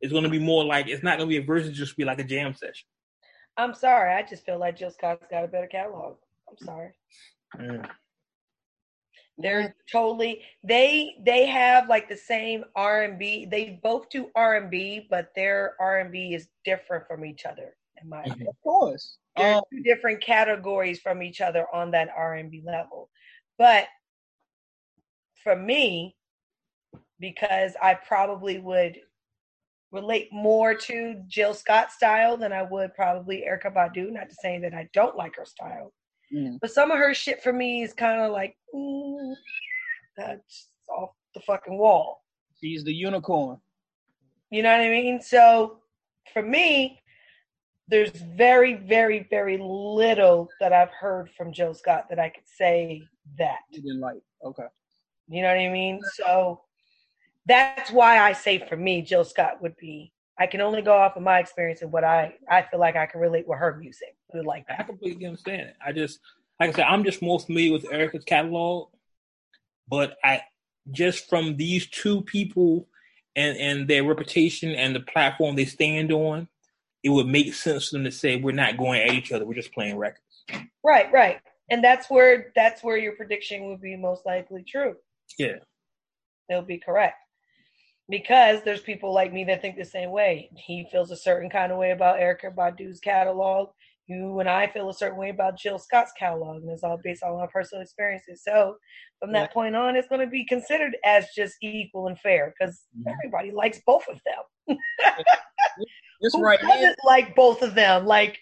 It's 0.00 0.12
gonna 0.12 0.28
be 0.28 0.38
more 0.38 0.64
like 0.64 0.88
it's 0.88 1.02
not 1.02 1.18
gonna 1.18 1.28
be 1.28 1.36
a 1.36 1.42
versus, 1.42 1.76
just 1.76 1.96
be 1.96 2.04
like 2.04 2.18
a 2.18 2.24
jam 2.24 2.54
session. 2.54 2.86
I'm 3.56 3.74
sorry. 3.74 4.12
I 4.14 4.22
just 4.22 4.44
feel 4.44 4.58
like 4.58 4.76
Jill 4.76 4.90
Scott's 4.90 5.26
got 5.30 5.44
a 5.44 5.48
better 5.48 5.66
catalog. 5.66 6.16
I'm 6.48 6.66
sorry. 6.66 6.90
Mm. 7.56 7.88
They're 9.36 9.74
totally 9.90 10.42
they 10.62 11.16
they 11.24 11.46
have 11.46 11.88
like 11.88 12.08
the 12.08 12.16
same 12.16 12.64
R 12.76 13.02
and 13.02 13.18
B. 13.18 13.46
They 13.46 13.80
both 13.82 14.08
do 14.08 14.30
R 14.34 14.56
and 14.56 14.70
B, 14.70 15.06
but 15.10 15.30
their 15.34 15.74
R 15.80 15.98
and 15.98 16.12
B 16.12 16.34
is 16.34 16.48
different 16.64 17.06
from 17.08 17.24
each 17.24 17.44
other. 17.44 17.74
In 18.00 18.08
my 18.08 18.22
opinion, 18.22 18.48
Of 18.48 18.60
course. 18.62 19.18
they're 19.36 19.56
Um, 19.56 19.62
two 19.72 19.82
different 19.82 20.20
categories 20.20 21.00
from 21.00 21.22
each 21.22 21.40
other 21.40 21.66
on 21.74 21.90
that 21.92 22.10
R 22.16 22.34
and 22.34 22.50
B 22.50 22.62
level. 22.64 23.10
But 23.58 23.88
for 25.42 25.56
me, 25.56 26.16
because 27.18 27.74
I 27.82 27.94
probably 27.94 28.58
would 28.58 29.00
relate 29.90 30.28
more 30.32 30.74
to 30.74 31.22
Jill 31.28 31.54
Scott 31.54 31.90
style 31.92 32.36
than 32.36 32.52
I 32.52 32.62
would 32.62 32.94
probably 32.94 33.44
Erykah 33.48 33.74
Badu. 33.74 34.12
Not 34.12 34.28
to 34.28 34.34
say 34.36 34.58
that 34.58 34.74
I 34.74 34.88
don't 34.92 35.16
like 35.16 35.36
her 35.36 35.44
style, 35.44 35.92
mm, 36.34 36.58
but 36.60 36.70
some 36.70 36.90
of 36.90 36.98
her 36.98 37.14
shit 37.14 37.42
for 37.42 37.52
me 37.52 37.82
is 37.82 37.92
kind 37.92 38.20
of 38.20 38.32
like 38.32 38.56
mm, 38.74 39.34
that's 40.16 40.68
off 40.88 41.10
the 41.34 41.40
fucking 41.40 41.78
wall. 41.78 42.22
she's 42.60 42.84
the 42.84 42.92
unicorn. 42.92 43.58
You 44.50 44.62
know 44.62 44.70
what 44.70 44.86
I 44.86 44.90
mean? 44.90 45.20
So 45.20 45.78
for 46.32 46.42
me, 46.42 47.00
there's 47.88 48.10
very, 48.10 48.74
very, 48.74 49.26
very 49.28 49.58
little 49.58 50.48
that 50.60 50.72
I've 50.72 50.90
heard 50.90 51.30
from 51.36 51.52
Jill 51.52 51.74
Scott 51.74 52.06
that 52.08 52.18
I 52.18 52.30
could 52.30 52.46
say 52.46 53.02
that. 53.38 53.58
You 53.70 53.82
didn't 53.82 54.00
like. 54.00 54.22
Okay. 54.44 54.66
You 55.28 55.42
know 55.42 55.48
what 55.48 55.58
I 55.58 55.68
mean? 55.68 56.00
So 56.14 56.62
that's 57.46 57.90
why 57.90 58.18
I 58.18 58.32
say 58.32 58.66
for 58.66 58.76
me, 58.76 59.02
Jill 59.02 59.24
Scott 59.24 59.60
would 59.60 59.76
be. 59.76 60.12
I 60.38 60.46
can 60.46 60.60
only 60.60 60.82
go 60.82 60.92
off 60.92 61.16
of 61.16 61.22
my 61.22 61.38
experience 61.38 61.82
and 61.82 61.92
what 61.92 62.04
I 62.04 62.34
I 62.48 62.62
feel 62.62 62.80
like 62.80 62.96
I 62.96 63.06
can 63.06 63.20
relate 63.20 63.46
with 63.46 63.58
her 63.58 63.76
music. 63.76 64.16
Would 64.32 64.46
like 64.46 64.64
I 64.68 64.82
completely 64.82 65.26
understand 65.26 65.62
it. 65.62 65.76
I 65.84 65.92
just, 65.92 66.18
like 66.58 66.70
I 66.70 66.72
said, 66.72 66.86
I'm 66.86 67.04
just 67.04 67.22
more 67.22 67.38
familiar 67.38 67.72
with 67.72 67.84
Erykah's 67.84 68.24
catalog, 68.24 68.88
but 69.88 70.16
I 70.24 70.42
just 70.90 71.28
from 71.28 71.56
these 71.56 71.86
two 71.88 72.22
people 72.22 72.88
and 73.36 73.56
and 73.58 73.88
their 73.88 74.04
reputation 74.04 74.72
and 74.72 74.94
the 74.94 75.00
platform 75.00 75.56
they 75.56 75.64
stand 75.64 76.12
on, 76.12 76.48
it 77.02 77.10
would 77.10 77.26
make 77.26 77.54
sense 77.54 77.88
for 77.88 77.96
them 77.96 78.04
to 78.04 78.10
say 78.10 78.36
we're 78.36 78.52
not 78.52 78.76
going 78.76 79.02
at 79.02 79.12
each 79.12 79.32
other. 79.32 79.44
We're 79.44 79.54
just 79.54 79.72
playing 79.72 79.96
records. 79.96 80.20
Right, 80.82 81.10
right. 81.12 81.40
And 81.70 81.82
that's 81.82 82.10
where 82.10 82.52
that's 82.54 82.82
where 82.82 82.96
your 82.96 83.12
prediction 83.12 83.66
would 83.68 83.80
be 83.80 83.96
most 83.96 84.26
likely 84.26 84.64
true. 84.64 84.96
Yeah. 85.38 85.56
It'll 86.50 86.62
be 86.62 86.78
correct. 86.78 87.16
Because 88.08 88.60
there's 88.64 88.80
people 88.82 89.14
like 89.14 89.32
me 89.32 89.44
that 89.44 89.62
think 89.62 89.76
the 89.76 89.84
same 89.84 90.10
way. 90.10 90.50
He 90.56 90.86
feels 90.92 91.10
a 91.10 91.16
certain 91.16 91.48
kind 91.48 91.72
of 91.72 91.78
way 91.78 91.92
about 91.92 92.18
Erykah 92.20 92.54
Badu's 92.54 93.00
catalog. 93.00 93.70
You 94.06 94.38
and 94.40 94.48
I 94.48 94.66
feel 94.66 94.90
a 94.90 94.94
certain 94.94 95.18
way 95.18 95.30
about 95.30 95.58
Jill 95.58 95.78
Scott's 95.78 96.12
catalog, 96.18 96.62
and 96.62 96.70
it's 96.70 96.84
all 96.84 97.00
based 97.02 97.22
on 97.22 97.32
our 97.32 97.48
personal 97.48 97.80
experiences. 97.82 98.42
So, 98.44 98.76
from 99.18 99.32
that 99.32 99.48
Yeah. 99.48 99.54
point 99.54 99.74
on, 99.74 99.96
it's 99.96 100.08
going 100.08 100.20
to 100.20 100.26
be 100.26 100.44
considered 100.44 100.94
as 101.06 101.26
just 101.34 101.54
equal 101.62 102.08
and 102.08 102.20
fair 102.20 102.52
because 102.58 102.84
everybody 103.06 103.50
likes 103.50 103.80
both 103.86 104.06
of 104.08 104.20
them. 104.26 104.76
Who 106.20 106.42
right 106.42 106.60
doesn't 106.60 106.78
here. 106.78 106.94
like 107.04 107.34
both 107.34 107.62
of 107.62 107.74
them? 107.74 108.04
Like, 108.04 108.38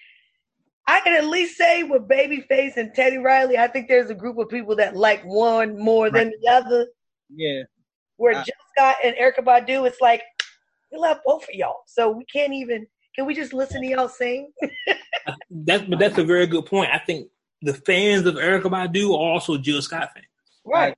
I 0.89 1.01
can 1.01 1.13
at 1.15 1.27
least 1.27 1.57
say 1.57 1.85
with 1.85 2.09
Babyface 2.09 2.77
and 2.77 2.93
Teddy 2.93 3.19
Riley, 3.19 3.57
I 3.57 3.69
think 3.69 3.87
there's 3.89 4.11
a 4.11 4.15
group 4.17 4.39
of 4.39 4.49
people 4.49 4.75
that 4.77 4.97
like 4.97 5.23
one 5.23 5.79
more 5.79 6.11
than 6.11 6.33
the 6.43 6.49
other. 6.51 6.89
Yeah. 7.33 7.63
Where 8.23 8.35
Uh, 8.39 8.45
Jill 8.45 8.55
Scott 8.77 8.97
and 9.05 9.17
Erykah 9.17 9.45
Badu, 9.45 9.87
it's 9.87 10.01
like 10.01 10.23
we 10.93 10.99
love 10.99 11.19
both 11.27 11.43
of 11.43 11.55
y'all, 11.55 11.79
so 11.87 12.11
we 12.11 12.25
can't 12.27 12.53
even. 12.53 12.87
Can 13.17 13.27
we 13.27 13.35
just 13.35 13.53
listen 13.53 13.83
to 13.83 13.89
y'all 13.89 14.09
sing? 14.09 14.53
That's 15.51 15.83
but 15.85 15.99
that's 15.99 16.17
a 16.19 16.25
very 16.25 16.47
good 16.47 16.65
point. 16.67 16.91
I 16.93 16.99
think 16.99 17.29
the 17.61 17.75
fans 17.75 18.27
of 18.27 18.35
Erykah 18.37 18.63
Badu 18.71 19.11
are 19.11 19.33
also 19.33 19.59
Jill 19.59 19.83
Scott 19.83 20.11
fans. 20.15 20.27
right. 20.65 20.95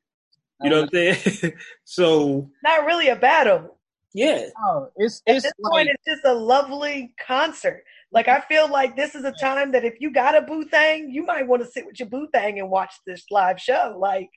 You 0.62 0.70
know 0.70 0.82
what 0.82 0.94
I'm 0.94 1.14
saying? 1.14 1.52
so 1.84 2.48
Not 2.62 2.86
really 2.86 3.08
a 3.08 3.16
battle. 3.16 3.76
yeah, 4.14 4.46
Oh, 4.64 4.88
it's 4.96 5.20
At 5.26 5.42
this 5.42 5.52
like, 5.58 5.72
point, 5.72 5.88
it's 5.92 6.04
just 6.06 6.24
a 6.24 6.32
lovely 6.32 7.12
concert. 7.26 7.82
Like 8.12 8.28
I 8.28 8.40
feel 8.42 8.70
like 8.70 8.96
this 8.96 9.14
is 9.16 9.24
a 9.24 9.32
time 9.32 9.72
that 9.72 9.84
if 9.84 9.94
you 10.00 10.12
got 10.12 10.36
a 10.36 10.42
boo 10.42 10.64
thing, 10.64 11.10
you 11.10 11.24
might 11.26 11.46
want 11.48 11.62
to 11.62 11.68
sit 11.68 11.84
with 11.84 11.98
your 11.98 12.08
boo 12.08 12.28
thing 12.32 12.60
and 12.60 12.70
watch 12.70 12.92
this 13.06 13.24
live 13.30 13.60
show, 13.60 13.96
like 13.98 14.30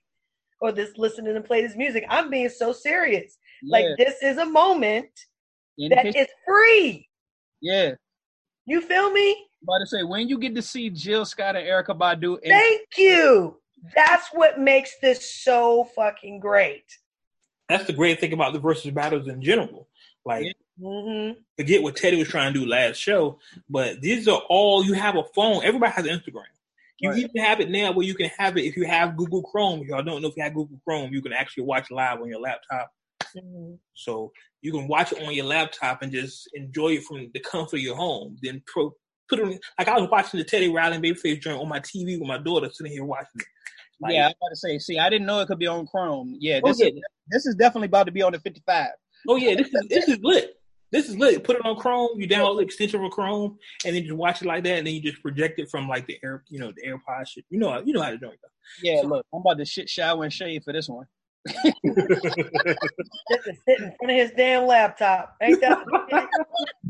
or 0.61 0.71
this 0.71 0.97
listening 0.97 1.35
and 1.35 1.45
play 1.45 1.61
this 1.61 1.75
music. 1.75 2.05
I'm 2.09 2.29
being 2.29 2.49
so 2.49 2.71
serious. 2.73 3.37
Like 3.63 3.85
this 3.97 4.15
is 4.21 4.37
a 4.37 4.45
moment 4.45 5.09
in 5.77 5.89
that 5.89 6.05
his- 6.05 6.15
is 6.15 6.27
free. 6.45 7.07
yeah. 7.61 7.91
You 8.65 8.81
feel 8.81 9.11
me? 9.11 9.45
About 9.63 9.79
to 9.79 9.87
say 9.87 10.03
when 10.03 10.27
you 10.27 10.37
get 10.37 10.53
to 10.55 10.61
see 10.61 10.89
Jill 10.89 11.25
Scott 11.25 11.55
and 11.55 11.65
Erykah 11.65 11.97
Badu, 11.97 12.33
and 12.43 12.51
Thank 12.51 12.87
you. 12.97 13.57
That's 13.95 14.27
what 14.33 14.59
makes 14.59 14.91
this 15.01 15.33
so 15.43 15.85
fucking 15.95 16.39
great. 16.39 16.83
that's 17.69 17.85
the 17.85 17.93
great 17.93 18.19
thing 18.19 18.33
about 18.33 18.53
the 18.53 18.59
versus 18.59 18.91
battles 18.91 19.27
in 19.27 19.41
general. 19.41 19.87
Like 20.25 20.45
Yeah. 20.45 20.51
hmm 20.85 21.31
forget 21.57 21.81
what 21.81 21.95
Teddy 21.95 22.17
was 22.17 22.27
trying 22.27 22.53
to 22.53 22.59
do 22.59 22.65
last 22.65 22.97
show, 22.97 23.39
but 23.69 24.01
these 24.01 24.27
are 24.27 24.41
all 24.49 24.83
you 24.83 24.93
have 24.93 25.15
a 25.15 25.23
phone. 25.35 25.63
Everybody 25.63 25.91
has 25.93 26.05
Instagram. 26.05 26.43
You 26.99 27.09
Right. 27.11 27.19
even 27.19 27.43
have 27.43 27.59
it 27.59 27.69
now 27.69 27.91
where 27.91 28.05
you 28.05 28.15
can 28.15 28.29
have 28.37 28.57
it 28.57 28.65
if 28.65 28.75
you 28.75 28.85
have 28.85 29.17
Google 29.17 29.43
Chrome. 29.43 29.81
If 29.81 29.87
y'all 29.87 30.01
don't 30.03 30.21
know 30.21 30.29
if 30.29 30.37
you 30.37 30.43
have 30.43 30.53
Google 30.55 30.79
Chrome, 30.83 31.13
you 31.13 31.21
can 31.21 31.33
actually 31.33 31.63
watch 31.63 31.91
live 31.91 32.19
on 32.21 32.27
your 32.27 32.39
laptop. 32.39 32.91
hmm 33.37 33.75
So 33.93 34.31
you 34.61 34.71
can 34.71 34.87
watch 34.87 35.11
it 35.11 35.21
on 35.25 35.33
your 35.33 35.45
laptop 35.45 36.01
and 36.01 36.11
just 36.11 36.49
enjoy 36.53 36.93
it 36.93 37.03
from 37.03 37.29
the 37.33 37.39
comfort 37.39 37.77
of 37.77 37.81
your 37.83 37.95
home. 37.95 38.37
Then 38.41 38.63
pro, 38.65 38.91
put 39.29 39.39
it 39.39 39.59
like 39.77 39.87
I 39.87 39.99
was 39.99 40.09
watching 40.09 40.39
the 40.39 40.43
Teddy 40.43 40.69
Riley 40.69 40.95
and 40.95 41.03
Babyface 41.05 41.41
joint 41.41 41.59
on 41.59 41.69
my 41.69 41.79
TV 41.79 42.17
with 42.19 42.27
my 42.27 42.39
daughter 42.39 42.69
sitting 42.71 42.91
here 42.91 43.05
watching 43.05 43.41
it. 43.41 43.45
Like, 43.99 44.13
yeah, 44.13 44.25
I'm 44.25 44.33
about 44.41 44.49
to 44.49 44.55
say. 44.55 44.77
See, 44.79 44.97
I 44.99 45.09
didn't 45.09 45.27
know 45.27 45.39
it 45.39 45.47
could 45.47 45.59
be 45.59 45.67
on 45.67 45.85
Chrome. 45.87 46.35
Yeah, 46.39 46.61
Oh 46.63 46.67
this 46.67 46.79
yeah, 46.79 46.87
is 46.87 46.93
this 47.29 47.45
is 47.45 47.55
definitely 47.55 47.87
about 47.87 48.05
to 48.05 48.11
be 48.11 48.21
on 48.21 48.31
the 48.31 48.39
55. 48.39 48.89
oh 49.29 49.35
yeah, 49.35 49.55
this 49.55 49.67
is 49.67 49.87
this 49.89 50.07
is 50.07 50.19
lit. 50.21 50.56
This 50.91 51.09
is 51.09 51.17
lit. 51.17 51.43
Put 51.43 51.57
it 51.57 51.65
on 51.65 51.75
Chrome. 51.75 52.19
You 52.19 52.27
download 52.27 52.57
the 52.57 52.63
extension 52.63 52.99
for 53.01 53.09
Chrome, 53.09 53.57
and 53.85 53.95
then 53.95 54.03
just 54.03 54.15
watch 54.15 54.41
it 54.41 54.45
like 54.47 54.63
that, 54.63 54.77
and 54.77 54.87
then 54.87 54.93
you 54.93 55.01
just 55.01 55.21
project 55.21 55.59
it 55.59 55.69
from 55.69 55.87
like 55.89 56.07
the 56.07 56.17
air, 56.23 56.43
you 56.49 56.59
know, 56.59 56.71
the 56.75 56.87
AirPod 56.87 57.27
shit. 57.27 57.43
You 57.49 57.59
know, 57.59 57.81
you 57.83 57.93
know 57.93 58.01
how 58.01 58.11
to 58.11 58.17
do 58.17 58.29
it. 58.29 58.39
Yeah, 58.81 59.01
So- 59.01 59.07
look, 59.07 59.25
I'm 59.33 59.41
about 59.41 59.57
to 59.57 59.65
shit 59.65 59.89
shower 59.89 60.23
and 60.23 60.31
shave 60.31 60.63
for 60.63 60.71
this 60.73 60.87
one. 60.87 61.05
Just 61.47 61.63
to 61.83 63.53
sit 63.67 63.79
in 63.79 63.93
front 63.99 64.11
of 64.11 64.17
his 64.17 64.31
damn 64.35 64.65
laptop. 64.67 65.35
Ain't 65.41 65.61
that? 65.61 65.77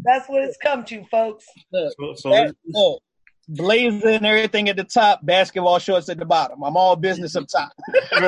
That's 0.04 0.28
what 0.30 0.44
it's 0.44 0.58
come 0.58 0.84
to, 0.86 1.04
folks. 1.12 1.46
Look, 1.72 1.94
so, 2.00 2.14
so 2.16 2.30
that, 2.32 2.56
look, 2.68 3.02
blazer 3.50 4.10
and 4.10 4.26
everything 4.26 4.70
at 4.70 4.76
the 4.78 4.84
top, 4.84 5.26
basketball 5.26 5.80
shorts 5.80 6.10
at 6.10 6.18
the 6.18 6.26
bottom. 6.26 6.64
I'm 6.64 6.78
all 6.78 6.96
business 6.96 7.36
up 7.36 7.46
top. 7.48 7.72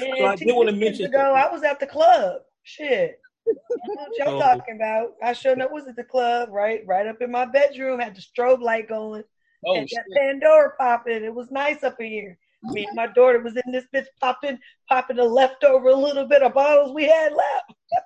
Man, 0.00 0.16
So 0.18 0.24
I 0.26 0.36
two 0.36 0.46
did 0.46 0.56
wanna 0.56 0.72
mention- 0.72 1.06
ago, 1.06 1.18
I 1.34 1.50
was 1.52 1.62
at 1.62 1.78
the 1.80 1.86
club. 1.86 2.40
Shit. 2.62 3.18
I 3.46 3.88
know 3.88 3.94
what 3.94 4.18
y'all 4.18 4.40
talking 4.40 4.76
about. 4.76 5.14
I 5.22 5.32
sure 5.32 5.56
know 5.56 5.68
was 5.68 5.86
at 5.86 5.96
the 5.96 6.04
club, 6.04 6.48
right? 6.50 6.82
Right 6.86 7.06
up 7.06 7.20
in 7.20 7.30
my 7.30 7.44
bedroom, 7.44 8.00
had 8.00 8.16
the 8.16 8.22
strobe 8.22 8.60
light 8.60 8.88
going. 8.88 9.24
Oh 9.66 9.76
and 9.76 9.88
that 9.88 10.04
Pandora 10.16 10.72
popping. 10.78 11.24
It 11.24 11.34
was 11.34 11.50
nice 11.50 11.82
up 11.82 12.00
in 12.00 12.06
here. 12.06 12.38
Me 12.64 12.86
and 12.86 12.96
my 12.96 13.06
daughter 13.08 13.40
was 13.40 13.56
in 13.56 13.72
this 13.72 13.84
bitch 13.94 14.06
popping, 14.20 14.58
popping 14.88 15.16
the 15.16 15.24
leftover 15.24 15.92
little 15.92 16.26
bit 16.26 16.42
of 16.42 16.54
bottles 16.54 16.94
we 16.94 17.04
had 17.04 17.32
left. 17.32 17.74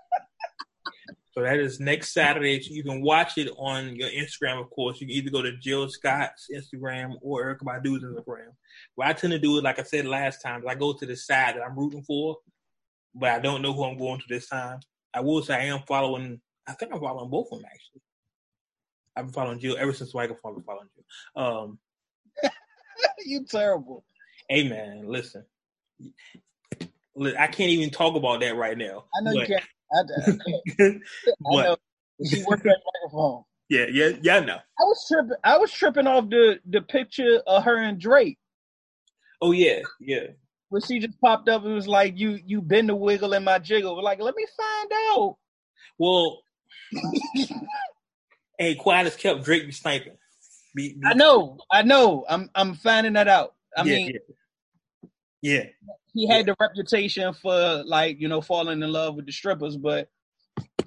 So 1.39 1.45
that 1.45 1.61
is 1.61 1.79
next 1.79 2.13
Saturday. 2.13 2.61
So 2.61 2.75
you 2.75 2.83
can 2.83 3.01
watch 3.01 3.39
it 3.39 3.49
on 3.57 3.95
your 3.95 4.09
Instagram, 4.09 4.61
of 4.61 4.71
course. 4.71 5.01
You 5.01 5.07
can 5.07 5.15
either 5.15 5.31
go 5.31 5.41
to 5.41 5.57
Jill 5.59 5.89
Scott's 5.89 6.49
Instagram 6.53 7.15
or 7.23 7.45
Erykah 7.45 7.63
Badu's 7.63 8.03
Instagram. 8.03 8.49
What 8.97 9.07
I 9.07 9.13
tend 9.13 9.31
to 9.35 9.39
do 9.39 9.57
is, 9.57 9.63
like 9.63 9.79
I 9.79 9.85
said 9.85 10.05
last 10.07 10.43
time, 10.43 10.63
is 10.63 10.67
I 10.69 10.75
go 10.75 10.95
to 10.95 11.07
the 11.07 11.15
side 11.15 11.55
that 11.55 11.63
I'm 11.63 11.79
rooting 11.79 12.03
for, 12.03 12.39
but 13.15 13.31
I 13.31 13.39
don't 13.39 13.63
know 13.63 13.73
who 13.73 13.85
I'm 13.85 13.97
going 13.97 14.19
to 14.19 14.27
this 14.29 14.49
time. 14.49 14.81
I 15.15 15.21
will 15.21 15.43
say 15.43 15.55
I 15.55 15.65
am 15.65 15.81
following. 15.87 16.41
I 16.67 16.73
think 16.73 16.93
I'm 16.93 17.01
following 17.01 17.31
both 17.31 17.49
of 17.53 17.59
them 17.59 17.67
actually. 17.67 18.03
I've 19.17 19.27
been 19.27 19.33
following 19.33 19.59
Jill 19.59 19.77
ever 19.79 19.93
since 19.93 20.15
I've 20.15 20.29
been 20.29 20.37
following 20.43 20.89
Jill. 20.95 21.45
Um, 21.45 21.79
you 23.27 23.45
terrible. 23.45 24.05
hey 24.49 24.69
man, 24.69 25.09
listen, 25.09 25.45
I 27.39 27.47
can't 27.47 27.71
even 27.71 27.91
talk 27.91 28.15
about 28.17 28.41
that 28.41 28.57
right 28.57 28.77
now. 28.77 29.05
I 29.17 29.23
know 29.23 29.33
you 29.33 29.47
can't. 29.47 29.65
I, 29.93 29.99
I, 29.99 30.39
can't. 30.77 31.03
I 31.53 31.63
know. 31.63 31.77
She 32.27 32.43
worked 32.49 32.65
that 32.65 32.81
microphone. 33.05 33.45
Yeah, 33.69 33.87
yeah, 33.93 34.11
yeah. 34.23 34.37
I 34.39 34.41
know. 34.41 34.57
I 34.57 34.83
was 34.83 35.07
tripping. 35.07 35.37
I 35.45 35.57
was 35.57 35.71
tripping 35.71 36.07
off 36.09 36.29
the 36.31 36.59
the 36.69 36.81
picture 36.83 37.41
of 37.47 37.63
her 37.63 37.77
and 37.77 38.01
Drake. 38.01 38.39
Oh 39.41 39.53
yeah, 39.53 39.81
yeah. 40.01 40.27
When 40.71 40.83
she 40.83 40.99
just 40.99 41.19
popped 41.21 41.49
up, 41.49 41.65
it 41.65 41.69
was 41.69 41.89
like 41.89 42.19
you 42.19 42.39
you 42.45 42.61
been 42.61 42.87
the 42.87 42.95
wiggle 42.95 43.33
in 43.33 43.45
my 43.45 43.59
jiggle. 43.59 43.97
We're 43.97 44.03
Like, 44.03 44.21
let 44.21 44.35
me 44.35 44.47
find 44.57 44.93
out. 45.11 45.37
Well, 45.99 46.41
hey, 48.59 48.75
quiet 48.75 49.07
as 49.07 49.17
kept. 49.17 49.45
Drake 49.45 49.67
be 49.67 49.73
sniping. 49.73 50.17
Be, 50.75 50.95
be- 50.95 51.01
I 51.07 51.15
know, 51.15 51.59
I 51.71 51.83
know. 51.83 52.25
I'm 52.29 52.51
I'm 52.55 52.75
finding 52.75 53.15
that 53.15 53.29
out. 53.29 53.55
I 53.77 53.85
yeah, 53.85 53.97
mean, 53.97 54.13
yeah, 55.41 55.55
yeah. 55.55 55.65
he 56.13 56.27
had 56.27 56.47
the 56.47 56.55
reputation 56.61 57.33
for 57.33 57.83
like 57.87 58.21
you 58.21 58.29
know 58.29 58.41
falling 58.41 58.83
in 58.83 58.93
love 58.93 59.15
with 59.17 59.27
the 59.27 59.33
strippers, 59.33 59.77
but 59.77 60.09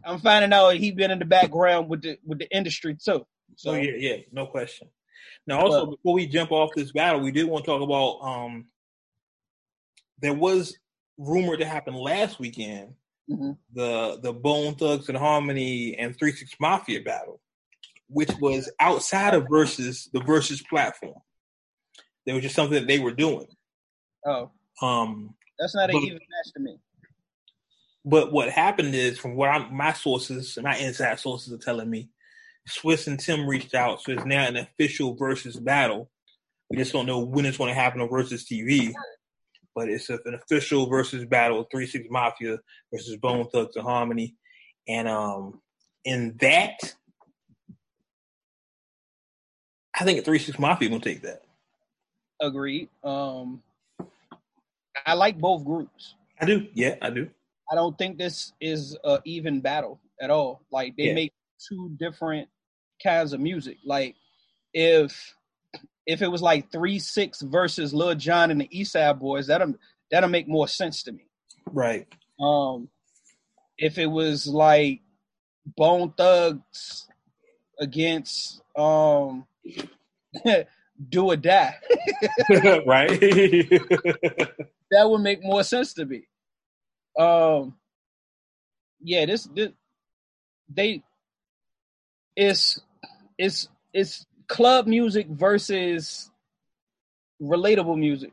I'm 0.03 0.19
finding 0.19 0.53
out 0.53 0.75
he 0.75 0.91
been 0.91 1.11
in 1.11 1.19
the 1.19 1.25
background 1.25 1.89
with 1.89 2.03
the 2.03 2.17
with 2.23 2.39
the 2.39 2.55
industry 2.55 2.93
too. 2.93 2.99
So 3.01 3.27
So 3.55 3.73
yeah, 3.73 3.93
yeah, 3.97 4.15
no 4.31 4.45
question. 4.45 4.89
Now, 5.47 5.59
also 5.61 5.77
Well- 5.85 5.95
before 5.95 6.13
we 6.13 6.27
jump 6.27 6.51
off 6.51 6.69
this 6.75 6.91
battle, 6.91 7.21
we 7.21 7.31
did 7.31 7.45
want 7.47 7.65
to 7.65 7.71
talk 7.71 7.81
about. 7.81 8.19
um 8.21 8.67
There 10.21 10.33
was 10.33 10.77
rumored 11.17 11.59
to 11.59 11.65
happen 11.65 11.93
last 11.93 12.39
weekend 12.39 12.93
mhm. 13.29 13.57
the 13.73 14.19
the 14.21 14.33
Bone 14.33 14.75
Thugs-n-Harmony 14.75 15.97
and 15.97 16.17
Three 16.17 16.31
Six 16.31 16.55
Mafia 16.59 17.01
battle, 17.01 17.41
which 18.07 18.31
was 18.39 18.71
outside 18.79 19.33
of 19.33 19.47
versus 19.49 20.09
the 20.13 20.21
versus 20.21 20.61
platform. 20.61 21.19
There 22.25 22.35
was 22.35 22.43
just 22.43 22.55
something 22.55 22.79
that 22.79 22.87
they 22.87 22.99
were 22.99 23.13
doing. 23.13 23.47
oh, 24.25 24.51
Um, 24.81 25.35
that's 25.59 25.75
not 25.75 25.89
an 25.89 25.95
even 25.97 26.13
match 26.13 26.53
to 26.55 26.59
me. 26.59 26.77
But 28.03 28.31
what 28.31 28.49
happened 28.49 28.95
is, 28.95 29.19
from 29.19 29.35
what 29.35 29.49
I'm, 29.49 29.75
my 29.75 29.93
sources, 29.93 30.57
my 30.61 30.75
inside 30.77 31.19
sources 31.19 31.53
are 31.53 31.57
telling 31.57 31.89
me, 31.89 32.09
Swizz 32.67 33.07
and 33.07 33.19
Tim 33.19 33.47
reached 33.47 33.75
out, 33.75 34.01
so 34.01 34.11
it's 34.11 34.25
now 34.25 34.47
an 34.47 34.57
official 34.57 35.15
versus 35.15 35.59
battle. 35.59 36.09
We 36.69 36.77
just 36.77 36.93
don't 36.93 37.05
know 37.05 37.19
when 37.19 37.45
it's 37.45 37.57
going 37.57 37.69
to 37.69 37.79
happen 37.79 38.01
on 38.01 38.09
Verzuz 38.09 38.45
TV, 38.45 38.93
but 39.75 39.89
it's 39.89 40.09
a, 40.09 40.19
an 40.25 40.35
official 40.35 40.87
versus 40.87 41.25
battle: 41.25 41.67
Three 41.71 41.87
Six 41.87 42.05
Mafia 42.09 42.57
versus 42.93 43.17
Bone 43.17 43.47
Thugs-n-Harmony, 43.53 44.35
and 44.87 45.07
um, 45.07 45.61
in 46.05 46.35
that, 46.41 46.77
I 49.99 50.03
think 50.03 50.23
Three 50.25 50.39
Six 50.39 50.57
Mafia 50.59 50.89
gonna 50.89 51.01
take 51.01 51.21
that. 51.23 51.43
Agreed. 52.41 52.89
Um, 53.03 53.61
I 55.05 55.13
like 55.13 55.37
both 55.37 55.63
groups. 55.63 56.15
I 56.39 56.45
do. 56.45 56.67
Yeah, 56.73 56.95
I 57.01 57.09
do. 57.09 57.29
I 57.71 57.75
don't 57.75 57.97
think 57.97 58.17
this 58.17 58.53
is 58.59 58.97
a 59.03 59.19
even 59.25 59.61
battle 59.61 59.99
at 60.21 60.29
all. 60.29 60.61
Like 60.71 60.95
they 60.97 61.05
Yeah. 61.05 61.13
make 61.13 61.33
two 61.69 61.95
different 61.99 62.49
kinds 63.01 63.33
of 63.33 63.39
music. 63.39 63.77
Like 63.85 64.15
if 64.73 65.35
if 66.11 66.21
it 66.21 66.27
was 66.27 66.41
like 66.41 66.71
three 66.71 66.99
six 66.99 67.41
versus 67.41 67.93
Lil 67.93 68.15
Jon 68.15 68.51
and 68.51 68.59
the 68.59 68.67
East 68.69 68.91
Side 68.91 69.17
Boys, 69.17 69.47
that'll 69.47 69.75
that'll 70.11 70.29
make 70.29 70.47
more 70.47 70.67
sense 70.67 71.03
to 71.03 71.13
me. 71.13 71.25
Right. 71.65 72.05
Um, 72.37 72.89
if 73.77 73.97
it 73.97 74.07
was 74.07 74.45
like 74.45 74.99
Bone 75.77 76.13
Thugs 76.17 77.07
against 77.79 78.61
um 78.75 79.45
Do 81.09 81.31
or 81.31 81.37
Die, 81.37 81.75
right. 82.85 83.09
that 84.91 85.09
would 85.09 85.21
make 85.21 85.41
more 85.43 85.63
sense 85.63 85.93
to 85.93 86.05
me. 86.05 86.27
Um, 87.17 87.75
yeah, 89.01 89.25
this, 89.25 89.45
this 89.45 89.71
they 90.69 91.03
it's 92.35 92.81
it's 93.37 93.69
it's 93.93 94.25
club 94.51 94.85
music 94.87 95.27
versus 95.27 96.29
relatable 97.41 97.97
music. 97.97 98.31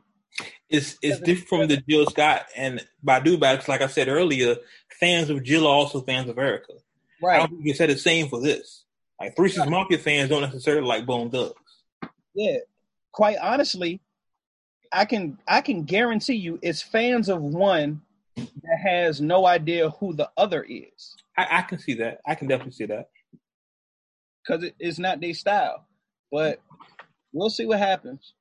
it's 0.69 0.97
it's 1.01 1.19
different 1.21 1.47
from 1.47 1.67
the 1.67 1.77
Jill 1.87 2.05
Scott 2.07 2.45
and 2.55 2.85
Badu 3.05 3.39
backs. 3.39 3.67
Like 3.67 3.81
I 3.81 3.87
said 3.87 4.07
earlier, 4.07 4.55
fans 4.99 5.29
of 5.29 5.43
Jill 5.43 5.65
are 5.65 5.73
also 5.73 6.01
fans 6.01 6.29
of 6.29 6.35
Erykah. 6.35 6.69
I 6.71 7.25
Right. 7.25 7.37
don't 7.39 7.49
think 7.49 7.61
you 7.65 7.71
can 7.73 7.77
say 7.77 7.87
the 7.87 7.97
same 7.97 8.29
for 8.29 8.39
this. 8.41 8.85
Like 9.19 9.35
Three 9.35 9.49
Six 9.49 9.67
Market 9.67 10.01
fans 10.01 10.29
don't 10.29 10.41
necessarily 10.41 10.87
like 10.87 11.05
Bone 11.05 11.29
Thugs. 11.29 11.55
Yeah. 12.35 12.57
Quite 13.11 13.37
honestly, 13.41 13.99
I 14.93 15.05
can 15.05 15.37
I 15.47 15.61
can 15.61 15.83
guarantee 15.83 16.35
you 16.35 16.59
it's 16.61 16.81
fans 16.81 17.27
of 17.29 17.41
one 17.41 18.01
that 18.37 18.79
has 18.81 19.19
no 19.19 19.45
idea 19.45 19.89
who 19.89 20.13
the 20.13 20.29
other 20.37 20.63
is. 20.63 21.15
I, 21.37 21.59
I 21.59 21.61
can 21.63 21.79
see 21.79 21.95
that. 21.95 22.19
I 22.27 22.35
can 22.35 22.47
definitely 22.47 22.73
see 22.73 22.85
that. 22.85 23.09
Because 24.45 24.63
it, 24.63 24.75
it's 24.79 24.99
not 24.99 25.19
their 25.19 25.33
style. 25.33 25.85
But 26.31 26.61
we'll 27.33 27.49
see 27.49 27.65
what 27.65 27.79
happens. 27.79 28.33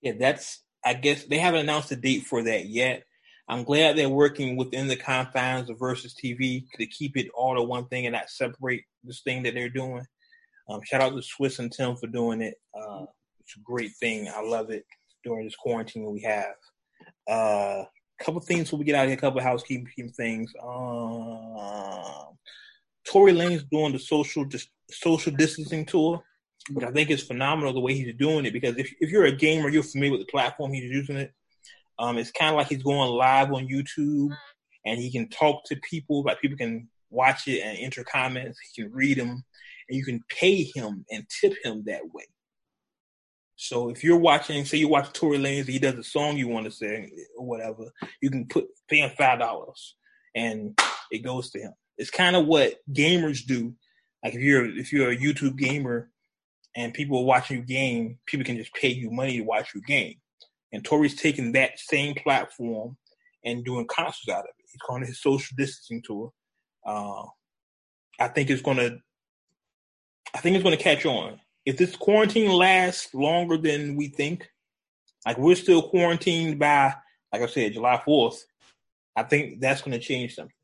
Yeah, 0.00 0.12
that's. 0.18 0.62
I 0.84 0.94
guess 0.94 1.24
they 1.24 1.38
haven't 1.38 1.60
announced 1.60 1.92
a 1.92 1.96
date 1.96 2.24
for 2.26 2.42
that 2.42 2.66
yet. 2.66 3.04
I'm 3.48 3.62
glad 3.62 3.96
they're 3.96 4.08
working 4.08 4.56
within 4.56 4.88
the 4.88 4.96
confines 4.96 5.70
of 5.70 5.78
Verzuz 5.78 6.14
TV 6.14 6.64
to 6.78 6.86
keep 6.86 7.16
it 7.16 7.28
all 7.34 7.54
to 7.54 7.62
one 7.62 7.86
thing 7.86 8.06
and 8.06 8.14
not 8.14 8.30
separate 8.30 8.82
this 9.04 9.20
thing 9.20 9.42
that 9.44 9.54
they're 9.54 9.68
doing. 9.68 10.04
Um, 10.68 10.80
shout 10.84 11.00
out 11.00 11.10
to 11.10 11.22
Swizz 11.22 11.58
and 11.58 11.70
Tim 11.70 11.96
for 11.96 12.06
doing 12.06 12.40
it. 12.40 12.54
Uh, 12.74 13.04
it's 13.40 13.56
a 13.56 13.60
great 13.60 13.92
thing. 14.00 14.28
I 14.28 14.40
love 14.40 14.70
it 14.70 14.84
during 15.24 15.44
this 15.44 15.56
quarantine 15.56 16.10
we 16.10 16.22
have. 16.22 16.54
A 17.28 17.32
uh, 17.32 17.84
couple 18.20 18.40
things 18.40 18.64
before 18.64 18.78
we 18.78 18.84
get 18.84 18.94
out 18.94 19.06
here. 19.06 19.16
A 19.16 19.20
couple 19.20 19.40
housekeeping 19.40 20.08
things. 20.16 20.52
Um, 20.62 22.36
Tory 23.04 23.32
Lanez 23.32 23.68
doing 23.68 23.92
the 23.92 23.98
social 23.98 24.44
dis- 24.44 24.68
social 24.90 25.32
distancing 25.32 25.84
tour, 25.84 26.22
I 26.82 26.90
think 26.90 27.10
is 27.10 27.22
phenomenal 27.22 27.72
the 27.72 27.80
way 27.80 27.94
he's 27.94 28.14
doing 28.14 28.46
it. 28.46 28.52
Because 28.52 28.76
if 28.76 28.92
if 29.00 29.10
you're 29.10 29.24
a 29.24 29.32
gamer, 29.32 29.68
you're 29.68 29.82
familiar 29.82 30.12
with 30.12 30.20
the 30.26 30.30
platform 30.30 30.72
he's 30.72 30.90
using 30.90 31.16
it. 31.16 31.32
Um, 31.98 32.18
it's 32.18 32.30
kind 32.30 32.50
of 32.50 32.56
like 32.56 32.68
he's 32.68 32.82
going 32.82 33.10
live 33.10 33.52
on 33.52 33.68
YouTube, 33.68 34.34
and 34.84 34.98
he 34.98 35.10
can 35.10 35.28
talk 35.28 35.64
to 35.66 35.76
people. 35.88 36.22
Like 36.22 36.40
people 36.40 36.56
can 36.56 36.88
watch 37.10 37.48
it 37.48 37.60
and 37.60 37.78
enter 37.78 38.04
comments. 38.04 38.58
He 38.74 38.82
can 38.82 38.92
read 38.92 39.18
them, 39.18 39.44
and 39.88 39.98
you 39.98 40.04
can 40.04 40.22
pay 40.28 40.70
him 40.74 41.04
and 41.10 41.26
tip 41.40 41.54
him 41.64 41.84
that 41.86 42.02
way. 42.12 42.24
So 43.56 43.90
if 43.90 44.02
you're 44.02 44.18
watching, 44.18 44.64
say 44.64 44.78
you 44.78 44.88
watch 44.88 45.12
Tory 45.12 45.38
Lanez, 45.38 45.68
he 45.68 45.78
does 45.78 45.94
a 45.94 46.02
song 46.02 46.36
you 46.36 46.48
want 46.48 46.64
to 46.64 46.70
sing 46.70 47.10
or 47.38 47.46
whatever, 47.46 47.92
you 48.20 48.30
can 48.30 48.46
put 48.46 48.66
pay 48.88 48.98
him 48.98 49.10
five 49.16 49.38
dollars, 49.38 49.94
and 50.34 50.78
it 51.10 51.18
goes 51.18 51.50
to 51.50 51.60
him. 51.60 51.72
It's 51.98 52.10
kind 52.10 52.34
of 52.34 52.46
what 52.46 52.76
gamers 52.90 53.44
do. 53.44 53.74
Like 54.24 54.34
if 54.34 54.40
you're 54.40 54.66
if 54.66 54.92
you're 54.92 55.10
a 55.10 55.16
YouTube 55.16 55.56
gamer 55.56 56.10
and 56.76 56.94
people 56.94 57.24
watching 57.24 57.58
you 57.58 57.62
game, 57.62 58.18
people 58.26 58.44
can 58.44 58.56
just 58.56 58.74
pay 58.74 58.88
you 58.88 59.10
money 59.10 59.38
to 59.38 59.44
watch 59.44 59.74
you 59.74 59.82
game. 59.82 60.14
And 60.72 60.84
Tory's 60.84 61.14
taking 61.14 61.52
that 61.52 61.78
same 61.78 62.14
platform 62.14 62.96
and 63.44 63.64
doing 63.64 63.86
concerts 63.86 64.28
out 64.28 64.40
of 64.40 64.46
it. 64.58 64.64
He's 64.70 64.80
calling 64.80 65.02
it 65.02 65.08
his 65.08 65.20
social 65.20 65.54
distancing 65.56 66.02
tour. 66.02 66.32
Uh, 66.86 67.24
I 68.18 68.28
think 68.28 68.50
it's 68.50 68.62
gonna 68.62 68.98
I 70.34 70.38
think 70.38 70.56
it's 70.56 70.64
gonna 70.64 70.76
catch 70.76 71.04
on. 71.04 71.40
If 71.66 71.76
this 71.76 71.94
quarantine 71.94 72.50
lasts 72.50 73.14
longer 73.14 73.56
than 73.56 73.96
we 73.96 74.08
think, 74.08 74.48
like 75.26 75.38
we're 75.38 75.54
still 75.54 75.82
quarantined 75.82 76.58
by, 76.58 76.94
like 77.32 77.42
I 77.42 77.46
said, 77.46 77.74
July 77.74 78.00
fourth, 78.04 78.44
I 79.14 79.24
think 79.24 79.60
that's 79.60 79.82
gonna 79.82 79.98
change 79.98 80.34
something. 80.34 80.54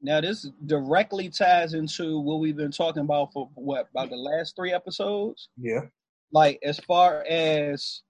Now 0.00 0.20
this 0.20 0.48
directly 0.66 1.28
ties 1.28 1.74
into 1.74 2.20
what 2.20 2.38
we've 2.38 2.56
been 2.56 2.70
talking 2.70 3.02
about 3.02 3.32
for 3.32 3.48
what 3.54 3.88
about 3.90 4.10
the 4.10 4.16
last 4.16 4.54
three 4.54 4.72
episodes. 4.72 5.48
Yeah. 5.56 5.86
Like 6.32 6.60
as 6.62 6.78
far 6.78 7.24
as 7.28 8.02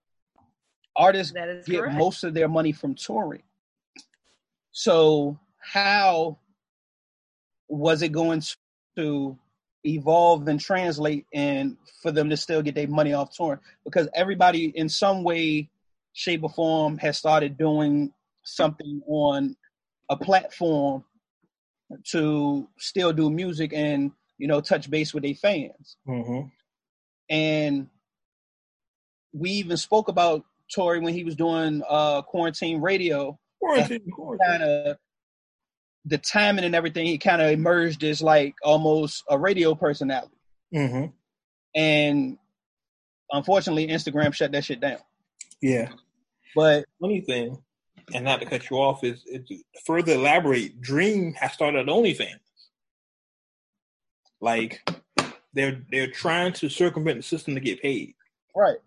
artists 0.97 1.32
That 1.32 1.49
is 1.49 1.66
get 1.66 1.80
correct. 1.80 1.97
most 1.97 2.24
of 2.24 2.34
their 2.34 2.49
money 2.49 2.72
from 2.72 2.95
touring. 2.95 3.43
So 4.72 5.39
how 5.59 6.39
was 7.68 8.03
it 8.03 8.11
going 8.11 8.43
to 8.97 9.39
evolve 9.84 10.47
and 10.49 10.61
translate 10.61 11.26
and 11.32 11.76
for 12.03 12.11
them 12.11 12.28
to 12.30 12.36
still 12.36 12.62
get 12.62 12.74
their 12.74 12.89
money 12.89 13.12
off 13.14 13.34
touring? 13.34 13.61
Because 13.84 14.09
everybody 14.14 14.66
in 14.76 14.89
some 14.89 15.22
way, 15.22 15.70
shape 16.12 16.43
or 16.43 16.51
form 16.51 16.99
has 16.99 17.16
started 17.16 17.57
doing 17.57 18.12
something 18.45 19.01
on 19.07 19.57
a 20.11 20.16
platform 20.16 21.05
to 22.11 22.68
still 22.78 23.12
do 23.12 23.30
music 23.30 23.72
and 23.74 24.11
you 24.39 24.47
know 24.47 24.61
touch 24.61 24.91
base 24.91 25.12
with 25.14 25.22
their 25.22 25.34
fans 25.34 25.97
Mm-hmm. 26.07 26.49
and 27.30 27.89
we 29.32 29.51
even 29.51 29.76
spoke 29.76 30.09
about 30.09 30.45
Tory 30.74 31.01
when 31.01 31.14
he 31.14 31.24
was 31.24 31.34
doing 31.36 31.82
uh 31.89 32.22
quarantine 32.22 32.80
radio 32.80 33.39
Quarantine, 33.61 34.11
quarantine. 34.12 34.47
kind 34.47 34.62
of 34.62 34.97
the 36.05 36.18
timing 36.18 36.64
and 36.64 36.74
everything 36.74 37.07
he 37.07 37.18
kind 37.18 37.43
of 37.43 37.51
emerged 37.51 38.05
as 38.05 38.22
like 38.22 38.55
almost 38.62 39.24
a 39.28 39.39
radio 39.39 39.74
personality 39.74 40.34
Mm-hmm. 40.74 41.07
and 41.74 42.39
unfortunately 43.32 43.89
Instagram 43.89 44.34
shut 44.34 44.53
that 44.53 44.64
shit 44.64 44.80
down 44.80 44.99
Yeah. 45.62 45.89
but 46.55 46.84
Funny 47.01 47.22
thing, 47.22 47.57
and 48.15 48.25
not 48.25 48.41
to 48.41 48.47
cut 48.47 48.71
you 48.71 48.79
off, 48.79 49.05
is, 49.05 49.23
is 49.27 49.47
to 49.49 49.59
further 49.87 50.13
elaborate. 50.13 50.81
Dream 50.81 51.35
has 51.35 51.53
started 51.53 51.87
OnlyFans. 51.87 52.41
Like 54.41 54.89
they're 55.53 55.83
they're 55.91 56.11
trying 56.11 56.53
to 56.55 56.69
circumvent 56.69 57.19
the 57.19 57.23
system 57.23 57.55
to 57.55 57.61
get 57.61 57.83
paid. 57.83 58.15
right 58.55 58.79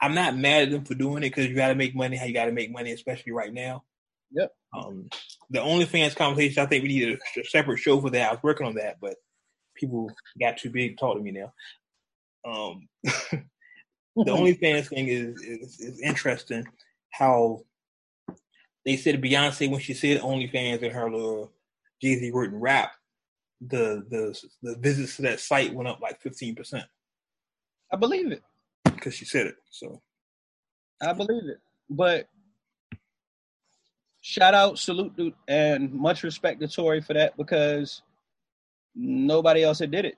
I'm 0.00 0.14
not 0.14 0.36
mad 0.36 0.64
at 0.64 0.70
them 0.70 0.84
for 0.84 0.94
doing 0.94 1.18
it 1.18 1.30
because 1.30 1.46
you 1.46 1.54
got 1.54 1.68
to 1.68 1.76
make 1.76 1.94
money 1.94 2.16
how 2.16 2.26
you 2.26 2.34
got 2.34 2.46
to 2.46 2.52
make 2.52 2.72
money, 2.72 2.90
especially 2.92 3.32
right 3.32 3.52
now. 3.52 3.84
Yep. 4.32 4.52
Um, 4.74 5.08
the 5.50 5.60
OnlyFans 5.60 6.16
conversation, 6.16 6.62
I 6.62 6.66
think 6.66 6.82
we 6.82 6.88
need 6.88 7.18
a, 7.36 7.40
a 7.40 7.44
separate 7.44 7.78
show 7.78 8.00
for 8.00 8.10
that. 8.10 8.28
I 8.28 8.32
was 8.32 8.42
working 8.42 8.66
on 8.66 8.74
that, 8.74 8.96
but 9.00 9.14
people 9.76 10.10
got 10.40 10.56
too 10.56 10.70
big 10.70 10.96
to 10.96 10.96
talk 10.96 11.16
to 11.16 11.22
me 11.22 11.30
now. 11.30 11.52
Um, 12.44 12.88
the 13.04 13.42
OnlyFans 14.18 14.88
thing 14.88 15.08
is, 15.08 15.40
is 15.42 15.80
is 15.80 16.00
interesting. 16.00 16.66
How 17.10 17.60
they 18.84 18.96
said 18.96 19.22
Beyonce 19.22 19.70
when 19.70 19.80
she 19.80 19.94
said 19.94 20.20
OnlyFans 20.20 20.82
in 20.82 20.90
her 20.90 21.10
little 21.10 21.52
Jay 22.00 22.16
Z 22.16 22.30
written 22.32 22.58
rap, 22.60 22.92
the 23.60 24.04
the 24.08 24.38
the 24.62 24.76
visits 24.78 25.16
to 25.16 25.22
that 25.22 25.40
site 25.40 25.72
went 25.74 25.88
up 25.88 26.00
like 26.00 26.20
fifteen 26.20 26.54
percent. 26.54 26.84
I 27.92 27.96
believe 27.96 28.32
it. 28.32 28.42
Because 28.84 29.14
she 29.14 29.24
said 29.24 29.46
it. 29.46 29.56
So. 29.70 30.00
I 31.00 31.12
believe 31.12 31.48
it. 31.48 31.58
But 31.90 32.28
shout 34.20 34.54
out 34.54 34.78
salute 34.78 35.16
to, 35.16 35.32
and 35.48 35.92
much 35.92 36.22
respect 36.22 36.60
to 36.60 36.68
Tory 36.68 37.00
for 37.00 37.12
that 37.14 37.36
because 37.36 38.02
nobody 38.94 39.62
else 39.62 39.80
had 39.80 39.90
did 39.90 40.04
it. 40.04 40.14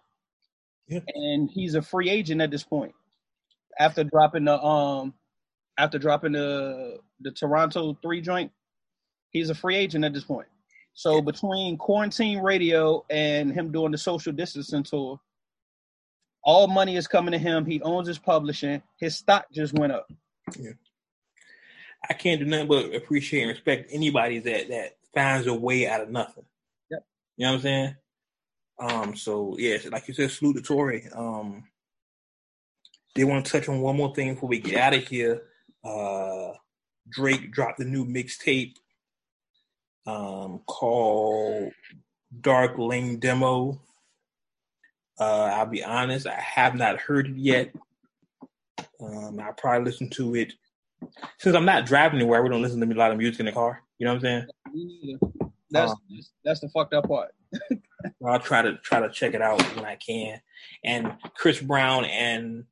Yeah. 0.87 1.01
and 1.15 1.51
he's 1.51 1.75
a 1.75 1.83
free 1.83 2.11
agent 2.11 2.43
at 2.43 2.51
this 2.51 2.63
point. 2.63 2.95
After 3.79 4.05
dropping 4.05 4.45
the 4.45 4.63
um 4.63 5.15
after 5.79 5.99
dropping 5.99 6.33
the 6.33 6.99
the 7.21 7.31
Toronto 7.31 7.97
three 8.03 8.21
joint 8.21 8.51
he's 9.31 9.51
a 9.51 9.55
free 9.55 9.77
agent 9.77 10.05
at 10.05 10.13
this 10.15 10.25
point 10.25 10.49
so 10.95 11.21
between 11.21 11.77
quarantine 11.77 12.39
radio 12.41 13.05
and 13.11 13.53
him 13.53 13.73
doing 13.73 13.93
the 13.93 13.99
social 13.99 14.33
distancing 14.33 14.83
tour 14.85 15.21
all 16.45 16.67
money 16.67 16.97
is 16.97 17.07
coming 17.07 17.33
to 17.33 17.39
him 17.39 17.65
he 17.65 17.81
owns 17.83 18.07
his 18.09 18.19
publishing 18.19 18.83
his 19.01 19.17
stock 19.17 19.47
just 19.53 19.75
went 19.75 19.93
up 19.93 20.07
Yeah. 20.59 20.73
I 22.09 22.15
can't 22.15 22.41
do 22.41 22.47
nothing 22.47 22.69
but 22.69 22.95
appreciate 22.95 23.43
and 23.43 23.51
respect 23.51 23.91
anybody 23.93 24.39
that 24.41 24.69
that 24.69 24.97
finds 25.15 25.47
a 25.47 25.55
way 25.55 25.87
out 25.89 26.03
of 26.03 26.11
nothing. 26.11 26.45
Yep. 26.91 27.05
You 27.37 27.47
know 27.47 27.53
what 27.53 27.57
I'm 27.57 27.63
saying? 27.63 27.97
Um. 28.79 29.17
So 29.17 29.57
yeah, 29.59 29.79
like 29.91 30.07
you 30.09 30.15
said, 30.15 30.31
salute 30.31 30.57
to 30.57 30.63
Tory. 30.63 31.09
Um. 31.15 31.65
They 33.15 33.25
want 33.25 33.47
to 33.47 33.53
touch 33.53 33.69
on 33.69 33.81
one 33.81 33.97
more 33.97 34.15
thing 34.15 34.35
before 34.35 34.49
we 34.49 34.59
get 34.59 34.77
out 34.77 34.95
of 34.95 35.07
here. 35.09 35.43
Uh, 35.85 36.53
Drake 37.11 37.53
dropped 37.53 37.81
a 37.81 37.85
new 37.85 38.05
mixtape 38.05 38.77
um, 40.07 40.61
called 40.67 41.73
Dark 42.41 42.79
Lane 42.79 43.19
Demo. 43.19 43.81
Uh, 45.19 45.51
I'll 45.55 45.67
be 45.67 45.85
honest, 45.85 46.27
I 46.27 46.41
have 46.41 46.75
not 46.75 46.99
heard 46.99 47.29
it 47.29 47.37
yet. 47.37 47.73
Um, 49.01 49.39
I'll 49.41 49.53
probably 49.53 49.85
listen 49.85 50.11
to 50.11 50.35
it 50.35 50.55
since 51.39 51.55
I'm 51.55 51.65
not 51.65 51.87
driving 51.87 52.21
anywhere. 52.21 52.43
We 52.43 52.49
don't 52.49 52.63
listen 52.63 52.81
to 52.81 52.95
a 52.95 52.95
lot 52.95 53.13
of 53.13 53.19
music 53.19 53.41
in 53.41 53.47
the 53.47 53.53
car. 53.53 53.83
You 53.99 54.07
know 54.07 54.15
what 54.15 54.25
I'm 54.25 54.47
saying? 54.73 55.51
That's 55.71 55.93
um, 55.93 55.99
that's 56.45 56.61
the 56.61 56.69
fucked 56.69 56.95
up 56.95 57.09
part. 57.09 57.35
I'll 58.27 58.41
try 58.41 58.63
to 58.63 58.77
try 58.79 59.01
to 59.01 59.11
check 59.11 59.35
it 59.35 59.43
out 59.43 59.63
when 59.77 59.85
I 59.85 59.97
can. 59.97 60.41
And 60.83 61.13
Chris 61.35 61.61
Brown 61.61 62.05
and 62.05 62.65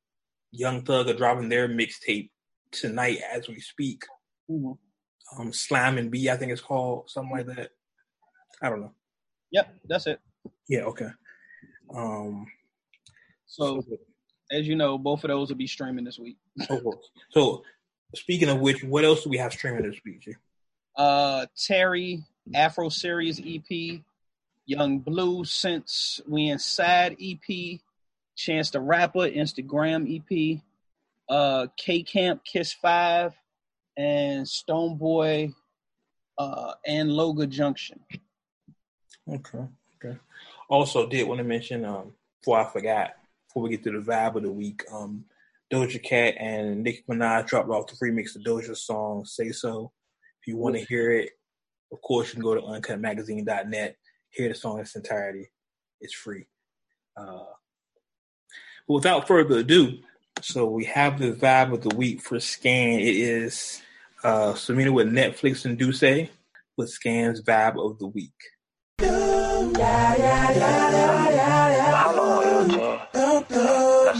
Young 0.50 0.82
Thug 0.82 1.08
are 1.08 1.14
dropping 1.14 1.48
their 1.48 1.68
mixtape 1.68 2.30
tonight 2.72 3.18
as 3.32 3.48
we 3.48 3.60
speak. 3.60 4.04
Mm-hmm. 4.50 5.40
Um, 5.40 5.52
Slime 5.52 5.98
and 5.98 6.10
B, 6.10 6.28
I 6.28 6.36
think 6.36 6.52
it's 6.52 6.60
called 6.60 7.08
something 7.08 7.36
like 7.36 7.46
that. 7.46 7.70
I 8.60 8.68
don't 8.68 8.80
know. 8.80 8.92
Yep, 9.50 9.74
that's 9.88 10.06
it. 10.06 10.20
Yeah. 10.68 10.82
Okay. 10.82 11.08
Um. 11.94 12.46
So, 13.46 13.82
as 14.50 14.66
you 14.66 14.76
know, 14.76 14.98
both 14.98 15.24
of 15.24 15.28
those 15.28 15.48
will 15.48 15.56
be 15.56 15.66
streaming 15.66 16.04
this 16.04 16.18
week. 16.18 16.38
so, 17.30 17.62
speaking 18.14 18.48
of 18.48 18.60
which, 18.60 18.82
what 18.82 19.04
else 19.04 19.24
do 19.24 19.30
we 19.30 19.38
have 19.38 19.52
streaming 19.52 19.82
this 19.82 20.00
week? 20.04 20.20
G? 20.20 20.34
Uh, 20.96 21.46
Terry 21.56 22.24
Afro 22.54 22.88
Series 22.88 23.40
EP, 23.40 24.00
Young 24.66 24.98
Blue 25.00 25.44
since 25.44 26.20
we 26.26 26.48
inside 26.48 27.16
EP, 27.20 27.80
Chance 28.36 28.70
the 28.70 28.80
Rapper 28.80 29.20
Instagram 29.20 30.08
EP, 30.08 30.60
uh, 31.32 31.66
K 31.78 32.02
Camp 32.02 32.44
Kiss 32.44 32.74
Five, 32.74 33.32
and 33.96 34.46
Stonebwoy, 34.46 35.54
uh, 36.36 36.74
Anloga 36.86 37.48
Junction. 37.48 38.00
Okay, 39.26 39.66
okay. 39.96 40.18
Also, 40.68 41.08
did 41.08 41.26
want 41.26 41.38
to 41.38 41.44
mention 41.44 41.86
um, 41.86 42.12
before 42.40 42.60
I 42.60 42.70
forgot, 42.70 43.12
before 43.48 43.62
we 43.62 43.70
get 43.70 43.82
to 43.84 43.92
the 43.92 44.04
vibe 44.04 44.36
of 44.36 44.42
the 44.42 44.52
week, 44.52 44.84
um, 44.92 45.24
Doja 45.72 46.02
Cat 46.02 46.34
and 46.38 46.82
Nicki 46.82 47.02
Minaj 47.10 47.46
dropped 47.46 47.70
off 47.70 47.86
the 47.86 47.96
remix 48.06 48.36
of 48.36 48.42
Doja's 48.42 48.84
song 48.84 49.24
"Say 49.24 49.52
So." 49.52 49.90
If 50.42 50.48
you 50.48 50.58
want 50.58 50.74
to 50.74 50.84
hear 50.84 51.12
it, 51.12 51.30
of 51.92 52.02
course, 52.02 52.28
you 52.28 52.34
can 52.34 52.42
go 52.42 52.54
to 52.56 52.60
uncutmagazine.net, 52.60 53.96
hear 54.30 54.48
the 54.48 54.54
song 54.54 54.76
in 54.76 54.82
its 54.82 54.96
entirety. 54.96 55.50
It's 56.00 56.12
free. 56.12 56.46
Uh, 57.16 57.44
without 58.88 59.28
further 59.28 59.58
ado, 59.58 60.00
so 60.42 60.66
we 60.66 60.84
have 60.84 61.18
the 61.18 61.32
vibe 61.32 61.72
of 61.72 61.82
the 61.82 61.94
week 61.94 62.20
for 62.20 62.40
Scan. 62.40 62.98
It 62.98 63.16
is 63.16 63.80
uh, 64.24 64.52
with 64.92 65.08
Netflix 65.08 65.64
and 65.64 65.78
Dusse 65.78 66.28
with 66.76 66.90
Scan's 66.90 67.40
vibe 67.42 67.78
of 67.84 67.98
the 67.98 68.08
week. 68.08 68.32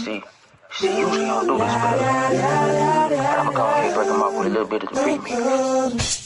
See. 0.03 0.23
Usually 0.81 1.25
don't 1.25 1.45
do 1.45 1.57
this, 1.59 1.73
but 1.73 1.99
I'm 3.39 3.53
gonna 3.53 3.85
and 3.85 3.93
break 3.93 4.07
them 4.07 4.23
off 4.23 4.33
with 4.33 4.47
a 4.47 4.49
little 4.49 4.67
bit 4.67 4.83
of 4.83 4.89
the 4.89 4.95
remix. 5.01 6.23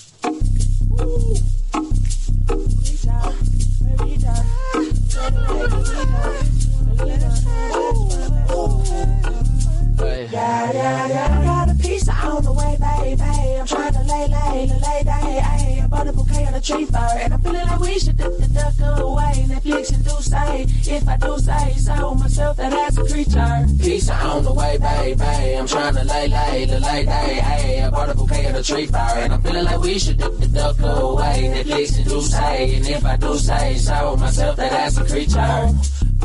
Yeah, 9.99 10.71
yeah, 10.71 11.07
yeah. 11.07 11.39
I 11.39 11.43
got 11.43 11.69
a 11.69 11.75
piece 11.75 12.07
on 12.09 12.43
the 12.43 12.51
way, 12.53 12.77
baby. 12.79 13.21
I'm 13.21 13.65
trying 13.65 13.93
to 13.93 14.03
lay, 14.03 14.27
lay, 14.27 14.67
lay, 14.67 15.03
lay, 15.03 15.33
lay. 15.33 15.81
I 15.81 15.87
bought 15.89 16.07
a 16.07 16.13
bouquet 16.13 16.45
on 16.45 16.53
a 16.53 16.61
tree 16.61 16.85
fur, 16.85 16.97
and 16.97 17.33
I'm 17.33 17.41
feeling 17.41 17.65
like 17.65 17.79
we 17.79 17.99
should 17.99 18.17
duck 18.17 18.33
the 18.37 18.47
duck 18.47 18.73
away. 18.99 19.45
Netflix 19.47 19.93
and 19.93 20.03
Dusse, 20.05 20.87
if 20.87 21.07
I 21.07 21.17
do 21.17 21.37
say 21.39 21.73
so 21.77 22.13
myself, 22.15 22.57
that 22.57 22.73
as 22.73 22.97
a 22.97 23.05
creature. 23.05 23.67
Piece 23.79 24.09
on 24.09 24.43
the 24.43 24.53
way, 24.53 24.77
baby. 24.77 25.55
I'm 25.57 25.67
trying 25.67 25.95
to 25.95 26.03
lay, 26.03 26.27
lay, 26.27 26.65
lay, 26.65 27.05
lay. 27.05 27.81
I 27.81 27.89
bought 27.89 28.09
a 28.09 28.13
bouquet 28.15 28.47
on 28.47 28.55
a 28.55 28.63
tree 28.63 28.85
fur, 28.85 28.97
and 28.97 29.33
I'm 29.33 29.41
feeling 29.41 29.65
like 29.65 29.79
we 29.81 29.97
should 29.97 30.17
duck 30.17 30.33
the 30.37 30.47
duck 30.47 30.79
away. 30.79 31.51
Netflix 31.53 31.97
and 31.97 32.07
Dusse, 32.07 32.77
and 32.77 32.87
if 32.87 33.05
I 33.05 33.15
do 33.17 33.35
say 33.37 33.75
so 33.75 34.15
myself, 34.17 34.55
that 34.57 34.73
as 34.73 34.97
a 34.97 35.05
creature. 35.05 35.69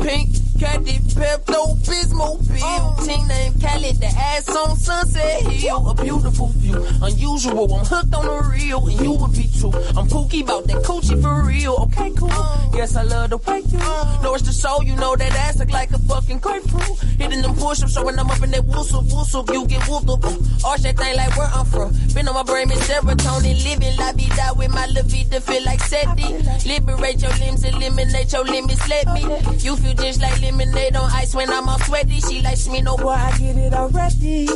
Pink, 0.01 0.29
Caddy, 0.59 0.99
Pepto, 1.17 1.75
Bismol, 1.85 2.37
Bill. 2.47 3.05
Team 3.05 3.27
named 3.27 3.59
Cali, 3.61 3.91
the 3.93 4.07
ass 4.07 4.49
on 4.49 4.77
Sunset 4.77 5.41
Hill. 5.43 5.89
A 5.89 5.95
beautiful 5.95 6.47
view, 6.57 6.85
unusual. 7.01 7.73
I'm 7.73 7.85
hooked 7.85 8.13
on 8.13 8.25
the 8.25 8.49
real, 8.49 8.87
and 8.87 8.99
you 8.99 9.11
would 9.13 9.33
be 9.33 9.49
too. 9.59 9.71
I'm 9.97 10.07
pooky 10.07 10.43
about 10.43 10.67
that 10.67 10.83
coochie 10.83 11.21
for 11.21 11.43
real. 11.43 11.75
Okay, 11.83 12.11
cool. 12.17 12.29
Oh. 12.31 12.71
Yes, 12.73 12.95
I 12.95 13.03
love 13.03 13.31
the 13.31 13.37
way 13.37 13.59
you. 13.59 13.79
Oh. 13.81 14.19
Know 14.23 14.35
it's 14.35 14.43
the 14.43 14.53
soul, 14.53 14.83
you 14.83 14.95
know 14.95 15.15
that 15.15 15.31
ass 15.33 15.59
look 15.59 15.71
like 15.71 15.91
a 15.91 15.99
fucking 15.99 16.39
grapefruit. 16.39 16.99
Hitting 17.19 17.41
them 17.41 17.55
push-ups, 17.55 17.93
showing 17.93 18.15
them 18.15 18.29
up 18.29 18.41
in 18.41 18.51
that 18.51 18.65
whistle, 18.65 19.01
whistle. 19.01 19.45
You 19.51 19.67
get 19.67 19.83
whooped 19.87 20.09
up. 20.09 20.23
Arch 20.65 20.81
that 20.81 20.97
thing 20.97 21.15
like 21.15 21.35
where 21.37 21.47
I'm 21.47 21.65
from. 21.65 21.93
Been 22.13 22.27
on 22.27 22.35
my 22.35 22.43
brain, 22.43 22.71
and 22.71 22.79
serotonin. 22.81 23.63
Living 23.63 23.97
la 23.97 24.11
vida 24.13 24.53
with 24.55 24.71
my 24.71 24.85
la 24.87 25.01
vida, 25.03 25.41
feel 25.41 25.63
like 25.65 25.79
SETI. 25.79 26.67
Liberate 26.67 27.21
your 27.21 27.33
limbs, 27.37 27.63
eliminate 27.63 28.31
your 28.31 28.45
limits, 28.45 28.87
let 28.87 29.07
me. 29.13 29.21
You 29.59 29.75
feel 29.75 29.93
just 29.95 30.21
like 30.21 30.41
lemonade 30.43 30.95
on 30.95 31.09
ice 31.11 31.33
when 31.33 31.49
I'm 31.49 31.67
all 31.69 31.79
sweaty. 31.79 32.19
She 32.19 32.41
likes 32.41 32.67
me, 32.67 32.81
no 32.81 32.97
boy, 32.97 33.09
I 33.09 33.31
get 33.37 33.57
it 33.57 33.73
already. 33.73 34.47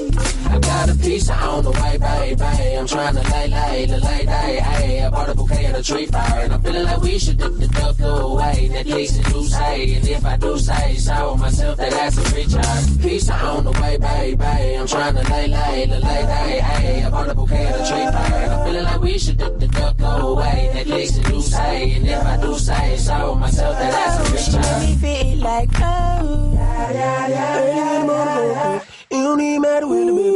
I 0.49 0.59
got 0.59 0.89
a 0.89 0.95
piece 0.95 1.29
on 1.29 1.63
the 1.63 1.71
way, 1.71 1.97
baby. 1.97 2.77
I'm 2.77 2.87
trying 2.87 3.15
to 3.15 3.23
lay, 3.31 3.47
lay, 3.47 3.87
lay, 3.87 3.99
lay, 3.99 4.25
lay. 4.25 5.01
I 5.03 5.09
bought 5.09 5.29
a 5.29 5.35
bouquet 5.35 5.65
at 5.65 5.79
a 5.79 5.83
tree 5.83 6.05
fire, 6.05 6.43
and 6.43 6.53
I'm 6.53 6.61
feeling 6.61 6.83
like 6.83 7.01
we 7.01 7.17
should 7.19 7.37
dip 7.37 7.55
the 7.57 7.67
duck 7.67 7.97
go 7.97 8.33
away. 8.33 8.69
That 8.73 8.85
case 8.85 9.17
do 9.17 9.43
say, 9.45 9.95
and 9.95 10.07
if 10.07 10.25
I 10.25 10.37
do 10.37 10.57
say 10.57 10.95
so 10.95 11.35
myself, 11.37 11.77
that 11.77 11.91
that's 11.91 12.17
a 12.17 12.35
recharge. 12.35 13.01
Piece 13.01 13.29
on 13.29 13.63
the 13.63 13.71
way, 13.81 13.97
baby. 13.97 14.77
I'm 14.77 14.87
trying 14.87 15.15
to 15.15 15.23
lay, 15.31 15.47
lay, 15.47 15.85
the 15.85 15.99
lay, 15.99 16.23
lay, 16.23 16.61
lay. 16.61 17.03
I 17.03 17.09
bought 17.09 17.29
a 17.29 17.35
bouquet 17.35 17.65
at 17.65 17.75
a 17.75 17.83
tree 17.89 18.07
fire, 18.11 18.43
and 18.43 18.53
I'm 18.53 18.65
feeling 18.65 18.83
like 18.83 19.01
we 19.01 19.17
should 19.17 19.37
dip 19.37 19.59
the 19.59 19.67
duck 19.67 19.97
go 19.97 20.35
away. 20.35 20.71
That 20.73 20.85
case 20.85 21.11
do 21.17 21.41
say, 21.41 21.93
and 21.93 22.07
if 22.07 22.25
I 22.25 22.37
do 22.41 22.55
say 22.55 22.97
so 22.97 23.35
myself, 23.35 23.77
that 23.77 23.91
that's 23.91 24.29
a 24.29 24.33
recharge 24.33 24.97
feel 24.97 25.37
like 25.37 25.69
oh. 25.75 25.76
Yeah, 25.76 25.76
yeah, 25.76 25.76
yeah, 25.76 25.76
It. 25.79 25.83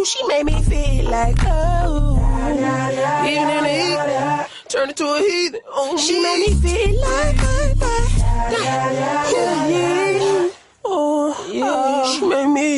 She 0.07 0.27
made 0.27 0.45
me 0.45 0.61
feel 0.63 1.09
like 1.09 1.35
oh. 1.45 2.17
Even 3.25 3.49
in 3.49 3.63
the 3.63 3.69
heat, 3.69 3.99
turn 4.69 4.89
into 4.89 5.05
a 5.05 5.19
heathen 5.19 5.61
on 5.75 5.97
She 5.97 6.13
me. 6.13 6.23
made 6.23 6.39
me 6.39 6.53
feel 6.61 7.01
like 7.01 7.35
oh, 7.39 7.45
yeah, 8.51 8.91
yeah. 9.71 10.49
Oh, 10.83 11.49
yeah. 11.51 11.63
oh, 11.65 12.13
she 12.13 12.21
made 12.27 12.47
me. 12.47 12.71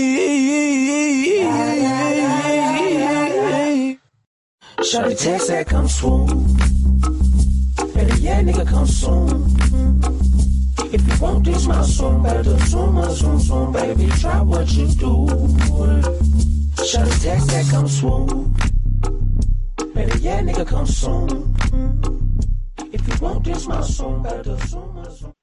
Shawty 4.83 5.15
text 5.17 5.47
that 5.47 5.65
come 5.67 5.87
swoon. 5.87 6.27
Better 7.93 8.15
yeah, 8.17 8.41
nigga 8.43 8.67
come 8.67 8.85
soon. 8.85 9.47
Want 11.23 11.45
this 11.45 11.65
my 11.67 11.81
song 11.83 12.21
better, 12.21 12.59
soon, 12.59 13.15
soon, 13.15 13.39
soon, 13.39 13.71
baby, 13.71 14.07
try 14.19 14.41
what 14.41 14.69
you 14.73 14.87
do. 14.87 15.25
Shut 16.83 17.07
a 17.07 17.21
text 17.21 17.47
that 17.47 17.65
come 17.71 17.87
swoon. 17.87 18.53
Baby, 19.95 20.19
yeah, 20.19 20.41
nigga, 20.41 20.67
come 20.67 20.85
soon. 20.85 21.55
If 22.91 23.07
you 23.07 23.15
want 23.21 23.45
this 23.45 23.65
my 23.67 23.79
better, 24.21 24.57
soon, 24.67 25.11
soon. 25.15 25.33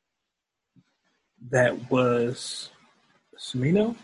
That 1.51 1.91
was 1.91 2.69
Smino. 3.39 3.97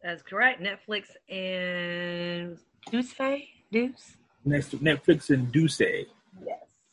That's 0.00 0.22
correct. 0.22 0.62
Netflix 0.62 1.06
and 1.28 2.56
Deuce 2.88 3.14
Deuce. 3.72 4.12
Next, 4.44 4.80
Netflix 4.80 5.30
and 5.30 5.50
Deuce. 5.50 5.80
Yes. 5.80 6.06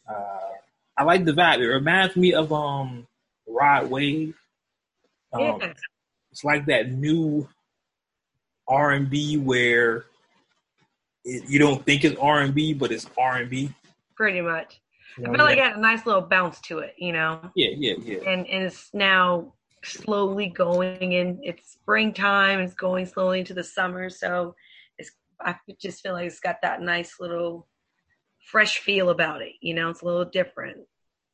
Uh, 0.09 0.39
I 0.97 1.03
like 1.03 1.23
the 1.23 1.33
vibe. 1.33 1.59
It 1.59 1.67
reminds 1.67 2.15
me 2.15 2.33
of 2.33 2.51
um 2.51 3.06
Rod 3.47 3.89
Wave. 3.89 4.35
Um, 5.33 5.41
yeah. 5.41 5.73
It's 6.31 6.43
like 6.43 6.65
that 6.67 6.91
new 6.91 7.47
R 8.67 8.91
and 8.91 9.09
B 9.09 9.37
where 9.37 10.05
it, 11.25 11.49
you 11.49 11.59
don't 11.59 11.85
think 11.85 12.03
it's 12.03 12.17
R 12.19 12.41
and 12.41 12.53
B, 12.53 12.73
but 12.73 12.91
it's 12.91 13.07
R 13.17 13.37
and 13.37 13.49
B. 13.49 13.73
Pretty 14.15 14.41
much. 14.41 14.79
You 15.17 15.23
know 15.23 15.31
I 15.31 15.35
feel 15.35 15.45
like 15.45 15.57
it 15.57 15.63
had 15.63 15.77
a 15.77 15.81
nice 15.81 16.05
little 16.05 16.21
bounce 16.21 16.59
to 16.61 16.79
it, 16.79 16.93
you 16.97 17.11
know. 17.11 17.39
Yeah, 17.55 17.71
yeah, 17.75 17.95
yeah. 18.03 18.17
And 18.29 18.47
and 18.47 18.65
it's 18.65 18.89
now 18.93 19.53
slowly 19.83 20.47
going 20.47 21.11
in. 21.13 21.39
It's 21.43 21.71
springtime. 21.71 22.59
It's 22.59 22.75
going 22.75 23.05
slowly 23.07 23.39
into 23.39 23.53
the 23.53 23.63
summer, 23.63 24.09
so 24.09 24.55
it's. 24.97 25.11
I 25.39 25.55
just 25.81 26.01
feel 26.01 26.13
like 26.13 26.27
it's 26.27 26.39
got 26.39 26.57
that 26.61 26.81
nice 26.81 27.19
little 27.19 27.67
fresh 28.51 28.77
feel 28.79 29.09
about 29.09 29.41
it. 29.41 29.53
You 29.59 29.73
know, 29.73 29.89
it's 29.89 30.01
a 30.01 30.05
little 30.05 30.25
different. 30.25 30.77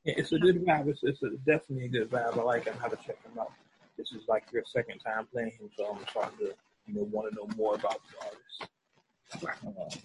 It's 0.06 0.32
a 0.34 0.40
good 0.40 0.64
vibe. 0.66 0.88
It's, 0.90 1.00
it's 1.04 1.24
a, 1.24 1.30
definitely 1.46 1.86
a 1.86 1.88
good 1.88 2.10
vibe. 2.10 2.38
I 2.38 2.42
like. 2.42 2.68
How 2.78 2.88
to 2.88 2.96
check 2.98 3.18
him 3.24 3.40
out. 3.40 3.52
This 3.98 4.12
is 4.12 4.28
like 4.28 4.44
your 4.52 4.64
second 4.66 5.00
time 5.00 5.28
playing 5.32 5.52
him, 5.52 5.70
so 5.78 5.96
I'm 5.96 6.06
starting 6.10 6.38
to 6.40 6.54
you 6.88 6.96
know 6.96 7.04
want 7.12 7.30
to 7.30 7.36
know 7.36 7.48
more 7.56 7.76
about 7.76 8.00
the 8.12 8.26
artist. 8.26 9.64
Uh, 9.66 9.98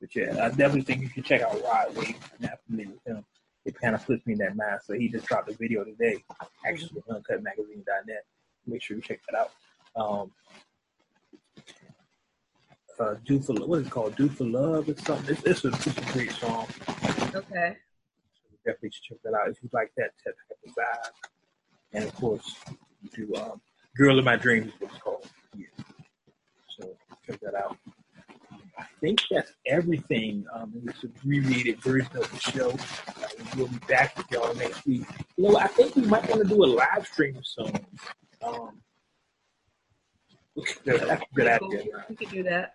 But 0.00 0.16
yeah, 0.16 0.44
I 0.44 0.48
definitely 0.48 0.82
think 0.82 1.02
you 1.02 1.08
should 1.08 1.24
check 1.24 1.42
out 1.42 1.62
Rod 1.62 1.94
Wave. 1.94 2.16
I'm 2.32 2.40
not 2.40 2.58
familiar 2.66 2.92
with 2.92 3.06
him. 3.06 3.24
It 3.64 3.78
kind 3.80 3.94
of 3.94 4.04
puts 4.04 4.26
me 4.26 4.32
in 4.32 4.40
that 4.40 4.56
mind. 4.56 4.80
So 4.84 4.94
he 4.94 5.08
just 5.08 5.26
dropped 5.26 5.48
a 5.48 5.54
video 5.54 5.84
today, 5.84 6.24
actually, 6.66 7.02
on 7.08 7.22
UncutMagazine.net. 7.22 8.24
Make 8.66 8.82
sure 8.82 8.96
you 8.96 9.02
check 9.02 9.20
that 9.30 9.38
out. 9.38 9.52
Um, 9.94 10.32
uh, 12.98 13.14
"Do 13.24 13.40
for 13.40 13.54
Love." 13.54 13.68
what 13.68 13.80
is 13.80 13.86
it 13.86 13.90
called? 13.90 14.16
Do 14.16 14.28
for 14.28 14.44
Love" 14.44 14.88
or 14.88 14.96
something. 14.96 15.36
It's, 15.36 15.44
it's, 15.44 15.64
a, 15.64 15.68
it's 15.68 15.98
a 15.98 16.12
great 16.12 16.32
song. 16.32 16.66
Okay. 17.34 17.76
Definitely 18.64 18.90
should 18.92 19.14
check 19.14 19.18
that 19.24 19.34
out 19.34 19.48
if 19.48 19.56
you 19.62 19.68
like 19.72 19.92
that 19.96 20.10
type 20.24 20.34
of 20.66 20.74
vibe. 20.74 21.10
And 21.92 22.04
of 22.04 22.14
course, 22.14 22.54
you 23.02 23.26
do 23.26 23.34
um, 23.36 23.60
"Girl 23.96 24.18
in 24.18 24.24
My 24.24 24.36
Dreams" 24.36 24.68
is 24.68 24.72
what 24.80 24.90
it's 24.90 25.00
called. 25.00 25.26
Yeah. 25.56 25.66
So 26.68 26.96
check 27.26 27.40
that 27.40 27.54
out. 27.54 27.76
I 28.78 28.84
think 29.00 29.20
that's 29.30 29.52
everything. 29.66 30.46
Um, 30.52 30.72
in 30.74 30.86
this 30.86 31.04
abbreviated 31.04 31.82
version 31.82 32.16
of 32.16 32.30
the 32.30 32.38
show. 32.38 32.70
Uh, 32.70 33.28
we'll 33.56 33.68
be 33.68 33.78
back 33.88 34.16
with 34.16 34.26
y'all 34.30 34.54
next 34.54 34.86
week. 34.86 35.04
You 35.36 35.44
know, 35.50 35.56
I 35.58 35.66
think 35.68 35.94
we 35.96 36.02
might 36.02 36.28
want 36.28 36.42
to 36.42 36.48
do 36.48 36.64
a 36.64 36.66
live 36.66 37.06
stream 37.06 37.38
soon. 37.42 37.72
Um, 38.42 38.80
that's 40.84 41.02
a 41.02 41.20
good 41.34 41.46
idea. 41.46 42.04
We 42.08 42.16
could 42.16 42.30
do 42.30 42.42
that. 42.44 42.74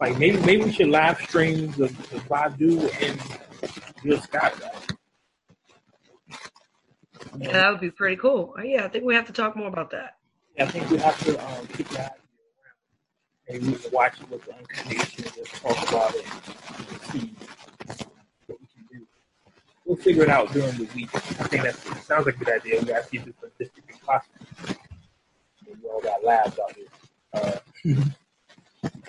Like 0.00 0.18
maybe 0.18 0.38
maybe 0.38 0.64
we 0.64 0.72
should 0.72 0.88
live 0.88 1.20
stream 1.20 1.70
the, 1.72 1.86
the 1.86 2.20
Badu 2.28 2.90
and 3.02 3.20
Jill 4.02 4.20
Scott. 4.20 4.54
Yeah, 7.38 7.52
that 7.52 7.70
would 7.70 7.80
be 7.80 7.90
pretty 7.90 8.16
cool. 8.16 8.54
Oh, 8.58 8.62
yeah, 8.62 8.84
I 8.84 8.88
think 8.88 9.04
we 9.04 9.14
have 9.14 9.26
to 9.26 9.32
talk 9.32 9.56
more 9.56 9.68
about 9.68 9.90
that. 9.90 10.16
I 10.58 10.66
think 10.66 10.88
we 10.90 10.98
have 10.98 11.18
to 11.24 11.38
um, 11.46 11.66
keep 11.68 11.88
that 11.90 12.16
around. 12.18 13.48
Maybe 13.48 13.66
we 13.68 13.74
can 13.74 13.90
watch 13.92 14.20
it 14.20 14.30
with 14.30 14.44
the 14.44 14.54
unconditioned 14.54 15.26
and 15.26 15.34
just 15.34 15.54
talk 15.62 15.88
about 15.88 16.14
it 16.14 16.24
and 16.26 17.02
see 17.02 17.34
what 18.46 18.60
we 18.60 18.66
can 18.66 18.86
do. 18.92 19.06
We'll 19.84 19.96
figure 19.96 20.22
it 20.22 20.28
out 20.28 20.52
during 20.52 20.76
the 20.76 20.88
week. 20.94 21.10
I 21.14 21.18
think 21.48 21.64
that 21.64 21.76
sounds 22.04 22.26
like 22.26 22.36
a 22.36 22.38
good 22.44 22.48
idea. 22.60 22.80
We 22.80 22.86
gotta 22.86 23.04
see 23.04 23.16
if 23.18 23.26
it's 23.26 23.38
statistically 23.38 23.96
possible. 24.06 24.46
We 25.66 25.88
all 25.88 26.00
got 26.00 26.22
labs 26.24 26.58
out 26.58 26.76
here. 26.76 26.86
Uh, 27.34 28.04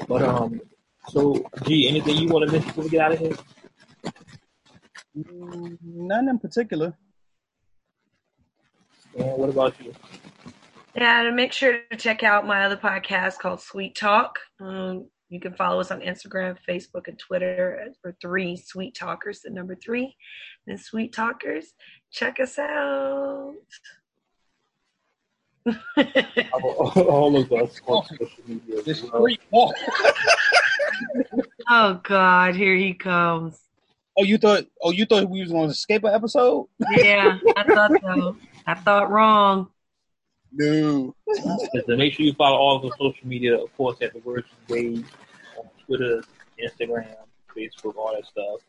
but 0.07 0.21
um, 0.23 0.61
so 1.09 1.45
gee, 1.63 1.87
anything 1.87 2.15
you 2.17 2.27
want 2.27 2.45
to 2.47 2.51
mention 2.51 2.69
before 2.69 2.83
we 2.85 2.89
get 2.89 3.01
out 3.01 3.11
of 3.13 3.19
here? 3.19 3.35
Mm, 5.17 5.77
None 5.83 6.27
in 6.29 6.39
particular. 6.39 6.97
And 9.17 9.37
what 9.37 9.49
about 9.49 9.73
you? 9.83 9.93
Yeah, 10.95 11.23
and 11.25 11.35
make 11.35 11.51
sure 11.51 11.79
to 11.91 11.97
check 11.97 12.23
out 12.23 12.47
my 12.47 12.65
other 12.65 12.77
podcast 12.77 13.39
called 13.39 13.61
Sweet 13.61 13.95
Talk. 13.95 14.39
Um, 14.59 15.07
you 15.29 15.39
can 15.39 15.53
follow 15.53 15.79
us 15.79 15.91
on 15.91 16.01
Instagram, 16.01 16.57
Facebook, 16.67 17.07
and 17.07 17.17
Twitter 17.19 17.89
for 18.01 18.15
three 18.21 18.55
Sweet 18.55 18.95
Talkers, 18.95 19.41
the 19.41 19.49
number 19.49 19.75
three, 19.75 20.15
and 20.67 20.79
Sweet 20.79 21.13
Talkers. 21.13 21.73
Check 22.11 22.39
us 22.39 22.57
out. 22.59 23.55
all, 26.53 26.91
all 27.09 27.35
of 27.37 27.51
us 27.51 27.81
on 27.87 28.05
social 28.05 28.27
media. 28.47 28.77
as 28.77 28.85
This 28.85 29.03
well. 29.11 29.73
oh 31.69 31.99
God, 32.03 32.55
here 32.55 32.75
he 32.75 32.93
comes. 32.93 33.59
Oh, 34.17 34.23
you 34.23 34.37
thought? 34.37 34.65
Oh, 34.81 34.91
you 34.91 35.05
thought 35.05 35.29
we 35.29 35.41
was 35.41 35.51
going 35.51 35.67
to 35.67 35.71
escape 35.71 36.03
an 36.03 36.13
episode? 36.13 36.67
Yeah, 36.97 37.39
I 37.57 37.63
thought 37.63 37.91
so. 38.01 38.37
I 38.65 38.73
thought 38.75 39.09
wrong. 39.11 39.67
No. 40.51 41.13
Listen, 41.27 41.97
make 41.97 42.13
sure 42.13 42.25
you 42.25 42.33
follow 42.33 42.57
all 42.57 42.77
of 42.77 42.81
the 42.83 42.91
social 42.91 43.27
media, 43.27 43.57
of 43.57 43.75
course, 43.75 43.97
at 44.01 44.13
the 44.13 44.19
Words 44.19 44.47
Wave 44.69 45.05
on 45.57 45.65
Twitter, 45.85 46.23
Instagram, 46.63 47.15
Facebook, 47.55 47.95
all 47.95 48.15
that 48.15 48.25
stuff. 48.25 48.61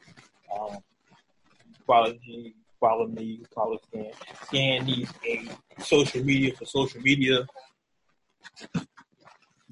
Um, 0.59 0.79
follow 1.87 2.13
me, 2.27 2.55
follow 2.81 3.07
me, 3.07 3.43
follow 3.55 3.79
Stan. 3.89 4.11
Stan 4.45 4.85
needs 4.87 5.13
a 5.27 5.49
social 5.83 6.25
media 6.25 6.55
for 6.57 6.65
social 6.65 7.01
media. 7.01 7.47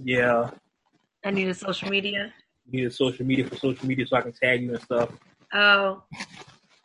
Yeah, 0.02 0.50
I 1.24 1.30
need 1.30 1.48
a 1.48 1.54
social 1.54 1.88
media. 1.90 2.32
you 2.70 2.80
need 2.80 2.86
a 2.86 2.90
social 2.90 3.24
media 3.24 3.46
for 3.46 3.56
social 3.56 3.86
media 3.86 4.06
so 4.06 4.16
I 4.16 4.20
can 4.22 4.32
tag 4.32 4.62
you 4.62 4.74
and 4.74 4.82
stuff. 4.82 5.10
Oh, 5.52 6.02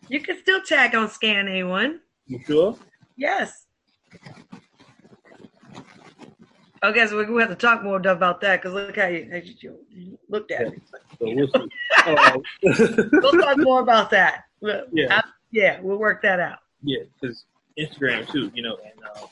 you 0.07 0.19
can 0.21 0.37
still 0.39 0.61
tag 0.61 0.95
on 0.95 1.09
Scan 1.09 1.45
A1. 1.45 1.99
You 2.27 2.39
sure? 2.45 2.77
Yes. 3.19 3.65
Okay, 6.81 7.05
so 7.07 7.17
we're 7.17 7.25
gonna 7.25 7.41
have 7.41 7.49
to 7.49 7.55
talk 7.55 7.83
more 7.83 7.97
about 7.97 8.39
that 8.39 8.61
because 8.61 8.73
look 8.73 8.95
how 8.95 9.07
you, 9.07 9.27
how 9.29 9.37
you 9.37 9.53
you 9.89 10.17
looked 10.29 10.49
at 10.51 10.71
me. 10.71 10.77
So 11.19 11.25
we'll 11.25 11.47
see. 11.49 11.67
Uh, 12.05 12.37
We'll 13.11 13.33
talk 13.41 13.57
more 13.57 13.81
about 13.81 14.09
that. 14.11 14.45
Yeah. 14.61 15.17
I- 15.17 15.23
yeah, 15.51 15.79
we'll 15.81 15.97
work 15.97 16.21
that 16.21 16.39
out. 16.39 16.59
yeah, 16.83 16.99
because 17.19 17.43
Instagram 17.77 18.31
too, 18.31 18.51
you 18.53 18.61
know, 18.63 18.77
and 18.85 18.93
uh, 19.03 19.25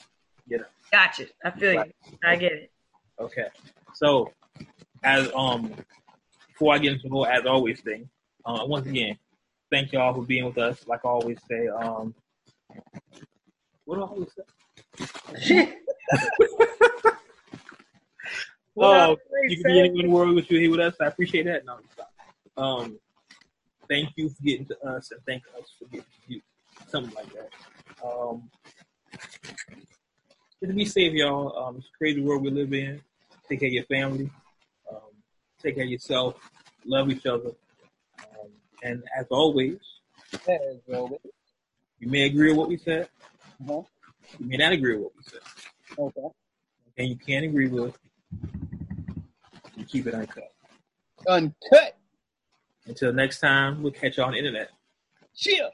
you 0.48 0.58
know. 0.58 0.66
Gotcha. 0.92 1.28
I 1.46 1.52
feel 1.52 1.74
you. 1.74 1.94
I 2.26 2.36
get 2.36 2.52
it. 2.54 2.72
Okay. 3.20 3.46
So, 3.94 4.34
as 5.04 5.30
um, 5.36 5.74
before 6.50 6.74
I 6.74 6.80
get 6.80 6.94
into 6.94 7.04
the 7.04 7.10
whole 7.10 7.26
as 7.28 7.46
always 7.46 7.80
thing, 7.82 8.10
uh, 8.46 8.66
once 8.66 8.88
again, 8.88 9.16
thank 9.72 9.94
y'all 9.94 10.14
for 10.14 10.24
being 10.24 10.44
with 10.46 10.58
us. 10.58 10.86
Like 10.88 11.06
I 11.06 11.10
always 11.10 11.38
say, 11.48 11.68
um, 11.68 12.16
what 13.88 13.96
do 13.96 14.04
I 14.04 14.08
always 14.08 14.30
say? 14.36 15.74
Well, 18.76 19.12
Oh, 19.12 19.18
You 19.48 19.64
can 19.64 19.72
be 19.74 19.80
in 19.80 19.94
the 19.96 20.08
world 20.10 20.36
with 20.36 20.52
you 20.52 20.60
here 20.60 20.70
with 20.70 20.80
us. 20.82 20.94
I 21.02 21.06
appreciate 21.06 21.46
that. 21.46 21.66
No, 21.66 21.78
stop. 21.94 22.12
Um, 22.58 23.00
thank 23.90 24.10
you 24.18 24.30
for 24.30 24.44
getting 24.44 24.66
to 24.68 24.80
us, 24.88 25.10
and 25.12 25.20
thank 25.26 25.44
us 25.58 25.72
for 25.80 25.86
getting 25.86 26.06
to 26.28 26.34
you. 26.34 26.42
Something 26.88 27.16
like 27.16 27.30
that. 27.34 27.50
Um, 28.06 28.50
just 30.62 30.76
be 30.76 30.86
safe, 30.86 31.14
y'all. 31.14 31.58
Um, 31.58 31.78
it's 31.78 31.88
a 31.88 31.98
crazy 31.98 32.22
world 32.22 32.44
we 32.44 32.52
live 32.52 32.74
in. 32.74 33.02
Take 33.50 33.62
care 33.62 33.68
of 33.68 33.74
your 33.74 33.86
family. 33.86 34.30
Um, 34.92 35.00
take 35.64 35.76
care 35.76 35.86
of 35.86 35.90
yourself. 35.90 36.36
Love 36.86 37.10
each 37.10 37.26
other. 37.26 37.52
Um, 38.20 38.50
and 38.84 39.04
as 39.18 39.26
always, 39.32 39.80
As 40.48 40.78
always. 40.94 41.20
you 42.00 42.10
may 42.10 42.26
agree 42.26 42.50
with 42.50 42.58
what 42.58 42.68
we 42.70 42.78
said. 42.78 43.08
Uh-huh. 43.62 43.82
You 44.40 44.46
may 44.48 44.58
not 44.58 44.72
agree 44.74 44.96
with 44.98 45.04
what 45.04 45.14
we 45.16 45.24
said. 45.24 45.40
Okay. 45.98 46.28
And 46.98 47.10
you 47.10 47.16
can't 47.16 47.46
agree 47.46 47.68
with. 47.68 47.98
You 49.76 49.86
keep 49.86 50.08
it 50.08 50.14
uncut. 50.14 50.52
Uncut. 51.28 51.98
Until 52.86 53.14
next 53.14 53.40
time, 53.40 53.82
we'll 53.84 53.92
catch 53.92 54.18
you 54.18 54.24
on 54.24 54.32
the 54.32 54.38
internet. 54.38 54.70
Cheer. 55.36 55.70